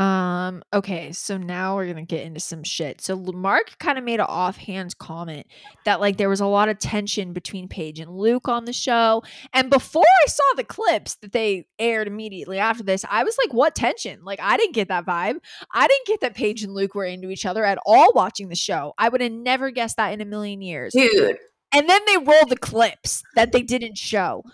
Um, 0.00 0.62
okay, 0.72 1.12
so 1.12 1.36
now 1.36 1.76
we're 1.76 1.86
gonna 1.86 2.06
get 2.06 2.24
into 2.24 2.40
some 2.40 2.64
shit. 2.64 3.02
So 3.02 3.16
Mark 3.16 3.76
kind 3.78 3.98
of 3.98 4.04
made 4.04 4.18
an 4.18 4.26
offhand 4.26 4.96
comment 4.96 5.46
that 5.84 6.00
like 6.00 6.16
there 6.16 6.30
was 6.30 6.40
a 6.40 6.46
lot 6.46 6.70
of 6.70 6.78
tension 6.78 7.34
between 7.34 7.68
Paige 7.68 8.00
and 8.00 8.10
Luke 8.10 8.48
on 8.48 8.64
the 8.64 8.72
show. 8.72 9.22
And 9.52 9.68
before 9.68 10.06
I 10.24 10.26
saw 10.26 10.54
the 10.56 10.64
clips 10.64 11.16
that 11.16 11.32
they 11.32 11.66
aired 11.78 12.08
immediately 12.08 12.58
after 12.58 12.82
this, 12.82 13.04
I 13.10 13.24
was 13.24 13.36
like, 13.44 13.52
what 13.52 13.74
tension? 13.74 14.20
Like 14.24 14.40
I 14.42 14.56
didn't 14.56 14.74
get 14.74 14.88
that 14.88 15.04
vibe. 15.04 15.36
I 15.70 15.86
didn't 15.86 16.06
get 16.06 16.20
that 16.22 16.34
Paige 16.34 16.62
and 16.62 16.72
Luke 16.72 16.94
were 16.94 17.04
into 17.04 17.28
each 17.28 17.44
other 17.44 17.62
at 17.62 17.78
all 17.84 18.10
watching 18.14 18.48
the 18.48 18.56
show. 18.56 18.94
I 18.96 19.10
would 19.10 19.20
have 19.20 19.32
never 19.32 19.70
guessed 19.70 19.98
that 19.98 20.14
in 20.14 20.22
a 20.22 20.24
million 20.24 20.62
years. 20.62 20.94
Dude, 20.94 21.36
And 21.74 21.90
then 21.90 22.00
they 22.06 22.16
rolled 22.16 22.48
the 22.48 22.56
clips 22.56 23.22
that 23.36 23.52
they 23.52 23.62
didn't 23.62 23.98
show. 23.98 24.44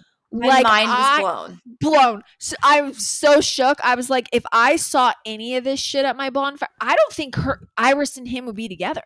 My 0.40 0.46
like 0.48 0.64
mind 0.64 0.88
was 0.88 0.98
I, 0.98 1.20
blown. 1.20 1.60
blown. 1.80 2.22
So 2.38 2.56
I 2.62 2.80
was 2.82 3.06
so 3.06 3.40
shook. 3.40 3.78
I 3.84 3.94
was 3.94 4.10
like, 4.10 4.28
if 4.32 4.44
I 4.52 4.76
saw 4.76 5.12
any 5.24 5.56
of 5.56 5.64
this 5.64 5.80
shit 5.80 6.04
at 6.04 6.16
my 6.16 6.30
bonfire, 6.30 6.68
I 6.80 6.94
don't 6.96 7.12
think 7.12 7.34
her 7.36 7.68
Iris 7.76 8.16
and 8.16 8.28
him 8.28 8.46
would 8.46 8.56
be 8.56 8.68
together. 8.68 9.02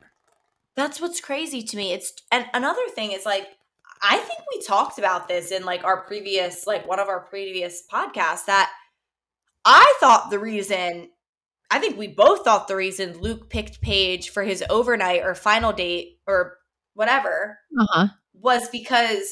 That's 0.76 1.00
what's 1.00 1.20
crazy 1.20 1.62
to 1.62 1.76
me. 1.76 1.92
It's 1.92 2.12
and 2.32 2.46
another 2.54 2.86
thing 2.94 3.12
is 3.12 3.24
like 3.26 3.46
I 4.02 4.16
think 4.16 4.40
we 4.54 4.62
talked 4.62 4.98
about 4.98 5.28
this 5.28 5.50
in 5.50 5.64
like 5.64 5.84
our 5.84 6.02
previous 6.02 6.66
like 6.66 6.86
one 6.88 6.98
of 7.00 7.08
our 7.08 7.20
previous 7.20 7.82
podcasts 7.92 8.46
that 8.46 8.70
I 9.64 9.94
thought 10.00 10.30
the 10.30 10.38
reason 10.38 11.10
I 11.70 11.78
think 11.78 11.98
we 11.98 12.08
both 12.08 12.44
thought 12.44 12.66
the 12.66 12.76
reason 12.76 13.18
Luke 13.20 13.50
picked 13.50 13.80
Paige 13.82 14.30
for 14.30 14.42
his 14.42 14.64
overnight 14.70 15.22
or 15.22 15.34
final 15.34 15.72
date 15.72 16.18
or 16.26 16.56
whatever 16.94 17.58
Uh-huh. 17.78 18.08
was 18.32 18.68
because 18.70 19.30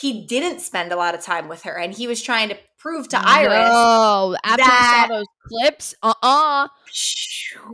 he 0.00 0.24
didn't 0.26 0.60
spend 0.60 0.92
a 0.92 0.96
lot 0.96 1.14
of 1.14 1.22
time 1.22 1.48
with 1.48 1.62
her 1.62 1.76
and 1.78 1.92
he 1.94 2.06
was 2.06 2.22
trying 2.22 2.48
to 2.50 2.56
prove 2.78 3.08
to 3.08 3.18
Iris 3.18 3.68
No, 3.68 4.36
after 4.44 4.62
that- 4.64 5.06
we 5.08 5.14
saw 5.14 5.18
those 5.18 5.26
clips, 5.48 5.94
uh-uh. 6.02 6.68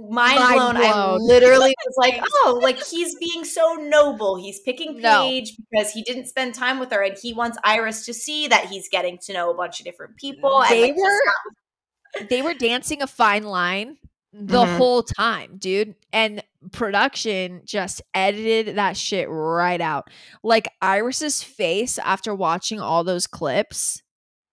mind, 0.09 0.39
Mind 0.41 0.55
blown. 0.55 0.77
I 0.79 0.93
blown. 0.93 1.27
literally 1.27 1.75
was 1.87 1.95
like, 1.99 2.23
oh, 2.45 2.59
like 2.63 2.83
he's 2.87 3.15
being 3.17 3.45
so 3.45 3.75
noble. 3.75 4.37
He's 4.37 4.61
picking 4.61 5.01
No. 5.01 5.23
Paige 5.23 5.53
because 5.71 5.93
he 5.93 6.03
didn't 6.03 6.27
spend 6.27 6.55
time 6.55 6.79
with 6.79 6.91
her 6.93 7.03
and 7.03 7.17
he 7.21 7.33
wants 7.35 7.59
Iris 7.65 8.07
to 8.07 8.15
see 8.15 8.49
that 8.49 8.67
he's 8.67 8.89
getting 8.89 9.19
to 9.27 9.33
know 9.33 9.51
a 9.51 9.55
bunch 9.55 9.81
of 9.81 9.85
different 9.85 10.17
people. 10.17 10.63
and, 10.63 10.71
They 10.73 10.83
like, 10.93 10.97
were- 10.97 12.27
They 12.31 12.43
were 12.43 12.55
dancing 12.55 13.03
a 13.03 13.07
fine 13.07 13.43
line 13.45 13.99
the 14.37 14.65
Mhm. 14.65 14.77
whole 14.77 15.03
time, 15.05 15.57
dude. 15.59 15.95
And 16.13 16.43
production 16.73 17.63
just 17.65 18.03
edited 18.15 18.77
that 18.77 18.97
shit 18.97 19.29
right 19.31 19.81
out. 19.81 20.09
Like 20.43 20.69
Iris's 20.83 21.43
face 21.43 21.99
after 21.99 22.35
watching 22.35 22.81
all 22.81 23.05
those 23.05 23.27
clips. 23.29 24.03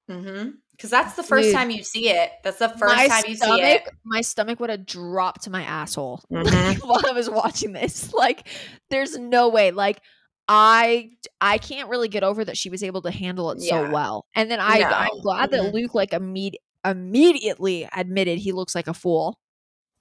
Mhm. 0.09 0.53
Cause 0.79 0.89
that's 0.89 1.13
the 1.15 1.23
first 1.23 1.47
Dude. 1.49 1.55
time 1.55 1.69
you 1.69 1.83
see 1.83 2.09
it. 2.09 2.31
That's 2.43 2.57
the 2.57 2.69
first 2.69 2.95
time 3.07 3.23
you 3.27 3.35
see 3.35 3.61
it. 3.61 3.83
my 4.03 4.21
stomach 4.21 4.59
would 4.59 4.69
have 4.71 4.85
dropped 4.85 5.43
to 5.43 5.49
my 5.51 5.63
asshole 5.63 6.21
Mhm. 6.31 6.79
while 6.85 7.01
I 7.07 7.11
was 7.11 7.29
watching 7.29 7.73
this. 7.73 8.11
Like, 8.13 8.47
there's 8.89 9.17
no 9.17 9.49
way. 9.49 9.71
Like, 9.71 9.99
I 10.47 11.11
I 11.39 11.59
can't 11.59 11.87
really 11.89 12.07
get 12.07 12.23
over 12.23 12.43
that 12.45 12.57
she 12.57 12.69
was 12.69 12.83
able 12.83 13.01
to 13.03 13.11
handle 13.11 13.51
it 13.51 13.61
so 13.61 13.89
well. 13.91 14.25
And 14.35 14.49
then 14.51 14.59
I 14.59 14.79
No. 14.79 14.87
I'm 14.87 15.21
glad 15.21 15.51
that 15.51 15.61
Mhm. 15.61 15.73
Luke 15.73 15.93
like 15.95 16.11
imme- 16.11 16.53
immediately 16.83 17.87
admitted 17.95 18.39
he 18.39 18.51
looks 18.51 18.73
like 18.75 18.87
a 18.87 18.93
fool. 18.93 19.37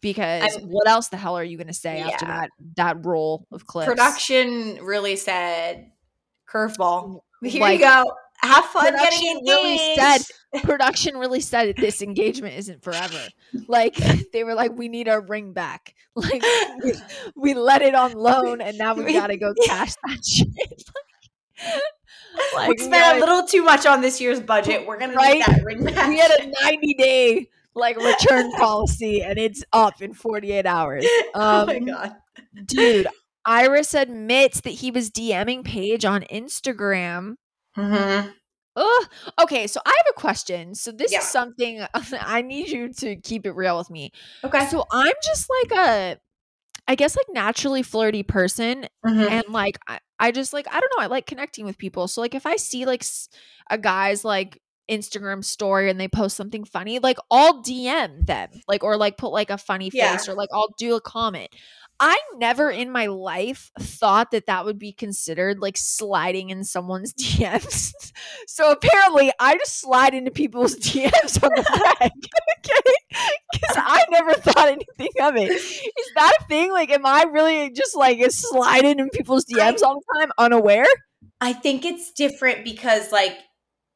Because 0.01 0.57
I'm- 0.57 0.69
what 0.69 0.89
else 0.89 1.09
the 1.09 1.17
hell 1.17 1.37
are 1.37 1.45
you 1.45 1.59
gonna 1.59 1.73
say 1.75 2.01
after 2.01 2.27
that 2.27 2.51
that 2.77 3.05
roll 3.05 3.47
of 3.53 3.67
clips? 3.67 3.87
Production 3.89 4.79
really 4.83 5.17
said 5.17 5.91
curveball. 6.49 7.21
Here 7.43 7.61
Like, 7.61 7.79
you 7.81 7.85
go. 7.87 8.05
Have 8.43 8.65
fun 8.67 8.85
getting 8.85 8.97
production 8.97 9.29
engaged. 9.29 9.49
really 9.51 9.97
said, 9.97 10.21
production 10.63 11.17
really 11.19 11.41
said 11.41 11.75
this 11.77 12.01
engagement 12.01 12.57
isn't 12.57 12.83
forever. 12.83 13.19
Like 13.69 13.97
they 14.33 14.45
were 14.45 14.55
like, 14.55 14.73
we 14.73 14.89
need 14.89 15.09
our 15.09 15.21
ring 15.21 15.53
back. 15.53 15.95
Like 16.17 16.43
we, 16.83 16.95
we 17.37 17.55
let 17.55 17.83
it 17.83 17.95
on 17.95 18.13
loan, 18.13 18.61
and 18.63 18.79
now 18.79 18.95
we 18.95 19.13
gotta 19.13 19.37
go 19.37 19.53
cash 19.67 19.93
that 20.07 20.25
shit. 20.25 20.49
like, 22.55 22.69
we 22.71 22.79
spent 22.79 23.17
a 23.17 23.21
little 23.21 23.47
too 23.47 23.63
much 23.63 23.87
on 23.87 24.01
this 24.01 24.21
year's 24.21 24.41
budget. 24.41 24.87
We're 24.87 24.99
gonna 24.99 25.15
right? 25.15 25.43
that 25.47 25.63
ring 25.63 25.85
back. 25.85 26.09
We 26.09 26.19
had 26.19 26.31
a 26.31 26.53
ninety 26.65 26.95
day 26.95 27.49
like 27.75 27.97
return 27.97 28.53
policy, 28.53 29.23
and 29.23 29.39
it's 29.39 29.65
up 29.73 30.03
in 30.03 30.15
forty 30.15 30.53
eight 30.53 30.67
hours. 30.67 31.05
Um, 31.05 31.31
oh 31.35 31.67
my 31.67 31.77
um, 31.77 31.85
god, 31.85 32.17
dude! 32.67 33.07
Iris 33.45 33.95
admits 33.95 34.61
that 34.63 34.71
he 34.71 34.91
was 34.91 35.11
DMing 35.11 35.65
Paige 35.65 36.05
on 36.05 36.23
Instagram. 36.23 37.35
Mm-hmm. 37.77 38.31
Ugh. 38.77 39.09
Okay, 39.41 39.67
so 39.67 39.81
I 39.85 39.91
have 39.91 40.07
a 40.11 40.21
question. 40.21 40.75
So 40.75 40.93
this 40.93 41.13
yeah. 41.13 41.19
is 41.19 41.25
something 41.25 41.85
I 42.21 42.43
need 42.43 42.69
you 42.69 42.93
to 42.95 43.17
keep 43.17 43.47
it 43.47 43.53
real 43.53 43.79
with 43.79 43.91
me. 43.91 44.13
Okay. 44.45 44.67
So 44.69 44.85
I'm 44.91 45.13
just 45.23 45.49
like 45.63 45.79
a 45.79 46.19
I 46.89 46.95
guess 46.95 47.17
like 47.17 47.27
naturally 47.31 47.83
flirty 47.83 48.23
person 48.23 48.87
mm-hmm. 49.07 49.21
and 49.21 49.45
like 49.49 49.79
I, 49.87 49.99
I 50.19 50.33
just 50.33 50.53
like 50.53 50.67
I 50.69 50.81
don't 50.81 50.93
know, 50.97 51.05
I 51.05 51.07
like 51.07 51.27
connecting 51.27 51.65
with 51.65 51.79
people. 51.79 52.09
So 52.09 52.21
like 52.21 52.35
if 52.35 52.47
I 52.47 52.57
see 52.57 52.87
like 52.87 53.05
a 53.69 53.79
guy's 53.79 54.25
like 54.25 54.61
Instagram 54.91 55.45
story 55.45 55.89
and 55.89 56.01
they 56.01 56.09
post 56.09 56.37
something 56.37 56.65
funny, 56.65 56.99
like 56.99 57.19
I'll 57.31 57.63
DM 57.63 58.27
them. 58.27 58.49
Like 58.69 58.83
or 58.83 58.97
like 58.97 59.17
put 59.17 59.31
like 59.31 59.51
a 59.51 59.59
funny 59.59 59.91
face 59.91 60.27
yeah. 60.27 60.33
or 60.33 60.35
like 60.35 60.49
I'll 60.53 60.75
do 60.79 60.97
a 60.97 61.01
comment. 61.01 61.51
I 62.03 62.19
never 62.37 62.71
in 62.71 62.91
my 62.91 63.07
life 63.07 63.71
thought 63.79 64.31
that 64.31 64.47
that 64.47 64.65
would 64.65 64.79
be 64.79 64.91
considered 64.91 65.59
like 65.59 65.77
sliding 65.77 66.49
in 66.49 66.65
someone's 66.65 67.13
DMs. 67.21 67.93
so 68.47 68.73
apparently, 68.73 69.31
I 69.39 69.59
just 69.59 69.79
slide 69.79 70.15
into 70.15 70.31
people's 70.31 70.77
DMs 70.81 71.43
on 71.43 71.51
the 71.55 71.95
reg. 72.01 72.11
okay, 72.59 72.95
because 73.53 73.77
I 73.77 74.05
never 74.11 74.33
thought 74.33 74.69
anything 74.69 75.11
of 75.21 75.37
it. 75.37 75.51
Is 75.51 76.13
that 76.17 76.33
a 76.41 76.45
thing? 76.45 76.73
Like, 76.73 76.91
am 76.91 77.05
I 77.05 77.25
really 77.31 77.71
just 77.71 77.95
like 77.95 78.19
sliding 78.31 78.99
in 78.99 79.11
people's 79.11 79.45
DMs 79.45 79.83
all 79.83 80.01
the 80.01 80.21
time, 80.21 80.33
unaware? 80.39 80.87
I 81.43 81.53
think 81.53 81.85
it's 81.85 82.13
different 82.13 82.65
because 82.65 83.13
like 83.13 83.37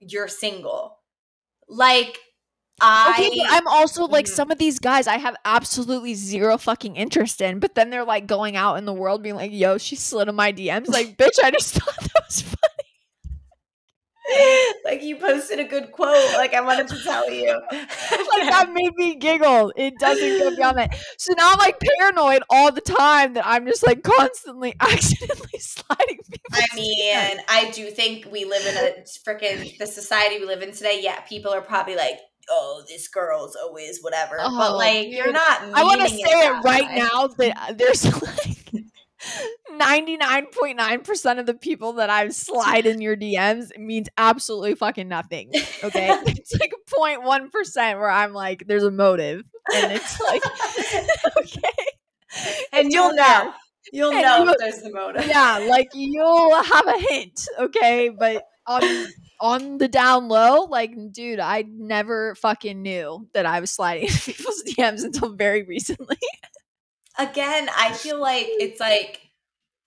you're 0.09 0.29
single. 0.29 0.99
Like 1.69 2.19
I 2.81 3.15
okay, 3.17 3.39
but 3.39 3.47
I'm 3.51 3.67
also 3.69 4.07
like 4.07 4.27
mm-hmm. 4.27 4.35
some 4.35 4.51
of 4.51 4.59
these 4.59 4.79
guys 4.79 5.07
I 5.07 5.17
have 5.19 5.37
absolutely 5.45 6.15
zero 6.15 6.59
fucking 6.59 6.97
interest 6.97 7.41
in, 7.41 7.61
but 7.61 7.75
then 7.75 7.91
they're 7.91 8.05
like 8.05 8.27
going 8.27 8.57
out 8.57 8.77
in 8.77 8.85
the 8.85 8.93
world 8.93 9.23
being 9.23 9.37
like, 9.37 9.53
"Yo, 9.53 9.79
she 9.79 9.95
slid 9.97 10.29
in 10.29 10.35
my 10.35 10.53
DMs." 10.53 10.89
Like, 10.89 11.17
bitch, 11.17 11.39
I 11.43 11.51
just 11.51 11.75
thought 11.75 11.97
that 12.01 12.25
was 12.27 12.43
funny. 12.43 12.64
Like 14.85 15.03
you 15.03 15.16
posted 15.16 15.59
a 15.59 15.64
good 15.64 15.93
quote. 15.93 16.33
Like 16.35 16.55
I 16.55 16.61
wanted 16.61 16.89
to 16.89 17.03
tell 17.03 17.31
you. 17.31 17.49
like 17.70 17.70
that 18.51 18.70
made 18.72 18.95
me 18.95 19.16
giggle. 19.16 19.72
It 19.77 19.95
doesn't 19.99 20.39
go 20.39 20.57
beyond 20.57 20.79
that. 20.79 20.97
So 21.18 21.35
now 21.37 21.53
I'm 21.53 21.59
like 21.59 21.79
paranoid 21.81 22.43
all 22.49 22.72
the 22.72 22.81
time 22.81 23.35
that 23.35 23.47
I'm 23.47 23.66
just 23.66 23.87
like 23.87 24.03
constantly 24.03 24.75
accidentally 24.81 25.59
sliding 25.59 26.18
people. 26.31 26.41
I 26.53 26.66
mean, 26.75 27.39
I 27.49 27.70
do 27.70 27.91
think 27.91 28.29
we 28.31 28.45
live 28.45 28.66
in 28.66 28.77
a 28.77 29.03
freaking 29.27 29.77
the 29.79 29.87
society 29.87 30.39
we 30.39 30.47
live 30.47 30.62
in 30.62 30.72
today. 30.72 31.01
Yeah, 31.03 31.20
people 31.20 31.53
are 31.53 31.62
probably 31.62 31.97
like, 31.97 32.18
oh, 32.49 32.83
this 32.89 33.09
girl's 33.09 33.57
always 33.57 34.01
whatever. 34.03 34.37
Oh, 34.41 34.57
but 34.57 34.77
like, 34.77 35.09
you're 35.11 35.33
not. 35.33 35.62
I 35.75 35.85
want 35.85 36.01
to 36.01 36.09
say 36.09 36.16
it, 36.16 36.64
right 36.64 36.89
way. 36.89 36.97
now 36.97 37.27
that 37.27 37.57
uh, 37.57 37.72
there's 37.75 38.05
like. 38.22 38.85
99.9% 39.72 41.39
of 41.39 41.47
the 41.47 41.55
people 41.55 41.95
that 41.95 42.11
I've 42.11 42.35
slide 42.35 42.87
in 42.87 43.01
your 43.01 43.16
DMs 43.16 43.77
means 43.79 44.09
absolutely 44.16 44.75
fucking 44.75 45.09
nothing. 45.09 45.51
Okay. 45.83 46.09
it's 46.27 46.53
like 46.59 46.72
0.1% 46.89 47.99
where 47.99 48.11
I'm 48.11 48.33
like, 48.33 48.66
there's 48.66 48.85
a 48.85 48.91
motive. 48.91 49.43
And 49.75 49.93
it's 49.93 50.20
like, 50.20 50.43
okay. 51.39 52.66
And 52.72 52.93
you'll 52.93 53.14
know. 53.14 53.53
You'll 53.93 54.12
and 54.12 54.22
know 54.22 54.49
if 54.49 54.57
there's 54.59 54.83
the 54.83 54.93
motive. 54.93 55.27
Yeah. 55.27 55.66
Like 55.68 55.91
you'll 55.95 56.62
have 56.62 56.87
a 56.87 56.99
hint. 56.99 57.41
Okay. 57.59 58.11
But 58.11 58.45
on 58.66 58.83
on 59.41 59.79
the 59.79 59.89
down 59.89 60.29
low, 60.29 60.64
like, 60.64 60.93
dude, 61.12 61.41
I 61.41 61.64
never 61.68 62.35
fucking 62.37 62.81
knew 62.81 63.29
that 63.35 63.45
I 63.45 63.61
was 63.61 63.70
sliding 63.70 64.05
into 64.05 64.33
people's 64.33 64.62
DMs 64.66 65.05
until 65.05 65.35
very 65.35 65.64
recently. 65.64 66.16
Again, 67.19 67.69
I 67.77 67.93
feel 67.93 68.21
like 68.21 68.47
it's 68.49 68.81
like 68.81 69.21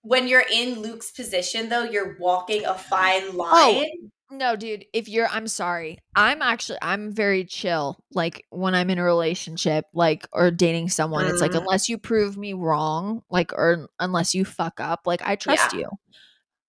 when 0.02 0.28
you're 0.28 0.46
in 0.52 0.82
Luke's 0.82 1.12
position, 1.12 1.70
though, 1.70 1.84
you're 1.84 2.18
walking 2.20 2.66
a 2.66 2.76
fine 2.76 3.24
oh, 3.34 3.38
line. 3.38 3.86
Oh, 4.32 4.36
no, 4.36 4.56
dude, 4.56 4.86
if 4.94 5.08
you're, 5.10 5.28
I'm 5.28 5.48
sorry. 5.48 6.00
I'm 6.16 6.42
actually, 6.42 6.80
I'm 6.82 7.14
very 7.14 7.46
chill. 7.46 7.98
Like 8.12 8.46
when 8.50 8.76
I'm 8.76 8.90
in 8.90 8.98
a 8.98 9.04
relationship, 9.04 9.86
like, 9.94 10.28
or 10.34 10.52
dating 10.52 10.90
someone, 10.90 11.26
mm. 11.26 11.30
it's 11.32 11.42
like, 11.42 11.52
mm. 11.52 11.60
unless 11.60 11.90
you 11.90 11.98
prove 11.98 12.38
me 12.38 12.54
wrong, 12.54 13.24
like, 13.30 13.54
or 13.54 13.90
unless 14.00 14.34
you 14.34 14.46
fuck 14.46 14.80
up, 14.80 15.02
like, 15.06 15.22
I 15.22 15.36
trust 15.36 15.74
yeah. 15.74 15.80
you. 15.80 15.90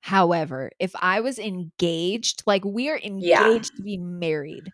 However, 0.00 0.70
if 0.78 0.92
I 0.94 1.20
was 1.20 1.38
engaged, 1.38 2.44
like 2.46 2.64
we 2.64 2.88
are 2.88 2.98
engaged 2.98 3.72
yeah. 3.72 3.76
to 3.76 3.82
be 3.82 3.98
married, 3.98 4.70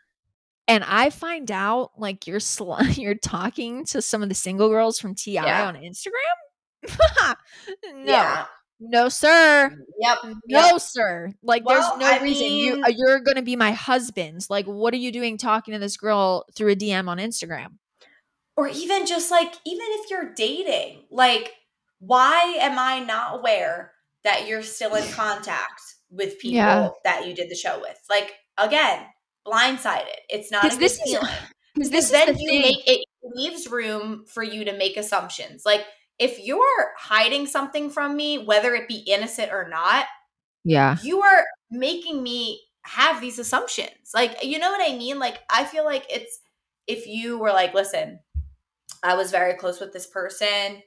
and 0.66 0.84
I 0.84 1.10
find 1.10 1.50
out 1.50 1.92
like 1.96 2.26
you're 2.26 2.40
sl- 2.40 2.82
you're 2.92 3.14
talking 3.14 3.84
to 3.86 4.02
some 4.02 4.22
of 4.22 4.28
the 4.28 4.34
single 4.34 4.68
girls 4.68 4.98
from 4.98 5.14
TI 5.14 5.32
yeah. 5.32 5.66
on 5.66 5.74
Instagram, 5.76 6.82
no, 7.84 8.04
yeah. 8.04 8.46
no, 8.80 9.08
sir, 9.08 9.76
yep, 9.98 10.18
no, 10.24 10.32
yep. 10.46 10.80
sir. 10.80 11.32
Like, 11.42 11.64
well, 11.64 11.80
there's 11.80 12.00
no 12.00 12.18
I 12.18 12.22
reason 12.22 12.46
mean, 12.46 12.78
you 12.78 12.82
uh, 12.82 12.88
you're 12.88 13.20
gonna 13.20 13.42
be 13.42 13.56
my 13.56 13.72
husband. 13.72 14.46
Like, 14.48 14.66
what 14.66 14.94
are 14.94 14.98
you 14.98 15.12
doing 15.12 15.38
talking 15.38 15.72
to 15.72 15.80
this 15.80 15.96
girl 15.96 16.46
through 16.54 16.72
a 16.72 16.76
DM 16.76 17.08
on 17.08 17.18
Instagram? 17.18 17.78
Or 18.56 18.68
even 18.68 19.04
just 19.04 19.32
like, 19.32 19.52
even 19.66 19.86
if 19.90 20.10
you're 20.10 20.32
dating, 20.32 21.06
like, 21.10 21.54
why 21.98 22.56
am 22.60 22.78
I 22.78 23.00
not 23.00 23.40
aware? 23.40 23.94
that 24.24 24.48
you're 24.48 24.62
still 24.62 24.94
in 24.94 25.06
contact 25.12 25.82
with 26.10 26.38
people 26.38 26.56
yeah. 26.56 26.88
that 27.04 27.26
you 27.26 27.34
did 27.34 27.48
the 27.48 27.54
show 27.54 27.78
with. 27.80 27.98
Like 28.10 28.34
again, 28.58 29.06
blindsided. 29.46 30.16
It's 30.28 30.50
not 30.50 30.72
a 30.72 30.76
this 30.76 31.00
feeling. 31.02 31.28
Because 31.74 31.90
this 31.90 32.10
then 32.12 32.32
the 32.32 32.40
you 32.40 32.48
thing. 32.48 32.62
make 32.62 32.88
it 32.88 33.04
leaves 33.24 33.66
room 33.68 34.26
for 34.28 34.44
you 34.44 34.64
to 34.64 34.78
make 34.78 34.96
assumptions. 34.96 35.64
Like 35.66 35.84
if 36.20 36.38
you're 36.38 36.92
hiding 36.96 37.48
something 37.48 37.90
from 37.90 38.16
me, 38.16 38.38
whether 38.38 38.76
it 38.76 38.86
be 38.86 38.98
innocent 38.98 39.50
or 39.50 39.68
not, 39.68 40.06
yeah, 40.64 40.96
you 41.02 41.20
are 41.22 41.44
making 41.72 42.22
me 42.22 42.60
have 42.84 43.20
these 43.20 43.38
assumptions. 43.38 44.12
Like, 44.14 44.44
you 44.44 44.58
know 44.58 44.70
what 44.70 44.88
I 44.88 44.96
mean? 44.96 45.18
Like, 45.18 45.40
I 45.50 45.64
feel 45.64 45.84
like 45.84 46.06
it's 46.08 46.38
if 46.86 47.06
you 47.06 47.38
were 47.38 47.50
like, 47.52 47.74
listen, 47.74 48.20
I 49.02 49.14
was 49.14 49.30
very 49.30 49.54
close 49.54 49.80
with 49.80 49.92
this 49.92 50.06
person. 50.06 50.82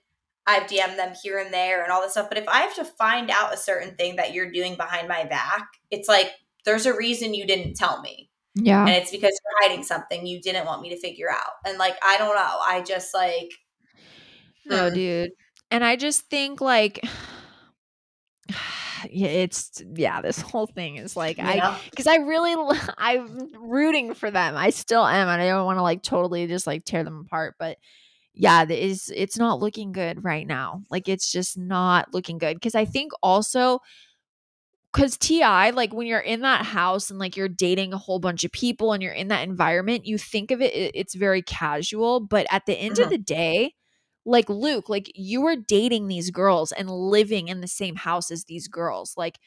I've 0.46 0.70
DM'd 0.70 0.98
them 0.98 1.14
here 1.22 1.40
and 1.40 1.54
there 1.54 1.84
and 1.84 1.92
all 1.92 2.02
this 2.02 2.12
stuff. 2.12 2.30
But 2.30 2.38
if 2.38 2.48
I 2.48 2.62
have 2.62 2.76
to 2.76 2.86
find 2.86 3.30
out 3.30 3.54
a 3.54 3.58
certain 3.58 3.96
thing 3.96 4.16
that 4.16 4.34
you're 4.34 4.52
doing 4.52 4.76
behind 4.76 5.08
my 5.08 5.26
back, 5.26 5.68
it's 5.92 6.08
like 6.08 6.32
there's 6.64 6.86
a 6.86 6.96
reason 6.96 7.34
you 7.34 7.46
didn't 7.46 7.74
tell 7.74 8.02
me. 8.02 8.30
Yeah. 8.60 8.82
And 8.82 8.90
it's 8.90 9.12
because 9.12 9.32
you're 9.32 9.70
hiding 9.70 9.84
something 9.84 10.26
you 10.26 10.42
didn't 10.42 10.66
want 10.66 10.82
me 10.82 10.90
to 10.90 11.00
figure 11.00 11.30
out. 11.30 11.54
And 11.66 11.78
like, 11.78 11.96
I 12.04 12.18
don't 12.18 12.36
know. 12.36 12.42
I 12.42 12.84
just 12.86 13.14
like. 13.14 13.52
No, 14.66 14.90
hmm. 14.90 14.96
dude. 14.96 15.32
And 15.72 15.84
I 15.84 15.96
just 15.96 16.30
think 16.30 16.60
like. 16.60 17.00
yeah, 19.10 19.28
it's 19.28 19.84
yeah. 19.96 20.22
This 20.22 20.42
whole 20.42 20.68
thing 20.68 20.98
is 20.98 21.16
like 21.16 21.38
yeah. 21.38 21.76
I 21.78 21.80
because 21.90 22.08
I 22.08 22.16
really 22.18 22.56
I'm 22.98 23.50
rooting 23.60 24.14
for 24.14 24.32
them. 24.32 24.56
I 24.58 24.72
still 24.72 25.06
am, 25.06 25.28
and 25.28 25.42
I 25.42 25.48
don't 25.48 25.66
want 25.66 25.78
to 25.78 25.84
like 25.84 26.02
totally 26.02 26.48
just 26.48 26.66
like 26.68 26.84
tear 26.84 27.04
them 27.04 27.26
apart. 27.26 27.56
But 27.60 27.78
yeah, 28.34 28.66
it's 28.68 29.10
it's 29.10 29.38
not 29.38 29.60
looking 29.60 29.92
good 29.92 30.24
right 30.24 30.48
now. 30.48 30.82
Like 30.90 31.08
it's 31.08 31.32
just 31.32 31.58
not 31.58 32.14
looking 32.14 32.38
good 32.38 32.56
because 32.56 32.76
I 32.76 32.86
think 32.86 33.12
also 33.22 33.80
because 34.94 35.18
TI, 35.18 35.72
like 35.72 35.94
when 35.94 36.08
you're 36.08 36.20
in 36.20 36.42
that 36.42 36.66
house 36.66 37.10
and 37.10 37.20
like 37.20 37.38
you're 37.38 37.48
dating 37.48 37.94
a 37.94 37.98
whole 37.98 38.20
bunch 38.20 38.44
of 38.44 38.52
people 38.52 38.94
and 38.94 39.04
you're 39.04 39.14
in 39.14 39.28
that 39.28 39.48
environment, 39.48 40.06
you 40.06 40.18
think 40.18 40.52
of 40.52 40.62
it, 40.62 40.74
it's 40.74 41.14
very 41.14 41.42
casual. 41.42 42.20
But 42.20 42.48
at 42.50 42.66
the 42.66 42.74
end 42.74 42.96
mm-hmm. 42.96 43.04
of 43.04 43.10
the 43.10 43.18
day, 43.18 43.74
like 44.26 44.50
Luke, 44.50 44.90
like 44.90 45.12
you 45.16 45.42
were 45.42 45.56
dating 45.56 46.08
these 46.08 46.32
girls 46.32 46.72
and 46.72 46.90
living 46.90 47.48
in 47.48 47.62
the 47.62 47.68
same 47.68 47.96
house 47.96 48.32
as 48.32 48.46
these 48.46 48.68
girls. 48.68 49.14
Like 49.18 49.40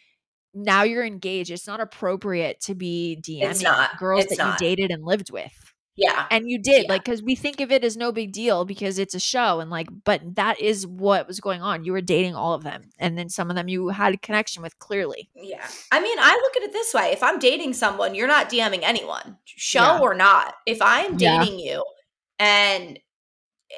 now 0.54 0.82
you're 0.82 1.04
engaged. 1.04 1.50
It's 1.50 1.66
not 1.66 1.80
appropriate 1.80 2.60
to 2.62 2.74
be 2.74 3.18
DMing 3.20 3.62
girls 3.98 4.24
it's 4.24 4.36
that 4.36 4.42
not. 4.42 4.60
you 4.60 4.66
dated 4.66 4.90
and 4.90 5.04
lived 5.04 5.30
with. 5.30 5.74
Yeah. 6.00 6.26
And 6.30 6.48
you 6.48 6.58
did, 6.58 6.84
yeah. 6.84 6.92
like, 6.92 7.04
because 7.04 7.22
we 7.22 7.34
think 7.34 7.60
of 7.60 7.70
it 7.70 7.84
as 7.84 7.94
no 7.94 8.10
big 8.10 8.32
deal 8.32 8.64
because 8.64 8.98
it's 8.98 9.14
a 9.14 9.20
show. 9.20 9.60
And, 9.60 9.70
like, 9.70 9.88
but 10.04 10.22
that 10.36 10.58
is 10.58 10.86
what 10.86 11.28
was 11.28 11.40
going 11.40 11.60
on. 11.60 11.84
You 11.84 11.92
were 11.92 12.00
dating 12.00 12.34
all 12.34 12.54
of 12.54 12.62
them. 12.62 12.84
And 12.98 13.18
then 13.18 13.28
some 13.28 13.50
of 13.50 13.56
them 13.56 13.68
you 13.68 13.88
had 13.88 14.14
a 14.14 14.16
connection 14.16 14.62
with 14.62 14.78
clearly. 14.78 15.28
Yeah. 15.34 15.66
I 15.92 16.00
mean, 16.00 16.16
I 16.18 16.32
look 16.32 16.56
at 16.56 16.62
it 16.62 16.72
this 16.72 16.94
way 16.94 17.12
if 17.12 17.22
I'm 17.22 17.38
dating 17.38 17.74
someone, 17.74 18.14
you're 18.14 18.26
not 18.26 18.48
DMing 18.48 18.80
anyone, 18.82 19.36
show 19.44 19.80
yeah. 19.80 20.00
or 20.00 20.14
not. 20.14 20.54
If 20.66 20.80
I'm 20.80 21.18
dating 21.18 21.58
yeah. 21.58 21.72
you 21.72 21.84
and 22.38 22.98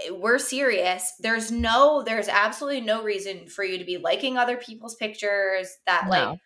eh, 0.06 0.10
we're 0.12 0.38
serious, 0.38 1.12
there's 1.18 1.50
no, 1.50 2.04
there's 2.06 2.28
absolutely 2.28 2.82
no 2.82 3.02
reason 3.02 3.48
for 3.48 3.64
you 3.64 3.78
to 3.78 3.84
be 3.84 3.98
liking 3.98 4.38
other 4.38 4.56
people's 4.56 4.94
pictures 4.94 5.76
that, 5.86 6.04
no. 6.04 6.10
like, 6.10 6.38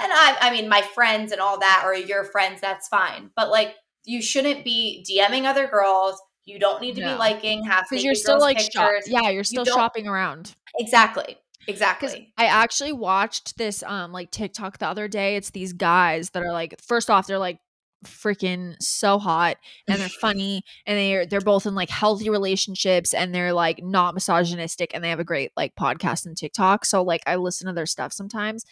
and 0.00 0.10
I, 0.10 0.36
I 0.40 0.50
mean, 0.50 0.68
my 0.68 0.82
friends 0.82 1.32
and 1.32 1.40
all 1.40 1.58
that, 1.60 1.82
or 1.86 1.94
your 1.94 2.24
friends, 2.24 2.60
that's 2.60 2.88
fine. 2.88 3.30
But 3.34 3.50
like, 3.50 3.74
you 4.04 4.20
shouldn't 4.22 4.64
be 4.64 5.04
DMing 5.08 5.44
other 5.44 5.66
girls. 5.66 6.20
You 6.44 6.58
don't 6.58 6.80
need 6.82 6.96
to 6.96 7.02
No. 7.02 7.12
be 7.12 7.18
liking 7.18 7.64
half 7.64 7.88
because 7.88 8.02
you're 8.04 8.14
still 8.16 8.40
like 8.40 8.58
shop- 8.58 8.90
yeah 9.06 9.30
you're 9.30 9.44
still 9.44 9.64
don't- 9.64 9.74
shopping 9.76 10.08
around 10.08 10.54
Exactly. 10.78 11.36
Exactly. 11.68 12.32
i 12.36 12.46
actually 12.46 12.92
watched 12.92 13.56
this 13.56 13.84
um 13.84 14.10
like 14.10 14.32
tiktok 14.32 14.78
the 14.78 14.86
other 14.88 15.06
day 15.06 15.36
it's 15.36 15.50
these 15.50 15.72
guys 15.72 16.30
that 16.30 16.42
are 16.42 16.50
like 16.50 16.74
first 16.82 17.08
off 17.08 17.28
they're 17.28 17.38
like 17.38 17.60
freaking 18.04 18.74
so 18.80 19.20
hot 19.20 19.56
and 19.86 20.00
they're 20.00 20.08
funny 20.20 20.62
and 20.86 20.98
they're 20.98 21.24
they're 21.24 21.40
both 21.40 21.64
in 21.66 21.76
like 21.76 21.88
healthy 21.90 22.28
relationships 22.28 23.14
and 23.14 23.32
they're 23.32 23.52
like 23.52 23.80
not 23.80 24.12
misogynistic 24.14 24.90
and 24.92 25.04
they 25.04 25.10
have 25.10 25.20
a 25.20 25.24
great 25.24 25.52
like 25.56 25.72
podcast 25.76 26.26
and 26.26 26.36
tiktok 26.36 26.84
so 26.84 27.02
like 27.04 27.22
i 27.28 27.36
listen 27.36 27.68
to 27.68 27.72
their 27.72 27.86
stuff 27.86 28.12
sometimes 28.12 28.64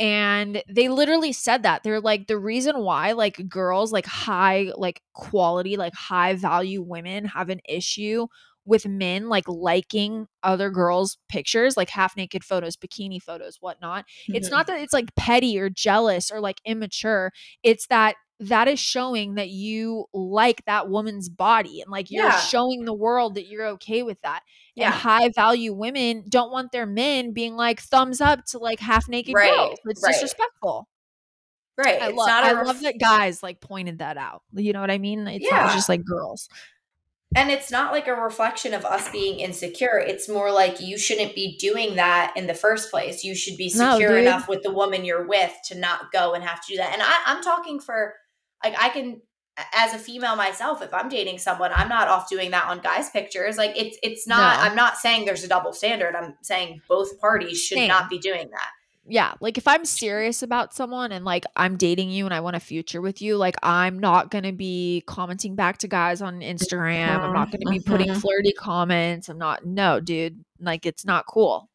and 0.00 0.62
they 0.68 0.88
literally 0.88 1.32
said 1.32 1.62
that. 1.64 1.84
They're 1.84 2.00
like 2.00 2.26
the 2.26 2.38
reason 2.38 2.78
why 2.80 3.12
like 3.12 3.48
girls 3.48 3.92
like 3.92 4.06
high 4.06 4.72
like 4.76 5.02
quality 5.14 5.76
like 5.76 5.94
high 5.94 6.34
value 6.34 6.82
women 6.82 7.26
have 7.26 7.50
an 7.50 7.60
issue 7.68 8.26
with 8.66 8.86
men 8.86 9.28
like 9.28 9.44
liking 9.48 10.26
other 10.42 10.70
girls 10.70 11.18
pictures 11.28 11.76
like 11.76 11.90
half 11.90 12.16
naked 12.16 12.44
photos 12.44 12.76
bikini 12.76 13.20
photos 13.22 13.58
whatnot. 13.60 14.04
It's 14.28 14.48
Mhm. 14.48 14.52
not 14.52 14.66
that 14.68 14.80
it's 14.80 14.92
like 14.92 15.14
petty 15.16 15.58
or 15.58 15.70
jealous 15.70 16.30
or 16.30 16.40
like 16.40 16.60
immature. 16.64 17.32
It's 17.62 17.86
that 17.88 18.16
that 18.40 18.68
is 18.68 18.80
showing 18.80 19.34
that 19.34 19.50
you 19.50 20.06
like 20.14 20.64
that 20.64 20.88
woman's 20.88 21.28
body 21.28 21.82
and 21.82 21.90
like 21.90 22.10
you're 22.10 22.24
Yeah. 22.24 22.38
showing 22.38 22.84
the 22.86 22.94
world 22.94 23.34
that 23.34 23.46
you're 23.46 23.66
okay 23.68 24.02
with 24.02 24.20
that 24.22 24.42
Yeah. 24.74 24.86
and 24.86 24.94
high 24.94 25.28
value 25.28 25.74
women 25.74 26.24
don't 26.28 26.50
want 26.50 26.72
their 26.72 26.86
men 26.86 27.32
being 27.32 27.54
like 27.54 27.80
thumbs 27.80 28.20
up 28.20 28.44
to 28.46 28.58
like 28.58 28.80
half 28.80 29.08
naked 29.08 29.34
Right, 29.34 29.54
girls 29.54 29.78
it's 29.84 30.02
right. 30.02 30.12
disrespectful 30.12 30.88
right. 31.76 32.00
i 32.00 32.08
it's 32.08 32.16
love 32.16 32.28
i 32.30 32.52
ref- 32.52 32.66
love 32.66 32.80
that 32.82 32.98
guys 32.98 33.42
like 33.42 33.60
pointed 33.60 33.98
that 33.98 34.16
out 34.16 34.42
you 34.54 34.72
know 34.72 34.80
what 34.80 34.90
i 34.90 34.98
mean 34.98 35.26
it's 35.28 35.44
Yeah. 35.44 35.64
not 35.64 35.72
just 35.74 35.88
like 35.90 36.02
girls 36.04 36.48
and 37.36 37.48
it's 37.48 37.70
not 37.70 37.92
like 37.92 38.08
a 38.08 38.14
reflection 38.14 38.74
of 38.74 38.84
us 38.84 39.08
being 39.10 39.38
insecure. 39.38 39.96
It's 40.04 40.28
more 40.28 40.50
like 40.50 40.80
you 40.80 40.98
shouldn't 40.98 41.32
be 41.36 41.56
doing 41.58 41.94
that 41.94 42.32
in 42.36 42.48
the 42.48 42.54
first 42.54 42.90
place. 42.90 43.22
You 43.22 43.36
should 43.36 43.56
be 43.56 43.68
secure 43.68 44.16
dude. 44.16 44.22
enough 44.26 44.48
with 44.48 44.64
the 44.64 44.72
woman 44.72 45.04
you're 45.04 45.24
with 45.28 45.52
to 45.66 45.78
not 45.78 46.10
go 46.10 46.34
and 46.34 46.42
have 46.42 46.60
to 46.60 46.72
do 46.72 46.78
that. 46.78 46.92
And 46.92 47.00
I, 47.00 47.12
I'm 47.26 47.40
talking 47.40 47.78
for 47.78 48.14
like 48.64 48.74
I 48.78 48.88
can 48.90 49.20
as 49.74 49.92
a 49.92 49.98
female 49.98 50.36
myself, 50.36 50.80
if 50.80 50.94
I'm 50.94 51.08
dating 51.10 51.38
someone, 51.38 51.70
I'm 51.74 51.88
not 51.88 52.08
off 52.08 52.30
doing 52.30 52.50
that 52.52 52.64
on 52.66 52.80
guys' 52.80 53.10
pictures. 53.10 53.58
Like 53.58 53.72
it's 53.76 53.98
it's 54.02 54.26
not 54.26 54.56
No. 54.58 54.62
I'm 54.64 54.76
not 54.76 54.96
saying 54.96 55.24
there's 55.26 55.44
a 55.44 55.48
double 55.48 55.72
standard. 55.72 56.14
I'm 56.14 56.34
saying 56.42 56.80
both 56.88 57.20
parties 57.20 57.60
should 57.62 57.76
Same. 57.78 57.88
not 57.88 58.08
be 58.08 58.18
doing 58.18 58.48
that. 58.50 58.70
yeah 59.08 59.32
like 59.40 59.56
if 59.58 59.66
i'm 59.66 59.84
serious 59.86 60.42
about 60.42 60.74
someone 60.74 61.10
and 61.10 61.24
like 61.24 61.44
i'm 61.56 61.76
dating 61.78 62.10
you 62.10 62.26
and 62.26 62.34
i 62.34 62.38
want 62.40 62.54
a 62.54 62.60
future 62.60 63.00
with 63.00 63.22
you 63.22 63.34
like 63.38 63.56
i'm 63.62 63.98
not 63.98 64.30
gonna 64.30 64.52
be 64.52 65.02
commenting 65.06 65.56
back 65.56 65.78
to 65.78 65.88
guys 65.88 66.20
on 66.20 66.40
instagram 66.40 67.18
i'm 67.18 67.32
not 67.32 67.50
gonna 67.50 67.70
be 67.70 67.80
putting 67.80 68.08
Mhm. 68.08 68.20
flirty 68.20 68.52
comments 68.52 69.30
i'm 69.30 69.38
not 69.38 69.64
no 69.64 70.00
dude 70.00 70.44
like 70.60 70.84
it's 70.84 71.04
not 71.06 71.24
cool 71.26 71.70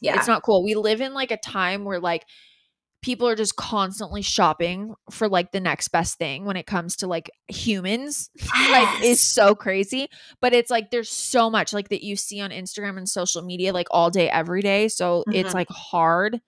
Yeah. 0.00 0.16
it's 0.16 0.26
not 0.26 0.42
cool 0.42 0.64
we 0.64 0.74
live 0.74 1.02
in 1.02 1.12
like 1.12 1.30
a 1.30 1.36
time 1.36 1.84
where 1.84 2.00
like 2.00 2.24
people 3.04 3.28
are 3.28 3.34
just 3.36 3.54
constantly 3.56 4.22
shopping 4.22 4.94
for 5.10 5.28
like 5.28 5.52
the 5.52 5.60
next 5.60 5.88
best 5.88 6.16
thing 6.16 6.46
when 6.46 6.56
it 6.56 6.66
comes 6.66 6.96
to 6.96 7.06
like 7.06 7.30
humans 7.48 8.30
like 8.70 8.88
Yes. 9.00 9.04
is 9.04 9.20
so 9.20 9.54
crazy 9.54 10.08
but 10.40 10.54
it's 10.54 10.70
like 10.70 10.90
there's 10.90 11.10
so 11.10 11.50
much 11.50 11.74
like 11.74 11.90
that 11.90 12.02
you 12.02 12.16
see 12.16 12.40
on 12.40 12.48
instagram 12.50 12.96
and 12.96 13.06
social 13.06 13.42
media 13.42 13.74
like 13.74 13.88
all 13.90 14.08
day 14.08 14.30
every 14.30 14.62
day 14.62 14.88
so 14.88 15.22
it's 15.30 15.50
Mhm. 15.50 15.54
like 15.54 15.68
hard 15.68 16.40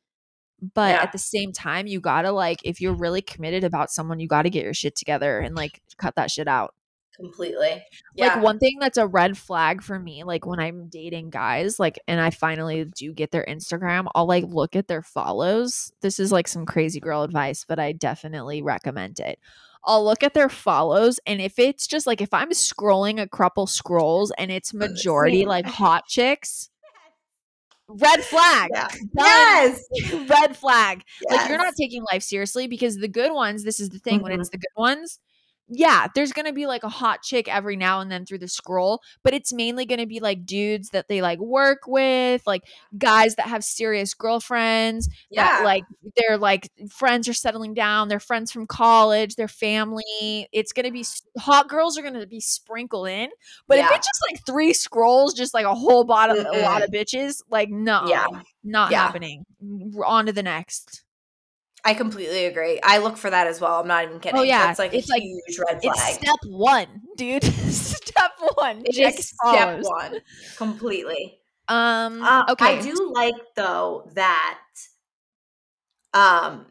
but 0.75 0.95
Yeah. 0.95 1.03
at 1.03 1.13
the 1.13 1.19
same 1.19 1.53
time 1.53 1.87
you 1.87 2.01
gotta 2.01 2.33
like 2.33 2.61
if 2.65 2.81
you're 2.81 2.95
really 2.95 3.21
committed 3.21 3.63
about 3.63 3.91
someone 3.91 4.19
you 4.19 4.27
gotta 4.27 4.49
get 4.49 4.65
your 4.65 4.73
shit 4.73 4.97
together 4.97 5.39
and 5.41 5.55
like 5.55 5.83
cut 5.99 6.15
that 6.17 6.31
shit 6.31 6.49
out 6.49 6.73
completely. 7.17 7.83
Yeah. 8.14 8.35
like 8.35 8.43
one 8.43 8.59
thing 8.59 8.79
that's 8.81 8.99
a 8.99 9.07
red 9.07 9.37
flag 9.39 9.83
for 9.83 9.99
me 9.99 10.23
like 10.25 10.47
when 10.47 10.61
i'm 10.61 10.89
dating 10.89 11.31
guys 11.31 11.79
like 11.81 11.99
and 12.07 12.21
i 12.21 12.31
finally 12.31 12.85
do 12.97 13.12
get 13.12 13.31
their 13.31 13.45
instagram 13.49 14.07
i'll 14.14 14.27
like 14.27 14.45
look 14.47 14.77
at 14.77 14.87
their 14.89 15.03
follows 15.03 15.93
this 16.03 16.19
is 16.21 16.31
like 16.33 16.47
some 16.49 16.67
crazy 16.67 17.01
girl 17.01 17.23
advice 17.23 17.64
but 17.67 17.79
i 17.79 17.93
definitely 17.93 18.62
recommend 18.62 19.19
it 19.19 19.39
i'll 19.85 20.05
look 20.05 20.23
at 20.23 20.35
their 20.35 20.49
follows 20.49 21.19
and 21.27 21.41
if 21.41 21.59
it's 21.59 21.87
just 21.87 22.07
like 22.07 22.21
if 22.21 22.33
i'm 22.35 22.51
scrolling 22.51 23.21
a 23.21 23.29
couple 23.29 23.67
scrolls 23.67 24.31
and 24.39 24.51
it's 24.51 24.73
majority 24.75 25.45
like 25.47 25.64
hot 25.83 26.07
chicks 26.07 26.71
red 27.89 28.21
flag 28.25 28.69
Yeah. 28.75 28.89
Yes. 29.17 29.85
red 30.29 30.57
flag 30.57 31.03
like 31.31 31.49
you're 31.49 31.59
not 31.59 31.75
taking 31.81 32.03
life 32.12 32.23
seriously 32.23 32.67
because 32.67 32.97
the 32.97 33.07
good 33.09 33.33
ones 33.33 33.62
this 33.62 33.79
is 33.79 33.91
the 33.91 34.01
thing 34.01 34.23
when 34.23 34.33
Mhm. 34.33 34.41
it's 34.41 34.51
the 34.51 34.59
good 34.59 34.77
ones 34.77 35.21
yeah 35.69 36.07
there's 36.14 36.33
gonna 36.33 36.53
be 36.53 36.67
like 36.67 36.85
a 36.85 36.89
hot 36.89 37.23
chick 37.23 37.49
every 37.49 37.77
now 37.77 38.01
and 38.01 38.11
then 38.11 38.25
through 38.25 38.39
the 38.39 38.47
scroll 38.49 39.01
but 39.25 39.35
it's 39.35 39.53
mainly 39.53 39.85
gonna 39.85 40.07
be 40.07 40.21
like 40.21 40.47
dudes 40.47 40.91
that 40.91 41.09
they 41.09 41.21
like 41.21 41.39
work 41.41 41.81
with 41.87 42.41
like 42.47 42.62
guys 42.99 43.35
that 43.35 43.49
have 43.49 43.64
serious 43.64 44.14
girlfriends 44.14 45.09
Yeah. 45.31 45.45
that 45.45 45.64
like 45.64 45.83
their 46.17 46.39
like 46.39 46.71
friends 46.91 47.29
are 47.29 47.35
settling 47.35 47.75
down 47.75 48.09
their 48.09 48.21
friends 48.21 48.53
from 48.53 48.67
college 48.67 49.35
their 49.35 49.49
family 49.49 50.49
it's 50.53 50.73
gonna 50.73 50.93
be 50.93 51.05
hot 51.39 51.69
girls 51.69 51.99
are 51.99 52.03
gonna 52.03 52.27
be 52.27 52.41
sprinkled 52.41 53.09
in 53.09 53.31
but 53.67 53.79
if 53.79 53.87
it's 53.91 54.07
just 54.07 54.23
like 54.31 54.45
three 54.47 54.73
scrolls 54.73 55.35
just 55.35 55.53
like 55.53 55.67
a 55.67 55.75
whole 55.75 56.05
bottom 56.05 56.37
a 56.47 56.62
lot 56.62 56.83
of 56.83 56.91
bitches 56.91 57.43
like 57.51 57.71
no 57.71 58.05
Yeah. 58.07 58.27
not 58.62 58.93
Yeah. 58.93 59.05
happening 59.07 59.45
on 60.05 60.27
to 60.27 60.33
the 60.33 60.43
next 60.45 61.03
I 61.87 61.95
completely 61.95 62.47
agree. 62.47 62.80
I 62.82 62.99
look 62.99 63.16
for 63.16 63.30
that 63.30 63.47
as 63.47 63.61
well. 63.61 63.80
I'm 63.80 63.87
not 63.87 64.05
even 64.05 64.18
kidding. 64.20 64.41
Oh, 64.41 64.43
yeah. 64.43 64.66
That's 64.66 64.78
like 64.80 64.93
It's 64.93 65.09
a 65.09 65.12
like- 65.12 65.22
huge 65.22 65.59
red 65.59 65.80
It's 65.82 66.03
flag. 66.03 66.14
step 66.14 66.37
one, 66.47 67.03
dude. 67.16 67.45
step 67.72 68.32
one. 68.57 68.82
It 68.84 68.99
is 68.99 69.32
step 69.41 69.80
one. 69.82 70.20
Completely. 70.57 71.39
Um. 71.68 72.22
Uh, 72.22 72.45
okay. 72.51 72.78
I 72.78 72.82
do 72.82 73.12
like 73.14 73.34
though 73.55 74.11
that 74.14 74.59
um 76.12 76.66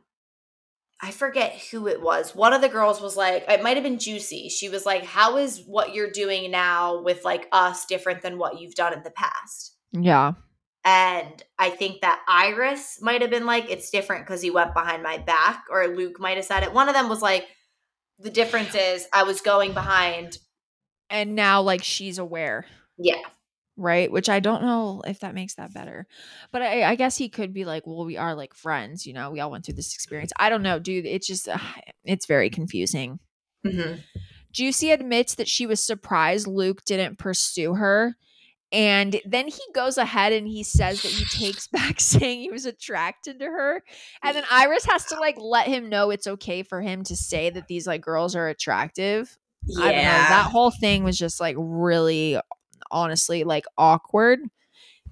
I 1.01 1.11
forget 1.11 1.53
who 1.71 1.87
it 1.87 2.01
was. 2.01 2.33
One 2.35 2.53
of 2.53 2.61
the 2.61 2.69
girls 2.69 3.01
was 3.01 3.15
like, 3.17 3.45
it 3.49 3.61
might 3.61 3.75
have 3.77 3.83
been 3.83 3.99
Juicy. 3.99 4.49
She 4.49 4.69
was 4.69 4.85
like, 4.85 5.03
How 5.05 5.37
is 5.37 5.61
what 5.65 5.93
you're 5.93 6.09
doing 6.11 6.51
now 6.51 7.01
with 7.01 7.23
like 7.25 7.47
us 7.51 7.85
different 7.85 8.21
than 8.21 8.37
what 8.37 8.59
you've 8.59 8.75
done 8.75 8.93
in 8.93 9.03
the 9.03 9.11
past? 9.11 9.75
Yeah. 9.91 10.33
And 10.85 11.43
I 11.57 11.71
think 11.71 12.01
that 12.01 12.21
Iris 12.29 12.99
might 13.01 13.21
have 13.21 13.31
been 13.31 13.47
like, 13.47 13.69
It's 13.69 13.89
different 13.89 14.25
because 14.25 14.41
he 14.41 14.51
went 14.51 14.73
behind 14.75 15.01
my 15.03 15.17
back, 15.17 15.63
or 15.71 15.87
Luke 15.87 16.19
might 16.19 16.37
have 16.37 16.45
said 16.45 16.61
it. 16.63 16.73
One 16.73 16.87
of 16.87 16.93
them 16.95 17.09
was 17.09 17.21
like, 17.23 17.47
The 18.19 18.29
difference 18.29 18.75
is 18.75 19.07
I 19.11 19.23
was 19.23 19.41
going 19.41 19.73
behind. 19.73 20.37
And 21.09 21.35
now, 21.35 21.61
like, 21.61 21.83
she's 21.83 22.17
aware, 22.19 22.65
Yeah. 22.97 23.21
right? 23.77 24.11
Which 24.11 24.29
I 24.29 24.39
don't 24.39 24.61
know 24.63 25.01
if 25.05 25.19
that 25.21 25.35
makes 25.35 25.55
that 25.55 25.73
better, 25.73 26.07
but 26.51 26.61
I, 26.61 26.83
I 26.83 26.95
guess 26.95 27.17
he 27.17 27.29
could 27.29 27.53
be 27.53 27.65
like, 27.65 27.85
well, 27.85 28.05
we 28.05 28.17
are 28.17 28.33
like 28.35 28.53
friends, 28.53 29.05
you 29.05 29.13
know. 29.13 29.29
We 29.31 29.39
all 29.39 29.51
went 29.51 29.65
through 29.65 29.75
this 29.75 29.93
experience. 29.93 30.31
I 30.37 30.49
don't 30.49 30.63
know, 30.63 30.79
dude. 30.79 31.05
It's 31.05 31.27
just, 31.27 31.47
uh, 31.47 31.57
it's 32.03 32.25
very 32.25 32.49
confusing. 32.49 33.19
Mm-hmm. 33.65 33.99
Juicy 34.51 34.91
admits 34.91 35.35
that 35.35 35.47
she 35.47 35.65
was 35.65 35.81
surprised 35.83 36.47
Luke 36.47 36.85
didn't 36.85 37.17
pursue 37.19 37.73
her. 37.75 38.15
And 38.75 39.21
then 39.23 39.47
he 39.47 39.61
goes 39.73 39.97
ahead 39.97 40.33
and 40.33 40.45
he 40.45 40.61
says 40.61 41.01
that 41.03 41.11
he 41.11 41.23
takes 41.23 41.65
back 41.71 42.01
saying 42.01 42.41
he 42.41 42.51
was 42.51 42.65
attracted 42.65 43.39
to 43.39 43.45
her. 43.45 43.81
And 44.21 44.35
then 44.35 44.43
Iris 44.51 44.85
has 44.85 45.05
to 45.05 45.15
like 45.15 45.37
let 45.39 45.67
him 45.67 45.87
know 45.87 46.09
it's 46.09 46.27
okay 46.27 46.61
for 46.61 46.81
him 46.81 47.03
to 47.05 47.15
say 47.15 47.49
that 47.49 47.69
these 47.69 47.87
like 47.87 48.01
girls 48.01 48.35
are 48.35 48.49
attractive. 48.49 49.37
Yeah. 49.65 49.85
Know. 49.85 49.91
That 49.91 50.49
whole 50.51 50.71
thing 50.71 51.05
was 51.05 51.17
just 51.17 51.39
like 51.39 51.55
really 51.57 52.37
honestly 52.91 53.45
like 53.45 53.63
awkward 53.77 54.39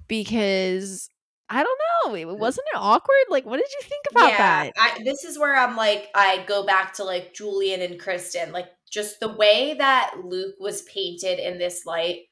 because 0.08 1.08
I 1.48 1.62
don't 1.62 1.80
know. 2.04 2.14
It 2.14 2.38
wasn't 2.38 2.66
it 2.74 2.78
awkward? 2.78 3.16
Like 3.30 3.46
what 3.46 3.56
did 3.56 3.70
you 3.72 3.88
think 3.88 4.04
about 4.10 4.36
that? 4.36 4.72
I, 4.76 5.02
this 5.04 5.24
is 5.24 5.38
where 5.38 5.56
I'm 5.56 5.74
like, 5.74 6.10
I 6.14 6.44
go 6.46 6.66
back 6.66 6.92
to 6.94 7.04
like 7.04 7.32
Julian 7.32 7.80
and 7.80 7.98
Kristen, 7.98 8.52
like 8.52 8.66
just 8.90 9.20
the 9.20 9.32
way 9.32 9.74
that 9.78 10.16
Luke 10.22 10.56
was 10.60 10.82
painted 10.82 11.38
in 11.38 11.58
this 11.58 11.86
light. 11.86 12.24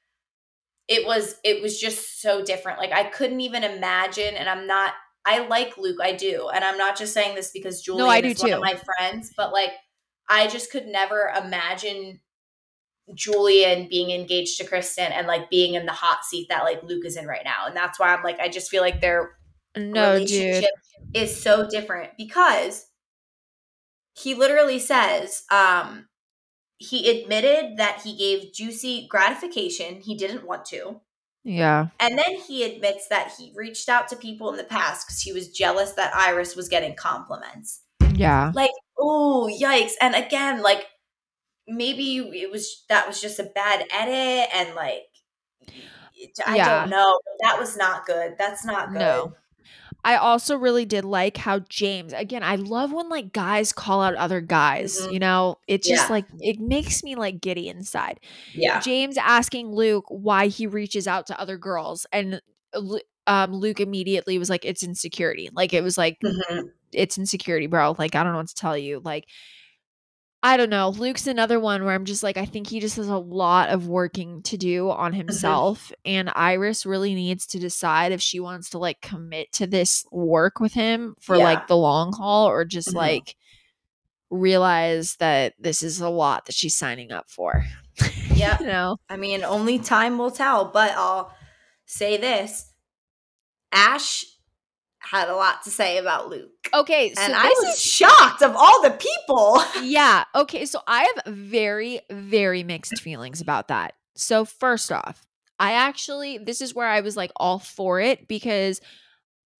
It 0.92 1.06
was, 1.06 1.36
it 1.42 1.62
was 1.62 1.80
just 1.80 2.20
so 2.20 2.44
different. 2.44 2.78
Like 2.78 2.92
I 2.92 3.04
couldn't 3.04 3.40
even 3.40 3.64
imagine, 3.64 4.34
and 4.34 4.48
I'm 4.48 4.66
not. 4.66 4.92
I 5.24 5.46
like 5.46 5.78
Luke, 5.78 5.98
I 6.02 6.12
do, 6.12 6.50
and 6.52 6.62
I'm 6.64 6.76
not 6.76 6.98
just 6.98 7.14
saying 7.14 7.34
this 7.36 7.50
because 7.52 7.80
Julian 7.80 8.08
I 8.08 8.20
do 8.20 8.28
is 8.28 8.38
one 8.40 8.50
too. 8.50 8.56
of 8.56 8.60
my 8.60 8.74
friends, 8.74 9.32
but 9.36 9.52
like 9.52 9.70
I 10.28 10.48
just 10.48 10.70
could 10.70 10.86
never 10.86 11.32
imagine 11.42 12.20
Julian 13.14 13.88
being 13.88 14.10
engaged 14.10 14.58
to 14.58 14.64
Kristen 14.64 15.12
and 15.12 15.26
like 15.26 15.48
being 15.48 15.74
in 15.74 15.86
the 15.86 15.92
hot 15.92 16.24
seat 16.24 16.48
that 16.50 16.64
like 16.64 16.82
Luke 16.82 17.06
is 17.06 17.16
in 17.16 17.26
right 17.26 17.44
now, 17.44 17.66
and 17.66 17.76
that's 17.76 17.98
why 17.98 18.14
I'm 18.14 18.22
like, 18.22 18.38
I 18.40 18.48
just 18.48 18.70
feel 18.70 18.82
like 18.82 19.00
they're 19.00 19.30
No, 19.76 20.18
dude. 20.18 20.64
relationship 20.64 20.70
is 21.14 21.40
so 21.40 21.68
different 21.68 22.10
because 22.18 22.86
he 24.14 24.34
literally 24.34 24.78
says 24.78 25.44
um 25.50 26.06
he 26.82 27.08
admitted 27.10 27.76
that 27.78 28.02
he 28.02 28.16
gave 28.16 28.52
juicy 28.52 29.06
gratification 29.08 30.00
he 30.00 30.14
didn't 30.16 30.46
want 30.46 30.64
to 30.66 31.00
Yeah. 31.44 31.88
and 32.00 32.18
then 32.18 32.36
he 32.46 32.64
admits 32.64 33.08
that 33.08 33.32
he 33.38 33.52
reached 33.56 33.88
out 33.88 34.08
to 34.08 34.16
people 34.16 34.50
in 34.50 34.56
the 34.56 34.64
past 34.64 35.06
because 35.06 35.20
he 35.20 35.32
was 35.32 35.48
jealous 35.50 35.92
that 35.92 36.14
iris 36.14 36.56
was 36.56 36.68
getting 36.68 36.94
compliments 36.96 37.82
Yeah. 38.14 38.52
like 38.54 38.70
oh 38.98 39.50
yikes 39.60 39.92
and 40.00 40.14
again 40.14 40.62
like 40.62 40.86
maybe 41.68 42.18
it 42.18 42.50
was 42.50 42.84
that 42.88 43.06
was 43.06 43.20
just 43.20 43.38
a 43.38 43.44
bad 43.44 43.86
edit 43.92 44.48
and 44.54 44.74
like 44.74 45.04
I 46.46 46.56
Yeah. 46.56 46.80
don't 46.80 46.90
know. 46.90 47.18
That 47.42 47.58
was 47.58 47.76
not 47.76 48.06
good. 48.06 48.36
That's 48.38 48.64
not 48.64 48.92
good. 48.92 48.98
No. 49.00 49.34
I 50.04 50.16
also 50.16 50.56
really 50.56 50.84
did 50.84 51.04
like 51.04 51.36
how 51.36 51.60
James, 51.60 52.12
again, 52.12 52.42
I 52.42 52.56
love 52.56 52.92
when 52.92 53.08
like 53.08 53.32
guys 53.32 53.72
call 53.72 54.02
out 54.02 54.14
other 54.16 54.40
guys, 54.40 54.98
Mhm. 55.00 55.12
you 55.12 55.18
know? 55.20 55.56
It 55.68 55.82
just 55.82 56.08
Yeah. 56.08 56.14
like 56.14 56.26
it 56.40 56.58
makes 56.60 57.04
me 57.04 57.14
like 57.14 57.40
giddy 57.40 57.68
inside. 57.68 58.18
Yeah. 58.52 58.80
James 58.80 59.16
asking 59.16 59.72
Luke 59.72 60.04
why 60.08 60.48
he 60.48 60.66
reaches 60.66 61.06
out 61.06 61.26
to 61.28 61.40
other 61.40 61.56
girls 61.56 62.06
and 62.12 62.40
um, 63.28 63.52
Luke 63.54 63.78
immediately 63.80 64.38
was 64.38 64.50
like 64.50 64.64
it's 64.64 64.82
insecurity. 64.82 65.48
Like 65.52 65.72
it 65.72 65.82
was 65.82 65.96
like 65.96 66.18
Mhm. 66.24 66.70
it's 66.92 67.16
insecurity, 67.18 67.66
bro. 67.68 67.94
Like 67.98 68.14
I 68.16 68.24
don't 68.24 68.32
know 68.32 68.38
what 68.38 68.48
to 68.48 68.54
tell 68.54 68.76
you. 68.76 69.00
Like 69.04 69.26
I 70.44 70.56
don't 70.56 70.70
know. 70.70 70.88
Luke's 70.88 71.28
another 71.28 71.60
one 71.60 71.84
where 71.84 71.94
I'm 71.94 72.04
just 72.04 72.22
like 72.24 72.36
I 72.36 72.44
think 72.46 72.66
he 72.66 72.80
just 72.80 72.96
has 72.96 73.08
a 73.08 73.16
lot 73.16 73.68
of 73.70 73.86
working 73.86 74.42
to 74.42 74.56
do 74.56 74.90
on 74.90 75.12
himself 75.12 75.92
and 76.04 76.30
Iris 76.34 76.84
really 76.84 77.14
needs 77.14 77.46
to 77.48 77.60
decide 77.60 78.10
if 78.10 78.20
she 78.20 78.40
wants 78.40 78.70
to 78.70 78.78
like 78.78 79.00
commit 79.00 79.52
to 79.52 79.68
this 79.68 80.04
work 80.10 80.58
with 80.58 80.72
him 80.72 81.14
for 81.20 81.36
Yeah. 81.36 81.44
like 81.44 81.66
the 81.68 81.76
long 81.76 82.12
haul 82.12 82.48
or 82.48 82.64
just 82.64 82.88
Mhm. 82.88 82.94
like 82.96 83.36
realize 84.30 85.16
that 85.16 85.54
this 85.60 85.82
is 85.82 86.00
a 86.00 86.08
lot 86.08 86.46
that 86.46 86.54
she's 86.56 86.76
signing 86.76 87.12
up 87.12 87.30
for. 87.30 87.64
Yeah. 88.34 88.56
you 88.60 88.66
know. 88.66 88.96
I 89.08 89.16
mean, 89.16 89.44
only 89.44 89.78
time 89.78 90.18
will 90.18 90.30
tell, 90.30 90.64
but 90.64 90.90
I'll 90.92 91.32
say 91.86 92.16
this. 92.16 92.72
Ash 93.70 94.24
had 95.02 95.28
a 95.28 95.36
lot 95.36 95.62
to 95.64 95.70
say 95.70 95.98
about 95.98 96.28
Luke. 96.28 96.68
Okay, 96.72 97.12
so 97.14 97.22
and 97.22 97.34
I 97.34 97.46
is 97.46 97.58
was 97.60 97.80
shocked 97.80 98.42
of 98.42 98.54
all 98.56 98.82
the 98.82 98.90
people. 98.90 99.62
yeah. 99.82 100.24
Okay. 100.34 100.64
So 100.64 100.80
I 100.86 101.10
have 101.14 101.34
very, 101.34 102.00
very 102.10 102.62
mixed 102.62 103.00
feelings 103.00 103.40
about 103.40 103.68
that. 103.68 103.94
So, 104.14 104.44
first 104.44 104.92
off, 104.92 105.22
I 105.58 105.72
actually, 105.72 106.38
this 106.38 106.60
is 106.60 106.74
where 106.74 106.88
I 106.88 107.00
was 107.00 107.16
like 107.16 107.30
all 107.36 107.58
for 107.58 108.00
it 108.00 108.28
because 108.28 108.80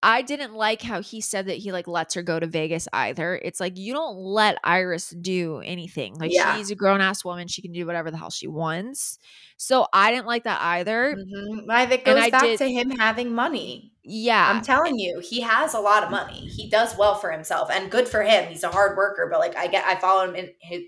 I 0.02 0.22
didn't 0.22 0.54
like 0.54 0.82
how 0.82 1.00
he 1.00 1.20
said 1.20 1.46
that 1.46 1.58
he 1.58 1.70
like 1.72 1.86
lets 1.86 2.14
her 2.14 2.22
go 2.22 2.40
to 2.40 2.46
Vegas 2.46 2.88
either. 2.92 3.36
It's 3.36 3.60
like 3.60 3.78
you 3.78 3.92
don't 3.92 4.16
let 4.16 4.58
Iris 4.64 5.10
do 5.10 5.58
anything. 5.64 6.14
Like 6.18 6.32
Yeah. 6.32 6.56
she's 6.56 6.70
a 6.70 6.74
grown 6.74 7.00
ass 7.00 7.24
woman. 7.24 7.46
She 7.48 7.62
can 7.62 7.72
do 7.72 7.86
whatever 7.86 8.10
the 8.10 8.16
hell 8.16 8.30
she 8.30 8.48
wants. 8.48 9.18
So 9.56 9.86
I 9.92 10.10
didn't 10.10 10.26
like 10.26 10.44
that 10.44 10.60
either. 10.60 11.14
Mhm. 11.14 11.66
Why 11.66 11.86
that 11.86 11.94
And 11.98 12.04
goes 12.04 12.24
I 12.24 12.30
back 12.30 12.42
did- 12.42 12.58
to 12.58 12.68
him 12.70 12.90
having 12.90 13.32
money. 13.32 13.92
Yeah. 14.02 14.50
I'm 14.50 14.62
telling 14.62 14.98
you, 14.98 15.20
he 15.20 15.40
has 15.42 15.74
a 15.74 15.78
lot 15.80 16.02
of 16.02 16.10
money. 16.10 16.48
He 16.48 16.68
does 16.68 16.96
well 16.98 17.14
for 17.14 17.30
himself, 17.30 17.70
and 17.70 17.88
good 17.90 18.08
for 18.08 18.22
him. 18.22 18.48
He's 18.48 18.64
a 18.64 18.68
hard 18.70 18.96
worker. 18.96 19.28
But 19.30 19.38
like, 19.38 19.56
I 19.56 19.68
get, 19.68 19.84
I 19.86 19.94
follow 19.94 20.28
him 20.28 20.34
in 20.34 20.50
his, 20.60 20.82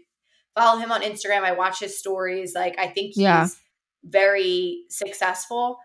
follow 0.57 0.81
him 0.81 0.91
on 0.91 1.03
Instagram. 1.03 1.43
I 1.43 1.53
watch 1.53 1.79
his 1.79 1.97
stories. 1.97 2.55
Like, 2.57 2.77
I 2.79 2.89
think 2.89 3.15
he's 3.15 3.19
Yeah. 3.19 3.47
very 4.03 4.85
successful. 4.91 5.79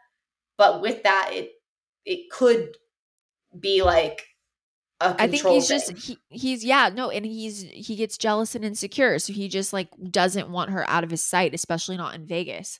But 0.57 0.81
with 0.81 1.03
that, 1.03 1.29
it 1.33 1.51
it 2.05 2.31
could 2.31 2.75
be 3.57 3.83
like 3.83 4.25
I 5.01 5.27
think 5.27 5.45
he's 5.47 5.67
just 5.67 5.91
he, 5.97 6.17
he's 6.27 6.65
yeah 6.65 6.89
no 6.93 7.09
and 7.09 7.25
he's 7.25 7.61
he 7.61 7.95
gets 7.95 8.17
jealous 8.17 8.53
and 8.53 8.65
insecure 8.65 9.17
so 9.17 9.31
he 9.31 9.47
just 9.47 9.71
like 9.71 9.87
doesn't 10.11 10.49
want 10.49 10.71
her 10.71 10.87
out 10.89 11.05
of 11.05 11.09
his 11.09 11.23
sight 11.23 11.53
especially 11.53 11.95
not 11.95 12.15
in 12.15 12.25
Vegas. 12.27 12.79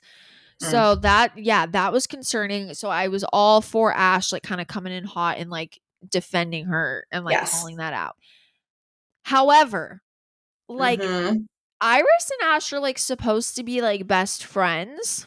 Mm. 0.62 0.70
So 0.70 0.94
that 0.96 1.38
yeah 1.38 1.64
that 1.66 1.92
was 1.94 2.06
concerning 2.06 2.74
so 2.74 2.90
I 2.90 3.08
was 3.08 3.24
all 3.32 3.62
for 3.62 3.92
Ash 3.94 4.32
like 4.32 4.42
kind 4.42 4.60
of 4.60 4.66
coming 4.66 4.92
in 4.92 5.04
hot 5.04 5.38
and 5.38 5.48
like 5.48 5.80
defending 6.08 6.66
her 6.66 7.06
and 7.10 7.24
like 7.24 7.32
Yes. 7.32 7.58
calling 7.58 7.76
that 7.76 7.94
out. 7.94 8.16
However, 9.22 10.02
like 10.68 11.00
Mhm. 11.00 11.46
Iris 11.80 12.30
and 12.38 12.50
Ash 12.50 12.70
are 12.74 12.80
like 12.80 12.98
supposed 12.98 13.56
to 13.56 13.62
be 13.62 13.80
like 13.80 14.06
best 14.06 14.44
friends. 14.44 15.26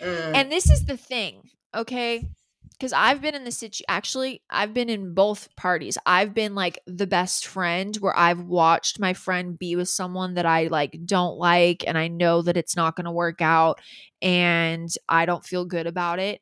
Mm. 0.00 0.34
And 0.36 0.52
this 0.52 0.70
is 0.70 0.84
the 0.84 0.96
thing, 0.96 1.50
okay? 1.74 2.28
Because 2.80 2.94
I've 2.94 3.20
been 3.20 3.34
in 3.34 3.44
the 3.44 3.52
situation. 3.52 3.84
Actually, 3.90 4.42
I've 4.48 4.72
been 4.72 4.88
in 4.88 5.12
both 5.14 5.54
parties. 5.56 5.98
I've 6.06 6.32
been 6.34 6.54
like 6.54 6.78
the 6.86 7.06
best 7.06 7.46
friend 7.46 7.94
where 7.96 8.16
I've 8.18 8.40
watched 8.40 8.98
my 8.98 9.12
friend 9.12 9.58
be 9.58 9.76
with 9.76 9.90
someone 9.90 10.34
that 10.34 10.46
I 10.46 10.68
like 10.68 10.98
don't 11.04 11.36
like, 11.36 11.84
and 11.86 11.98
I 11.98 12.08
know 12.08 12.42
that 12.42 12.56
it's 12.56 12.76
not 12.76 12.96
going 12.96 13.04
to 13.04 13.12
work 13.12 13.42
out, 13.42 13.80
and 14.22 14.88
I 15.10 15.26
don't 15.26 15.44
feel 15.44 15.66
good 15.66 15.86
about 15.86 16.20
it. 16.20 16.40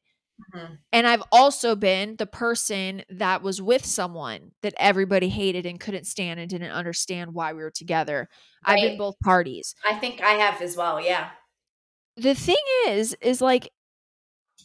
Mhm. 0.54 0.78
And 0.92 1.06
I've 1.08 1.24
also 1.32 1.74
been 1.74 2.14
the 2.16 2.26
person 2.26 3.02
that 3.10 3.42
was 3.42 3.60
with 3.60 3.84
someone 3.84 4.52
that 4.62 4.74
everybody 4.78 5.28
hated 5.28 5.66
and 5.66 5.80
couldn't 5.80 6.06
stand 6.06 6.38
and 6.38 6.48
didn't 6.48 6.70
understand 6.70 7.34
why 7.34 7.52
we 7.52 7.62
were 7.64 7.72
together. 7.72 8.28
I've 8.64 8.76
been 8.76 8.96
both 8.98 9.18
parties 9.24 9.74
I 9.84 9.94
think 9.98 10.20
I 10.20 10.32
have 10.34 10.62
as 10.62 10.76
well. 10.76 11.00
Yeah. 11.00 11.30
the 12.16 12.34
thing 12.34 12.56
is 12.88 13.16
is 13.20 13.40
like 13.40 13.70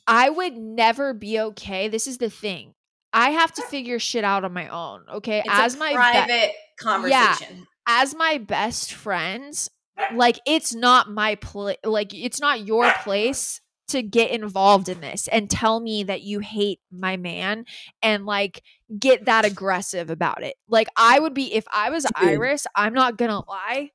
i 0.07 0.29
would 0.29 0.55
never 0.55 1.13
be 1.13 1.39
okay 1.39 1.87
this 1.87 2.07
is 2.07 2.17
the 2.17 2.29
thing 2.29 2.73
i 3.11 3.29
have 3.31 3.53
to 3.53 3.61
figure 3.63 3.99
shit 3.99 4.23
out 4.23 4.43
on 4.43 4.53
my 4.53 4.67
own 4.67 5.03
okay? 5.13 5.39
It's 5.39 5.49
as 5.49 5.77
my 5.77 5.89
be- 5.89 5.95
private 5.95 6.51
conversation. 6.79 7.67
as 7.87 8.15
my 8.15 8.37
best 8.37 8.93
friends 8.93 9.69
like 10.13 10.39
it's 10.45 10.73
not 10.73 11.09
my 11.09 11.35
place 11.35 11.77
like 11.83 12.13
it's 12.13 12.41
not 12.41 12.65
your 12.65 12.91
place 13.03 13.61
to 13.89 14.01
get 14.01 14.31
involved 14.31 14.89
in 14.89 15.01
this 15.01 15.27
and 15.27 15.49
tell 15.49 15.79
me 15.79 16.03
that 16.03 16.21
you 16.21 16.39
hate 16.39 16.79
my 16.91 17.17
man 17.17 17.65
and 18.01 18.25
like 18.25 18.63
get 18.97 19.25
that 19.25 19.45
aggressive 19.45 20.09
about 20.09 20.41
it. 20.41 20.55
Like 20.67 20.87
i 20.97 21.19
would 21.19 21.33
be 21.33 21.53
if 21.53 21.65
i 21.71 21.89
was 21.89 22.05
iris 22.15 22.65
i'm 22.75 22.93
not 22.93 23.17
gonna 23.17 23.43
lie 23.47 23.91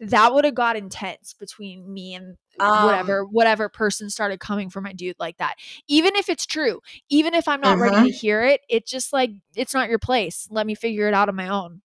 that 0.00 0.34
would 0.34 0.44
have 0.44 0.54
got 0.54 0.76
intense 0.76 1.34
between 1.38 1.92
me 1.92 2.14
and 2.14 2.36
Um, 2.60 2.84
whatever 2.84 3.24
whatever 3.24 3.68
person 3.68 4.08
started 4.10 4.40
coming 4.40 4.70
for 4.70 4.80
my 4.80 4.92
dude 4.92 5.16
like 5.18 5.36
that 5.38 5.56
even 5.88 6.16
if 6.16 6.28
it's 6.28 6.46
true 6.46 6.80
even 7.08 7.34
if 7.34 7.46
i'm 7.48 7.60
not 7.60 7.78
ready 7.78 7.96
Mhm. 7.96 8.04
to 8.04 8.10
hear 8.10 8.42
it 8.44 8.62
it's 8.68 8.90
just 8.90 9.12
like 9.12 9.30
it's 9.54 9.74
not 9.74 9.88
your 9.90 9.98
place 9.98 10.48
let 10.50 10.66
me 10.66 10.74
figure 10.74 11.06
it 11.08 11.14
out 11.14 11.28
on 11.28 11.36
my 11.36 11.48
own 11.48 11.82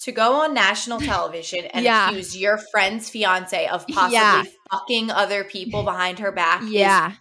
to 0.00 0.12
go 0.12 0.42
on 0.42 0.54
national 0.54 1.00
television 1.00 1.64
and 1.66 1.84
Yeah. 1.84 2.08
accuse 2.08 2.36
your 2.36 2.58
friend's 2.72 3.08
fiance 3.10 3.66
of 3.66 3.86
possibly 3.88 4.12
Yeah. 4.12 4.42
fucking 4.70 5.10
other 5.10 5.44
people 5.44 5.82
behind 5.92 6.18
her 6.20 6.30
back 6.32 6.62
yeah 6.68 7.12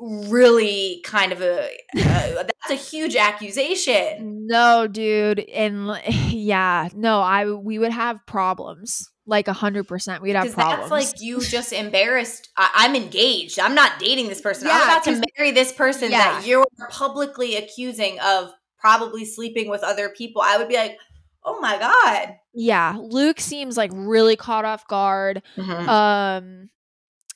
is 0.00 0.30
really 0.30 1.00
kind 1.04 1.32
of 1.32 1.40
a 1.42 1.64
uh, 1.96 2.42
that's 2.42 2.70
a 2.70 2.74
huge 2.74 3.14
accusation. 3.14 4.46
no 4.48 4.88
dude 4.88 5.38
and 5.38 6.00
yeah 6.30 6.88
no 6.94 7.20
i 7.20 7.46
we 7.50 7.78
would 7.78 7.92
have 7.92 8.18
problems 8.26 9.11
like 9.26 9.46
a 9.48 9.52
hundred 9.52 9.84
percent 9.88 10.22
we'd 10.22 10.34
have 10.34 10.52
problems 10.52 10.90
that's 10.90 11.12
like 11.12 11.20
you 11.22 11.40
just 11.40 11.72
embarrassed. 11.72 12.50
I, 12.56 12.70
I'm 12.74 12.96
engaged. 12.96 13.58
I'm 13.60 13.74
not 13.74 13.98
dating 14.00 14.28
this 14.28 14.40
person. 14.40 14.68
I'm 14.70 14.82
about 14.82 15.04
to 15.04 15.22
marry 15.38 15.52
this 15.52 15.72
person 15.72 16.10
Yeah. 16.10 16.18
that 16.18 16.46
you're 16.46 16.64
publicly 16.90 17.56
accusing 17.56 18.18
of 18.20 18.50
probably 18.78 19.24
sleeping 19.24 19.70
with 19.70 19.82
other 19.84 20.08
people. 20.08 20.42
I 20.44 20.56
would 20.58 20.68
be 20.68 20.76
like, 20.76 20.98
oh 21.44 21.60
my 21.60 21.76
god. 21.76 22.36
yeah 22.54 22.96
luke 23.00 23.40
seems 23.40 23.76
like 23.76 23.90
really 23.92 24.36
caught 24.36 24.64
off 24.64 24.86
guard 24.86 25.42
um 25.58 26.68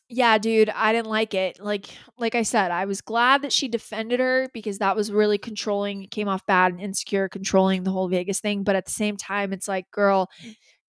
yeah 0.09 0.39
dude 0.39 0.71
i 0.71 0.93
didn't 0.93 1.09
like 1.09 1.35
it 1.35 1.59
like 1.59 1.87
like 2.17 2.37
i 2.37 2.43
said 2.45 2.71
i 2.71 2.85
was 2.85 3.01
glad 3.01 3.43
that 3.43 3.53
she 3.53 3.67
defended 3.67 4.21
her 4.21 4.49
because 4.55 4.79
that 4.79 4.95
was 4.95 5.11
really 5.11 5.39
controlling 5.39 6.05
it 6.05 6.13
came 6.13 6.29
off 6.29 6.47
bad 6.47 6.71
and 6.71 6.81
insecure 6.81 7.29
controlling 7.29 7.83
the 7.83 7.91
whole 7.91 8.07
vegas 8.09 8.39
thing 8.39 8.63
but 8.63 8.77
at 8.77 8.85
the 8.85 8.93
same 8.93 9.17
time 9.17 9.53
it's 9.53 9.67
like 9.67 9.91
girl 9.91 10.31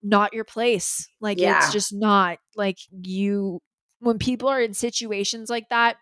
not 0.07 0.33
your 0.33 0.43
place 0.43 1.07
like 1.19 1.39
Yeah. 1.39 1.57
it's 1.57 1.71
just 1.73 1.93
not 1.93 2.37
like 2.55 2.77
you 2.91 3.59
when 3.99 4.17
people 4.19 4.47
are 4.49 4.61
in 4.61 4.73
situations 4.73 5.49
like 5.49 5.69
that 5.69 5.97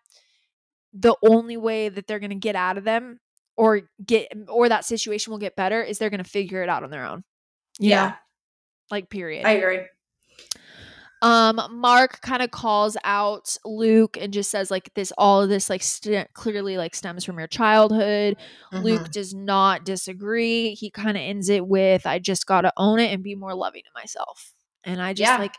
the 0.94 1.16
only 1.24 1.58
way 1.58 1.90
that 1.90 2.08
they're 2.08 2.20
going 2.20 2.30
to 2.30 2.36
get 2.36 2.56
out 2.56 2.78
of 2.78 2.84
them 2.84 3.20
or 3.58 3.82
get 4.06 4.32
or 4.48 4.70
that 4.70 4.86
situation 4.86 5.32
will 5.32 5.40
get 5.40 5.56
better 5.56 5.82
is 5.82 5.98
they're 5.98 6.10
going 6.10 6.24
to 6.24 6.30
figure 6.30 6.62
it 6.62 6.70
out 6.70 6.84
on 6.84 6.90
their 6.90 7.06
own 7.06 7.24
yeah, 7.80 8.08
know? 8.08 8.14
like 8.92 9.10
period 9.10 9.46
I 9.46 9.52
agree. 9.52 9.80
Um 11.22 11.60
mark 11.72 12.20
kind 12.22 12.42
of 12.42 12.52
calls 12.52 12.98
out 13.04 13.56
luke 13.64 14.18
and 14.20 14.34
just 14.34 14.52
says 14.52 14.70
like 14.70 14.94
this 14.96 15.12
all 15.18 15.42
of 15.42 15.50
this 15.50 15.70
like 15.70 15.82
st- 15.82 16.32
clearly 16.34 16.78
like 16.78 16.94
stems 16.94 17.24
from 17.24 17.38
your 17.40 17.48
childhood 17.48 18.36
luke 18.74 19.04
Mhm. 19.04 19.12
does 19.12 19.34
not 19.34 19.86
disagree 19.86 20.74
he 20.76 20.90
kind 20.92 21.16
of 21.18 21.22
ends 21.22 21.48
it 21.50 21.66
with 21.66 22.06
i 22.06 22.20
just 22.20 22.46
gotta 22.46 22.72
own 22.78 23.00
it 23.00 23.14
and 23.14 23.24
be 23.24 23.36
more 23.36 23.56
loving 23.56 23.84
to 23.84 23.90
myself 23.96 24.52
and 24.84 25.02
i 25.02 25.14
just 25.14 25.30
Yeah. 25.32 25.38
like 25.38 25.56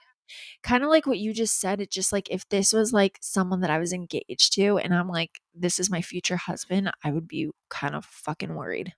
kind 0.62 0.82
of 0.82 0.90
like 0.90 1.06
what 1.06 1.18
you 1.18 1.32
just 1.32 1.58
said 1.60 1.80
it 1.80 1.90
just 1.90 2.12
like 2.12 2.28
if 2.30 2.48
this 2.48 2.72
was 2.72 2.92
like 2.92 3.16
someone 3.22 3.60
that 3.60 3.70
i 3.70 3.78
was 3.78 3.92
engaged 3.92 4.52
to 4.54 4.76
and 4.78 4.92
i'm 4.92 5.08
like 5.08 5.40
this 5.54 5.78
is 5.78 5.88
my 5.90 6.02
future 6.02 6.36
husband 6.36 6.90
i 7.04 7.10
would 7.12 7.28
be 7.28 7.48
kind 7.70 7.94
of 7.94 8.04
fucking 8.04 8.54
worried 8.54 8.92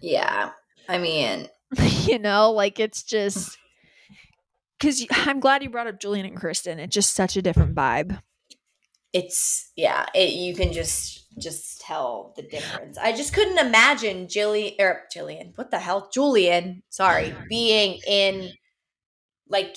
Yeah. 0.00 0.50
I 0.88 0.98
mean, 0.98 1.48
you 2.04 2.18
know 2.18 2.52
like 2.52 2.78
it's 2.80 3.02
just 3.02 3.56
because 4.84 5.06
i'm 5.26 5.40
glad 5.40 5.62
you 5.62 5.70
brought 5.70 5.86
up 5.86 6.00
julian 6.00 6.26
and 6.26 6.36
kristen 6.36 6.78
it's 6.78 6.94
just 6.94 7.14
such 7.14 7.36
a 7.36 7.42
different 7.42 7.74
vibe 7.74 8.20
it's 9.12 9.72
yeah 9.76 10.06
it, 10.14 10.32
you 10.32 10.54
can 10.54 10.72
just 10.72 11.26
just 11.38 11.80
tell 11.80 12.32
the 12.36 12.42
difference 12.42 12.98
i 12.98 13.12
just 13.12 13.32
couldn't 13.32 13.58
imagine 13.58 14.26
jillian 14.26 14.74
or 14.78 14.86
er, 14.86 15.00
jillian 15.14 15.56
what 15.56 15.70
the 15.70 15.78
hell 15.78 16.08
julian 16.12 16.82
sorry 16.90 17.34
being 17.48 18.00
in 18.06 18.50
like 19.48 19.76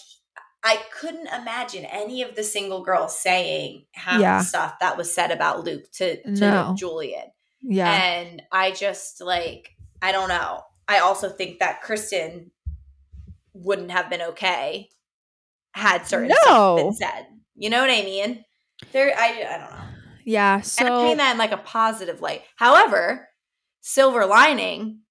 I 0.64 0.82
couldn't 1.00 1.28
imagine 1.28 1.86
any 1.86 2.24
of 2.24 2.36
the 2.36 2.44
single 2.44 2.84
girls 2.84 3.18
saying 3.18 3.86
half 3.94 4.20
Yeah. 4.20 4.40
the 4.40 4.44
stuff 4.44 4.80
that 4.82 4.98
was 4.98 5.14
said 5.14 5.32
about 5.32 5.64
Luke 5.64 5.90
to, 5.94 6.22
to 6.24 6.30
No. 6.30 6.76
Julian. 6.78 7.28
Yeah. 7.62 7.90
And 7.90 8.42
I 8.52 8.72
just 8.72 9.22
like, 9.22 9.78
I 10.02 10.12
don't 10.12 10.28
know. 10.28 10.64
I 10.88 11.00
also 11.00 11.30
think 11.30 11.60
that 11.60 11.84
Kristen 11.84 12.52
wouldn't 13.54 13.92
have 13.92 14.10
been 14.10 14.22
okay 14.22 14.90
had 15.78 16.08
certain 16.08 16.32
stuff 16.32 16.46
No. 16.46 16.76
been 16.78 16.94
said. 16.94 17.28
You 17.56 17.70
know 17.70 17.82
what 17.82 17.90
I 17.90 18.04
mean? 18.04 18.44
There, 18.92 19.14
I, 19.18 19.28
I 19.28 19.58
don't 19.58 19.72
know. 19.72 19.86
yeah. 20.26 20.56
and 20.56 20.62
I 20.62 20.66
So 20.66 21.04
mean 21.04 21.18
that 21.18 21.32
in 21.32 21.38
like 21.38 21.52
a 21.52 21.58
positive 21.58 22.22
light. 22.22 22.44
However, 22.56 23.28
silver 23.82 24.26
lining, 24.26 25.02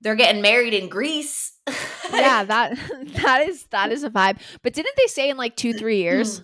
they're 0.00 0.16
getting 0.16 0.42
married 0.42 0.74
in 0.74 0.88
Greece. 0.88 1.52
yeah, 2.12 2.44
that 2.44 2.78
that 3.22 3.48
is 3.48 3.64
that 3.70 3.92
is 3.92 4.04
a 4.04 4.10
vibe. 4.10 4.38
But 4.62 4.72
didn't 4.72 4.96
they 4.96 5.06
say 5.06 5.30
in 5.30 5.36
like 5.36 5.56
two, 5.56 5.72
three 5.72 5.98
hmm. 5.98 6.04
years? 6.04 6.42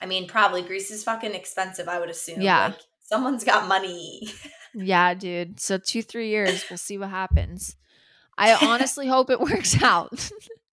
I 0.00 0.06
mean, 0.06 0.26
probably 0.28 0.62
Greece 0.62 0.90
is 0.90 1.04
fucking 1.04 1.34
expensive. 1.34 1.88
I 1.88 1.98
would 1.98 2.10
assume. 2.10 2.40
Yeah. 2.40 2.68
Like, 2.68 2.80
someone's 3.04 3.44
got 3.44 3.68
money. 3.68 4.28
Yeah, 4.74 5.14
dude. 5.14 5.58
So 5.58 5.78
two, 5.78 6.02
three 6.02 6.28
years, 6.28 6.66
we'll 6.70 6.76
see 6.76 6.98
what 6.98 7.08
happens. 7.08 7.74
I 8.36 8.54
honestly 8.66 9.08
hope 9.08 9.30
it 9.30 9.40
works 9.40 9.82
out. 9.82 10.30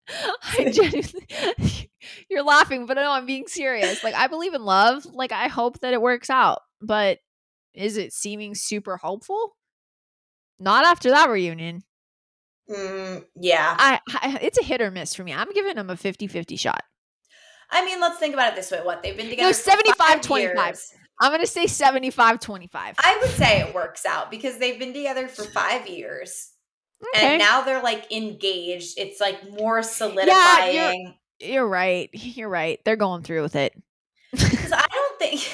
I 0.44 0.72
genuinely, 0.72 1.90
you're 2.30 2.44
laughing, 2.44 2.86
but 2.86 2.96
no, 2.96 3.12
I'm 3.12 3.26
being 3.26 3.48
serious. 3.48 4.04
Like 4.04 4.16
I 4.16 4.28
believe 4.28 4.54
in 4.54 4.64
love. 4.64 5.06
Like 5.06 5.32
I 5.32 5.48
hope 5.48 5.80
that 5.82 5.94
it 5.94 6.02
works 6.02 6.30
out. 6.30 6.60
But 6.82 7.20
is 7.74 7.98
it 7.98 8.14
seeming 8.14 8.56
super 8.56 8.98
hopeful? 8.98 9.56
Not 10.60 10.86
after 10.86 11.10
that 11.10 11.30
reunion. 11.30 11.84
Mm, 12.70 13.26
yeah. 13.36 13.76
I, 13.78 14.00
I 14.10 14.40
it's 14.42 14.58
a 14.58 14.64
hit 14.64 14.82
or 14.82 14.92
miss 14.92 15.14
for 15.14 15.24
me. 15.24 15.34
I'm 15.34 15.52
giving 15.54 15.76
them 15.76 15.90
a 15.90 15.96
50-50 15.96 16.60
shot. 16.60 16.84
I 17.70 17.84
mean, 17.84 18.00
let's 18.00 18.18
think 18.18 18.34
about 18.34 18.54
it 18.54 18.56
this 18.56 18.72
way. 18.72 18.82
What 18.84 19.04
they've 19.04 19.18
been 19.18 19.30
together. 19.30 19.54
for 19.54 19.60
75, 19.60 19.98
five 19.98 20.22
25. 20.22 20.66
years. 20.68 20.94
I'm 21.22 21.32
gonna 21.32 21.48
say 21.48 21.66
75-25. 21.66 22.70
I 22.74 23.18
would 23.22 23.32
say 23.32 23.62
it 23.62 23.74
works 23.74 24.06
out 24.06 24.30
because 24.30 24.58
they've 24.58 24.78
been 24.78 24.94
together 24.94 25.28
for 25.28 25.44
five 25.44 25.88
years. 25.88 26.52
Okay. 27.16 27.28
And 27.34 27.40
now 27.40 27.62
they're 27.62 27.82
like 27.84 28.12
engaged. 28.12 28.98
It's 28.98 29.20
like 29.20 29.50
more 29.50 29.84
solidifying. 29.84 31.14
Yeah, 31.40 31.54
You're 31.54 31.68
right. 31.68 32.10
You're 32.14 32.50
right. 32.50 32.80
They're 32.86 32.96
going 32.96 33.24
through 33.24 33.42
with 33.42 33.56
it. 33.56 33.74
Because 34.32 34.72
I 34.72 34.86
don't 34.92 35.20
think 35.20 35.42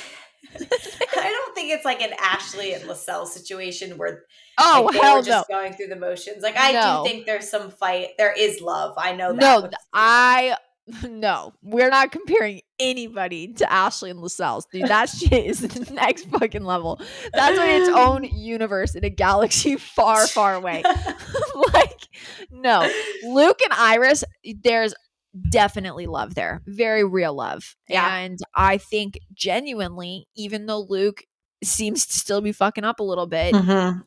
I 0.53 1.31
don't 1.31 1.55
think 1.55 1.71
it's 1.71 1.85
like 1.85 2.01
an 2.01 2.13
Ashley 2.19 2.73
and 2.73 2.85
LaSalle 2.85 3.25
situation 3.25 3.97
where 3.97 4.23
Oh 4.59 4.89
like, 4.91 5.01
hell 5.01 5.15
were 5.15 5.21
no. 5.21 5.25
just 5.25 5.47
going 5.49 5.73
through 5.73 5.87
the 5.87 5.95
motions. 5.95 6.43
Like 6.43 6.55
I 6.57 6.71
No. 6.73 7.03
do 7.03 7.09
think 7.09 7.25
there's 7.25 7.49
some 7.49 7.71
fight. 7.71 8.09
There 8.17 8.33
is 8.33 8.61
love. 8.61 8.93
I 8.97 9.13
know 9.13 9.33
that. 9.33 9.41
No, 9.41 9.69
I 9.93 10.57
no. 11.03 11.53
We're 11.61 11.89
not 11.89 12.11
comparing 12.11 12.61
anybody 12.79 13.53
to 13.53 13.71
Ashley 13.71 14.09
and 14.09 14.19
LaSalle's. 14.19 14.65
Dude, 14.71 14.87
that 14.87 15.09
shit 15.17 15.45
is 15.45 15.59
the 15.61 15.93
next 15.93 16.25
fucking 16.25 16.63
level. 16.63 16.99
That's 17.33 17.57
in 17.57 17.81
its 17.81 17.89
own 17.89 18.23
universe 18.23 18.95
in 18.95 19.03
a 19.03 19.09
galaxy 19.09 19.75
far, 19.77 20.27
far 20.27 20.55
away. 20.55 20.83
like, 21.73 22.01
no. 22.51 22.89
Luke 23.23 23.59
and 23.63 23.73
Iris, 23.73 24.23
there's 24.63 24.93
definitely 25.49 26.07
love 26.07 26.35
there. 26.35 26.61
Very 26.65 27.03
real 27.03 27.33
love. 27.33 27.75
Yeah. 27.87 28.15
And 28.17 28.39
I 28.55 28.77
think 28.77 29.19
genuinely, 29.33 30.27
even 30.35 30.65
though 30.65 30.85
Luke 30.87 31.23
seems 31.63 32.05
to 32.07 32.13
still 32.13 32.41
be 32.41 32.51
fucking 32.51 32.83
up 32.83 32.99
a 32.99 33.03
little 33.03 33.27
bit, 33.27 33.53
Mhm. 33.53 34.03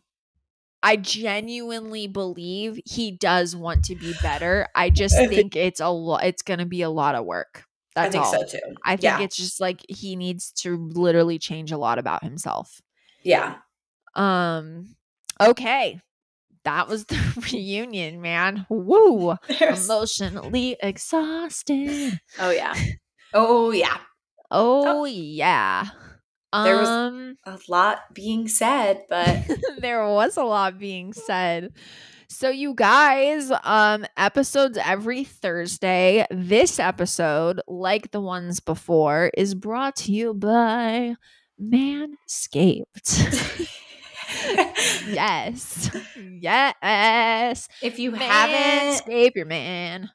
I 0.85 0.97
genuinely 0.97 2.07
believe 2.07 2.79
he 2.85 3.11
does 3.11 3.57
want 3.57 3.85
to 3.87 3.97
be 3.97 4.15
better. 4.23 4.69
I 4.75 4.91
just 4.91 5.17
think- 5.17 5.57
it's 5.57 5.81
a 5.81 5.89
lot. 5.89 6.25
It's 6.25 6.43
going 6.43 6.61
to 6.61 6.67
be 6.67 6.83
a 6.83 6.91
lot 6.91 7.15
of 7.15 7.25
work. 7.25 7.65
I 7.97 8.03
That's 8.09 8.13
think 8.13 8.25
all. 8.25 8.33
so 8.33 8.45
too. 8.45 8.75
I 8.85 8.97
think 8.97 9.03
yeah. 9.19 9.21
it's 9.23 9.37
just 9.37 9.61
like 9.61 9.81
he 9.89 10.15
needs 10.17 10.51
to 10.63 10.77
literally 10.77 11.39
change 11.39 11.73
a 11.73 11.79
lot 11.79 11.99
about 11.99 12.23
himself. 12.23 12.81
yeah. 13.23 13.57
Um. 14.15 14.95
Okay, 15.41 16.01
that 16.65 16.87
was 16.89 17.05
the 17.07 17.49
reunion, 17.53 18.21
man. 18.21 18.67
Woo! 18.69 19.37
There's- 19.49 19.85
Emotionally 19.87 20.77
exhausted. 20.83 22.21
oh 22.39 22.51
yeah. 22.51 22.75
Oh 23.37 23.73
yeah. 23.73 23.97
Oh 24.53 25.05
yeah. 25.07 25.87
There 26.63 26.79
was- 26.79 26.89
Um. 26.89 27.37
A 27.47 27.59
lot 27.69 28.15
being 28.15 28.49
said, 28.49 29.05
but 29.09 29.39
there 29.79 30.07
was 30.09 30.37
a 30.37 30.45
lot 30.45 30.79
being 30.79 31.13
said. 31.13 31.73
So 32.29 32.49
you 32.49 32.75
guys, 32.75 33.53
um 33.65 34.07
episodes 34.17 34.79
every 34.83 35.25
Thursday. 35.25 36.27
This 36.31 36.79
episode, 36.79 37.61
like 37.69 38.11
the 38.13 38.21
ones 38.21 38.61
before, 38.61 39.31
is 39.37 39.55
brought 39.55 39.97
to 39.97 40.13
you 40.13 40.35
by 40.35 41.15
Manscaped. 41.61 42.87
yes. 45.07 45.91
Yes. 46.41 47.69
if 47.83 47.99
you 47.99 48.13
haven't 48.13 49.05
Manscape 49.07 49.35
your 49.37 49.47
man. 49.47 50.11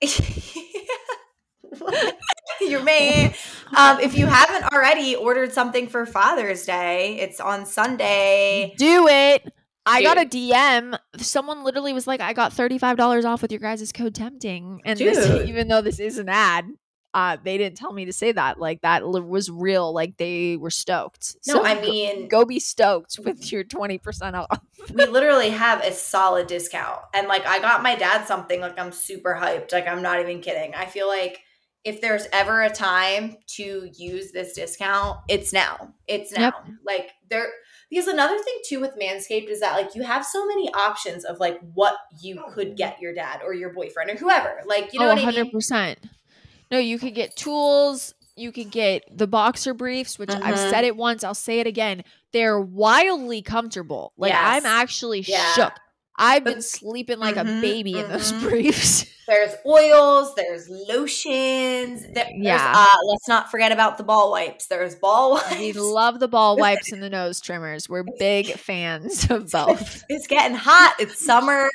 your 2.70 2.82
man. 2.82 3.34
Um, 3.76 4.00
if 4.00 4.16
you 4.16 4.26
haven't 4.26 4.72
already 4.72 5.14
ordered 5.16 5.52
something 5.52 5.88
for 5.88 6.04
Father's 6.06 6.64
Day, 6.66 7.18
it's 7.20 7.40
on 7.40 7.64
Sunday. 7.66 8.74
Do 8.76 9.08
it. 9.08 9.52
I 9.84 10.02
got 10.02 10.16
a 10.16 10.24
DM. 10.24 10.96
Someone 11.16 11.64
literally 11.64 11.92
was 11.92 12.06
like, 12.06 12.20
I 12.20 12.32
got 12.34 12.52
$35 12.52 13.24
off 13.24 13.42
with 13.42 13.50
your 13.50 13.60
guys' 13.60 13.90
code 13.92 14.14
tempting. 14.14 14.80
And 14.84 14.98
this, 14.98 15.48
even 15.48 15.66
though 15.68 15.80
this 15.80 15.98
is 15.98 16.18
an 16.18 16.28
ad, 16.28 16.66
uh, 17.14 17.36
they 17.44 17.58
didn't 17.58 17.76
tell 17.76 17.92
me 17.92 18.04
to 18.04 18.12
say 18.12 18.30
that. 18.32 18.60
Like 18.60 18.82
that 18.82 19.04
was 19.04 19.50
real. 19.50 19.92
Like 19.92 20.16
they 20.18 20.56
were 20.56 20.70
stoked. 20.70 21.34
No, 21.48 21.54
So 21.54 21.62
I 21.64 21.74
go- 21.74 21.80
mean, 21.90 22.28
go 22.28 22.44
be 22.44 22.60
stoked 22.60 23.18
with 23.24 23.50
your 23.50 23.64
20% 23.64 24.34
off. 24.34 24.60
we 24.94 25.04
literally 25.06 25.50
have 25.50 25.82
a 25.82 25.92
solid 25.92 26.46
discount. 26.46 27.00
And 27.12 27.26
like, 27.26 27.44
I 27.44 27.58
got 27.58 27.82
my 27.82 27.96
dad 27.96 28.26
something. 28.26 28.60
Like, 28.60 28.78
I'm 28.78 28.92
super 28.92 29.34
hyped. 29.40 29.72
Like, 29.72 29.88
I'm 29.88 30.00
not 30.00 30.20
even 30.20 30.40
kidding. 30.40 30.74
I 30.76 30.86
feel 30.86 31.08
like 31.08 31.40
if 31.84 32.00
there's 32.00 32.26
ever 32.32 32.62
a 32.62 32.70
time 32.70 33.36
to 33.46 33.88
use 33.96 34.32
this 34.32 34.52
discount, 34.52 35.18
it's 35.28 35.52
now. 35.52 35.94
It's 36.06 36.32
now. 36.32 36.42
Yep. 36.42 36.54
Like, 36.86 37.10
there. 37.28 37.48
Because 37.90 38.06
another 38.06 38.38
thing 38.38 38.54
too 38.66 38.80
with 38.80 38.98
Manscaped 38.98 39.50
is 39.50 39.60
that 39.60 39.74
like 39.74 39.94
you 39.94 40.02
have 40.02 40.24
so 40.24 40.46
many 40.46 40.72
options 40.72 41.26
of 41.26 41.38
like 41.40 41.60
what 41.74 41.94
you 42.22 42.42
could 42.54 42.74
get 42.74 42.98
your 43.02 43.12
dad 43.12 43.40
or 43.44 43.52
your 43.52 43.70
boyfriend 43.74 44.08
or 44.08 44.16
whoever. 44.16 44.62
Like, 44.64 44.94
you 44.94 45.00
know 45.00 45.10
oh, 45.10 45.14
what 45.14 45.18
I 45.18 45.30
mean? 45.30 45.52
100%. 45.52 45.96
No, 46.70 46.78
you 46.78 46.98
could 46.98 47.14
get 47.14 47.36
tools. 47.36 48.14
You 48.34 48.50
could 48.50 48.70
get 48.70 49.04
the 49.14 49.26
boxer 49.26 49.74
briefs, 49.74 50.18
which 50.18 50.30
I've 50.30 50.54
Mhm. 50.54 50.70
said 50.70 50.84
it 50.84 50.96
once. 50.96 51.22
I'll 51.22 51.34
say 51.34 51.60
it 51.60 51.66
again. 51.66 52.02
They're 52.32 52.58
wildly 52.58 53.42
comfortable. 53.42 54.14
Like 54.16 54.32
I'm 54.34 54.64
actually 54.64 55.20
Yeah. 55.20 55.52
shook. 55.52 55.72
I've 56.16 56.44
been 56.44 56.62
sleeping 56.62 57.18
like 57.18 57.36
a 57.36 57.40
Mhm, 57.40 57.60
baby 57.62 57.98
in 57.98 58.08
those 58.08 58.32
mhm. 58.32 58.42
briefs. 58.42 59.06
There's 59.26 59.54
oils, 59.64 60.34
there's 60.34 60.68
lotions. 60.68 62.02
There, 62.12 62.28
Yeah. 62.34 62.58
There's, 62.58 62.76
uh, 62.76 62.96
let's 63.08 63.28
not 63.28 63.50
forget 63.50 63.72
about 63.72 63.96
the 63.98 64.04
ball 64.04 64.30
wipes. 64.30 64.66
There's 64.66 64.94
ball 64.94 65.34
wipes. 65.34 65.58
We 65.58 65.72
love 65.72 66.20
the 66.20 66.28
ball 66.28 66.56
wipes 66.56 66.92
and 66.92 67.02
the 67.02 67.08
nose 67.20 67.40
trimmers. 67.40 67.88
We're 67.88 68.04
big 68.18 68.52
fans 68.58 69.30
of 69.30 69.50
both. 69.50 70.04
It's 70.08 70.26
getting 70.26 70.56
hot. 70.56 70.96
It's 70.98 71.24
summer. 71.24 71.70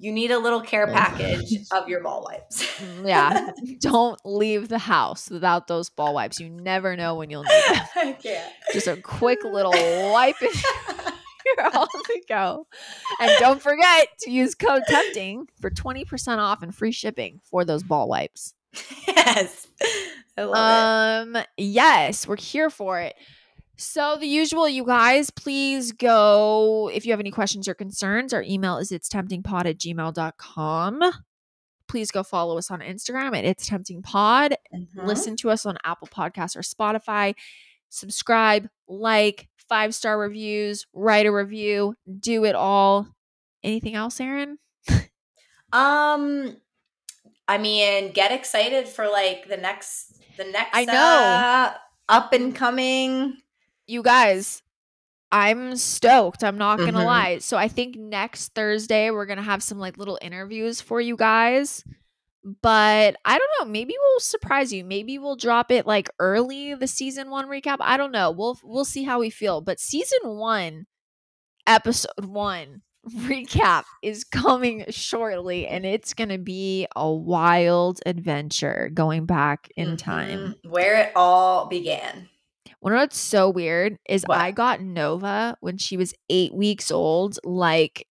You 0.00 0.12
need 0.12 0.30
a 0.30 0.38
little 0.38 0.60
care 0.60 0.86
package 0.86 1.56
of 1.72 1.88
your 1.88 2.00
ball 2.00 2.22
wipes. 2.24 2.62
Mm, 2.80 3.08
Yeah. 3.08 3.50
Don't 3.80 4.18
leave 4.24 4.68
the 4.68 4.78
house 4.78 5.28
without 5.28 5.66
those 5.66 5.90
ball 5.90 6.14
wipes. 6.14 6.38
You 6.38 6.48
never 6.48 6.94
know 6.96 7.16
when 7.16 7.30
you'll 7.30 7.42
need 7.42 7.62
them. 7.68 7.84
I 7.96 8.12
can't. 8.12 8.52
Just 8.72 8.86
a 8.86 8.96
quick 8.96 9.42
little 9.42 9.72
wipe 10.12 10.36
you're 11.58 11.70
all 11.76 11.86
to 11.86 12.22
go. 12.28 12.66
And 13.20 13.30
don't 13.38 13.60
forget 13.62 14.08
to 14.20 14.30
use 14.30 14.54
code 14.54 14.82
tempting 14.88 15.48
for 15.60 15.70
20% 15.70 16.38
off 16.38 16.62
and 16.62 16.74
free 16.74 16.92
shipping 16.92 17.40
for 17.44 17.64
those 17.64 17.82
ball 17.82 18.08
wipes. 18.08 18.54
yes. 19.06 19.66
I 20.36 20.42
love 20.44 21.26
Um, 21.36 21.42
yes, 21.56 22.26
we're 22.28 22.36
here 22.36 22.70
for 22.70 23.00
it. 23.00 23.14
So 23.76 24.16
the 24.18 24.26
usual, 24.26 24.68
you 24.68 24.84
guys, 24.84 25.30
please 25.30 25.92
go 25.92 26.90
if 26.92 27.06
you 27.06 27.12
have 27.12 27.20
any 27.20 27.30
questions 27.30 27.68
or 27.68 27.74
concerns. 27.74 28.32
Our 28.32 28.42
email 28.42 28.76
is 28.78 28.90
it's 28.92 29.08
temptingpod 29.08 29.66
at 29.66 29.78
gmail.com. 29.78 31.02
Please 31.86 32.10
go 32.10 32.22
follow 32.22 32.58
us 32.58 32.70
on 32.70 32.80
Instagram 32.80 33.36
at 33.36 33.44
it's 33.44 33.66
tempting 33.66 34.02
pod. 34.02 34.52
it. 34.52 34.60
Mhm. 34.74 35.06
Listen 35.06 35.36
to 35.36 35.50
us 35.50 35.64
on 35.64 35.78
Apple 35.84 36.08
Podcasts 36.08 36.56
or 36.56 36.60
Spotify. 36.60 37.34
Subscribe, 37.88 38.68
like, 38.88 39.48
five 39.68 39.94
star 39.94 40.18
reviews, 40.18 40.86
write 40.92 41.26
a 41.26 41.32
review, 41.32 41.94
do 42.20 42.44
it 42.44 42.54
all. 42.54 43.08
Anything 43.62 43.94
else, 43.94 44.20
Erin? 44.20 44.58
Um, 45.72 46.56
I 47.46 47.58
mean, 47.58 48.12
get 48.12 48.32
excited 48.32 48.88
for 48.88 49.06
like 49.08 49.48
the 49.48 49.56
next, 49.58 50.14
the 50.36 50.44
next. 50.44 50.70
I 50.72 50.84
know. 50.84 50.94
uh, 50.94 51.74
up 52.08 52.32
and 52.32 52.54
coming. 52.54 53.36
you 53.86 54.02
guys, 54.02 54.62
I'm 55.32 55.76
stoked. 55.76 56.42
I'm 56.42 56.56
not 56.58 56.78
gonna 56.78 56.92
Mhm. 57.00 57.04
lie. 57.04 57.38
So 57.38 57.56
I 57.58 57.68
think 57.68 57.96
next 57.96 58.54
Thursday 58.54 59.10
we're 59.10 59.26
gonna 59.26 59.42
have 59.42 59.62
some 59.62 59.78
like 59.78 59.98
little 59.98 60.18
interviews 60.22 60.80
for 60.80 61.00
you 61.00 61.16
guys. 61.16 61.84
But 62.44 63.16
I 63.24 63.38
don't 63.38 63.50
know. 63.58 63.70
Maybe 63.70 63.94
we'll 63.98 64.20
surprise 64.20 64.72
you. 64.72 64.84
Maybe 64.84 65.18
we'll 65.18 65.36
drop 65.36 65.70
it 65.70 65.86
like 65.86 66.08
early 66.18 66.74
the 66.74 66.86
season 66.86 67.30
one 67.30 67.46
recap. 67.48 67.78
I 67.80 67.96
don't 67.96 68.12
know. 68.12 68.30
We'll 68.30 68.58
we'll 68.62 68.84
see 68.84 69.04
how 69.04 69.18
we 69.20 69.30
feel. 69.30 69.60
But 69.60 69.80
season 69.80 70.20
one, 70.24 70.86
episode 71.66 72.24
one 72.24 72.82
recap 73.10 73.84
is 74.02 74.24
coming 74.24 74.84
shortly, 74.90 75.66
and 75.66 75.84
it's 75.84 76.14
gonna 76.14 76.38
be 76.38 76.86
a 76.94 77.10
wild 77.10 78.00
adventure 78.06 78.90
going 78.92 79.26
back 79.26 79.68
in 79.76 79.96
time. 79.96 80.56
Mhm. 80.64 80.70
Where 80.70 81.00
it 81.02 81.12
all 81.16 81.66
began. 81.66 82.28
One 82.80 82.92
of 82.92 82.98
what's 82.98 83.18
so 83.18 83.50
weird 83.50 83.96
is 84.08 84.22
What? 84.24 84.38
I 84.38 84.52
got 84.52 84.80
Nova 84.80 85.56
when 85.60 85.78
she 85.78 85.96
was 85.96 86.14
eight 86.30 86.54
weeks 86.54 86.92
old, 86.92 87.38
like 87.42 88.06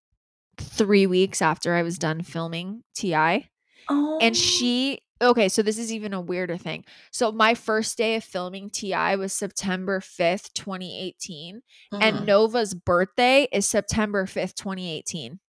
three 0.57 1.07
weeks 1.07 1.41
after 1.41 1.73
I 1.75 1.83
was 1.83 1.97
done 1.97 2.21
filming 2.21 2.83
TI. 2.93 3.49
Oh. 3.89 4.19
And 4.21 4.35
she, 4.35 4.99
okay, 5.21 5.49
so 5.49 5.61
this 5.61 5.77
is 5.77 5.91
even 5.93 6.13
a 6.13 6.21
weirder 6.21 6.57
thing. 6.57 6.83
So 7.11 7.31
my 7.31 7.53
first 7.53 7.97
day 7.97 8.15
of 8.15 8.23
filming 8.23 8.69
TI 8.69 9.15
was 9.15 9.33
September 9.33 9.99
5th, 9.99 10.53
2018. 10.53 11.61
And 11.93 12.17
Mhm. 12.17 12.25
Nova's 12.25 12.73
birthday 12.73 13.47
is 13.51 13.65
September 13.65 14.25
5th, 14.25 14.55
2018. 14.55 15.39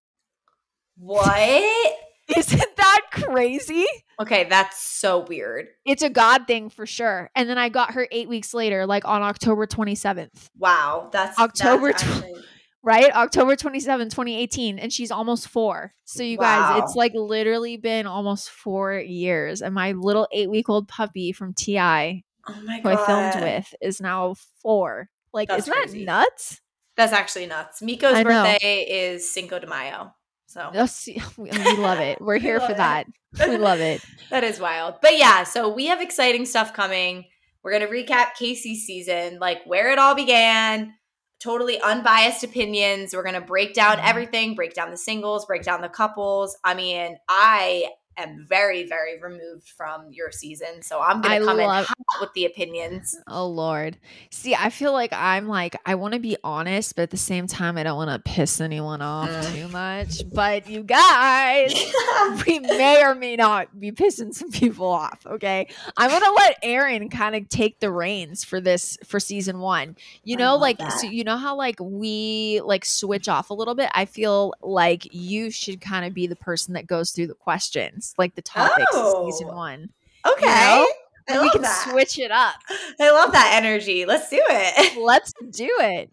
what? 0.97 1.95
Isn't 2.37 2.77
that 2.77 3.01
crazy? 3.11 3.87
Okay, 4.21 4.45
that's 4.45 4.83
so 4.83 5.21
weird. 5.21 5.69
It's 5.87 6.03
a 6.03 6.11
God 6.11 6.47
thing 6.47 6.69
for 6.69 6.85
sure. 6.85 7.31
And 7.35 7.49
then 7.49 7.57
I 7.57 7.71
got 7.71 7.93
her 7.95 8.07
eight 8.11 8.29
weeks 8.29 8.53
later, 8.53 8.85
like 8.85 9.07
on 9.07 9.23
October 9.23 9.67
27th. 9.67 10.49
Wow, 10.59 11.09
that's 11.11 11.39
October 11.39 11.93
That's 11.93 12.03
actually, 12.05 12.35
right? 12.83 13.15
October 13.15 13.57
27, 13.57 14.09
2018. 14.11 14.79
And 14.79 14.93
she's 14.93 15.11
almost 15.11 15.49
four. 15.49 15.95
So, 16.05 16.23
you 16.23 16.39
guys, 16.39 16.83
it's 16.83 16.95
like 16.95 17.13
literally 17.15 17.77
been 17.77 18.07
almost 18.07 18.51
four 18.51 18.95
years. 18.99 19.63
And 19.63 19.75
my 19.75 19.93
little 19.93 20.29
eight 20.33 20.51
week 20.51 20.69
old 20.69 20.89
puppy 20.89 21.33
from 21.33 21.55
TI, 21.55 22.25
oh 22.49 22.61
my 22.65 22.77
who 22.79 22.83
god, 22.83 22.99
I 22.99 23.07
filmed 23.31 23.45
with, 23.45 23.75
is 23.81 24.01
now 24.01 24.35
four. 24.63 25.09
Like, 25.33 25.49
That's 25.49 25.69
isn't 25.69 25.91
that 25.91 26.05
nuts? 26.05 26.61
That's 26.97 27.13
actually 27.13 27.47
nuts. 27.47 27.81
Miko's 27.81 28.15
I 28.15 28.23
know. 28.25 28.43
birthday 28.43 28.81
is 29.13 29.33
Cinco 29.33 29.59
de 29.61 29.69
Mayo, 29.69 30.13
so 30.47 30.63
oh, 30.65 30.71
Yes, 30.75 31.09
we 31.37 31.51
love 31.53 32.01
it. 32.01 32.21
We're 32.21 32.35
We 32.39 32.41
here 32.41 32.61
for 32.61 32.75
that. 32.75 33.07
it. 33.39 33.49
We 33.51 33.57
love 33.59 33.81
it. 33.81 34.03
that 34.31 34.43
is 34.43 34.59
wild. 34.59 34.97
But 35.01 35.17
yeah, 35.17 35.45
so 35.45 35.69
we 35.73 35.87
have 35.87 36.01
exciting 36.01 36.45
stuff 36.45 36.73
coming. 36.73 37.27
We're 37.63 37.73
gonna 37.73 37.87
recap 37.87 38.31
Kaci's 38.37 38.85
season, 38.87 39.39
like 39.39 39.59
where 39.65 39.93
it 39.93 39.99
all 39.99 40.15
began. 40.17 40.95
Totally 41.41 41.81
unbiased 41.81 42.43
opinions. 42.43 43.15
We're 43.15 43.23
gonna 43.23 43.41
break 43.41 43.73
down 43.75 43.99
Mhm. 43.99 44.09
everything, 44.09 44.55
break 44.55 44.75
down 44.75 44.91
the 44.91 44.97
singles, 44.97 45.47
break 45.47 45.63
down 45.63 45.83
the 45.83 45.89
couples. 45.89 46.57
I 46.65 46.75
mean, 46.75 47.19
I 47.29 47.93
am 48.19 48.45
very, 48.49 48.87
very 48.87 49.21
removed 49.21 49.69
from 49.69 50.13
your 50.13 50.31
season, 50.31 50.83
so 50.83 51.01
I'm 51.01 51.21
gonna 51.21 51.37
I 51.37 51.39
come 51.39 51.61
in 51.61 51.67
love- 51.67 51.87
hot 51.87 52.21
with 52.21 52.33
the 52.35 52.45
opinions. 52.47 53.17
Oh 53.29 53.47
Lord. 53.47 53.97
See, 54.31 54.55
I 54.55 54.71
feel 54.71 54.93
like 54.93 55.13
I'm 55.13 55.49
like 55.49 55.77
I 55.87 55.95
want 55.95 56.15
to 56.15 56.21
be 56.21 56.37
honest, 56.45 56.97
but 56.97 57.03
at 57.03 57.11
the 57.11 57.17
same 57.17 57.47
time 57.47 57.77
I 57.79 57.83
don't 57.83 57.97
want 57.97 58.11
to 58.11 58.19
piss 58.31 58.61
anyone 58.61 59.01
off 59.03 59.29
Mm. 59.31 59.55
too 59.55 59.69
much. 59.69 60.23
But 60.33 60.69
you 60.69 60.83
guys, 60.83 61.73
we 62.47 62.59
may 62.61 63.03
or 63.05 63.15
may 63.15 63.37
not 63.37 63.79
be 63.79 63.93
pissing 63.93 64.33
some 64.35 64.51
people 64.51 64.87
off, 64.87 65.21
okay? 65.27 65.69
I'm 65.97 66.11
going 66.11 66.23
to 66.23 66.33
let 66.37 66.57
Erin 66.63 67.09
kind 67.09 67.35
of 67.37 67.49
take 67.49 67.81
the 67.81 67.91
reins 67.91 68.45
for 68.45 68.61
this 68.61 68.99
for 69.05 69.21
season 69.21 69.61
1. 69.61 69.97
You 70.25 70.37
I 70.37 70.39
know 70.39 70.57
like 70.57 70.79
that. 70.79 70.93
so 70.93 71.07
you 71.07 71.25
know 71.25 71.37
how 71.37 71.57
like 71.57 71.77
we 71.81 72.61
like 72.65 72.85
switch 72.85 73.29
off 73.29 73.51
a 73.51 73.55
little 73.55 73.75
bit? 73.75 73.91
I 73.95 74.05
feel 74.05 74.55
like 74.63 75.13
you 75.15 75.51
should 75.51 75.81
kind 75.81 76.05
of 76.05 76.15
be 76.15 76.27
the 76.27 76.37
person 76.37 76.75
that 76.75 76.87
goes 76.87 77.11
through 77.11 77.27
the 77.29 77.35
questions, 77.35 78.08
like 78.17 78.35
the 78.35 78.43
topics 78.43 78.95
of 78.95 79.25
season 79.27 79.49
Oh. 79.51 79.57
1. 79.57 79.89
okay. 80.33 80.47
know? 80.47 80.87
I 81.29 81.33
And 81.35 81.43
we 81.43 81.51
can 81.51 81.63
that. 81.63 81.89
switch 81.91 82.19
it 82.19 82.31
up. 82.31 82.55
I 83.01 83.11
love 83.11 83.33
that 83.33 83.53
energy. 83.55 84.07
Let's 84.07 84.31
do 84.31 84.41
it. 84.41 84.97
Let's 85.03 85.33
do 85.51 85.69
it. 85.81 86.11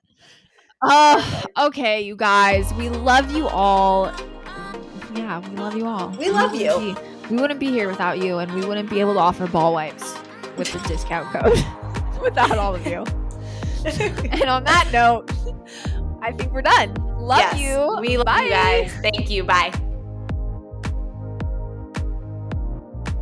Uh, 0.81 1.41
okay, 1.67 2.01
you 2.01 2.15
guys. 2.17 2.73
We 2.73 2.89
love 2.89 3.31
you 3.31 3.47
all. 3.47 4.11
Yeah, 5.15 5.39
we 5.39 5.55
love 5.55 5.75
you 5.77 5.85
all. 5.87 6.09
We 6.09 6.29
love 6.29 6.51
wouldn't 6.51 6.83
you. 6.83 6.95
be- 6.95 7.01
we 7.33 7.41
wouldn't 7.41 7.59
be 7.59 7.67
here 7.71 7.87
without 7.87 8.19
you, 8.19 8.37
and 8.39 8.53
we 8.53 8.65
wouldn't 8.65 8.89
be 8.89 8.99
able 8.99 9.13
to 9.13 9.19
offer 9.19 9.47
ball 9.47 9.73
wipes 9.73 10.13
with 10.57 10.71
the 10.73 10.79
discount 10.87 11.27
code 11.31 12.21
without 12.21 12.57
all 12.57 12.75
of 12.75 12.85
you. 12.85 13.03
And 13.85 14.43
on 14.49 14.63
that 14.65 14.89
note, 14.91 15.31
I 16.21 16.31
think 16.33 16.51
we're 16.51 16.61
done. 16.63 16.93
Love 17.19 17.37
Yes, 17.39 17.59
you. 17.59 17.97
We 18.01 18.17
love 18.17 18.25
Bye. 18.25 18.41
you 18.43 18.49
guys. 18.49 18.91
Thank 19.01 19.29
you. 19.29 19.43
Bye. 19.43 19.71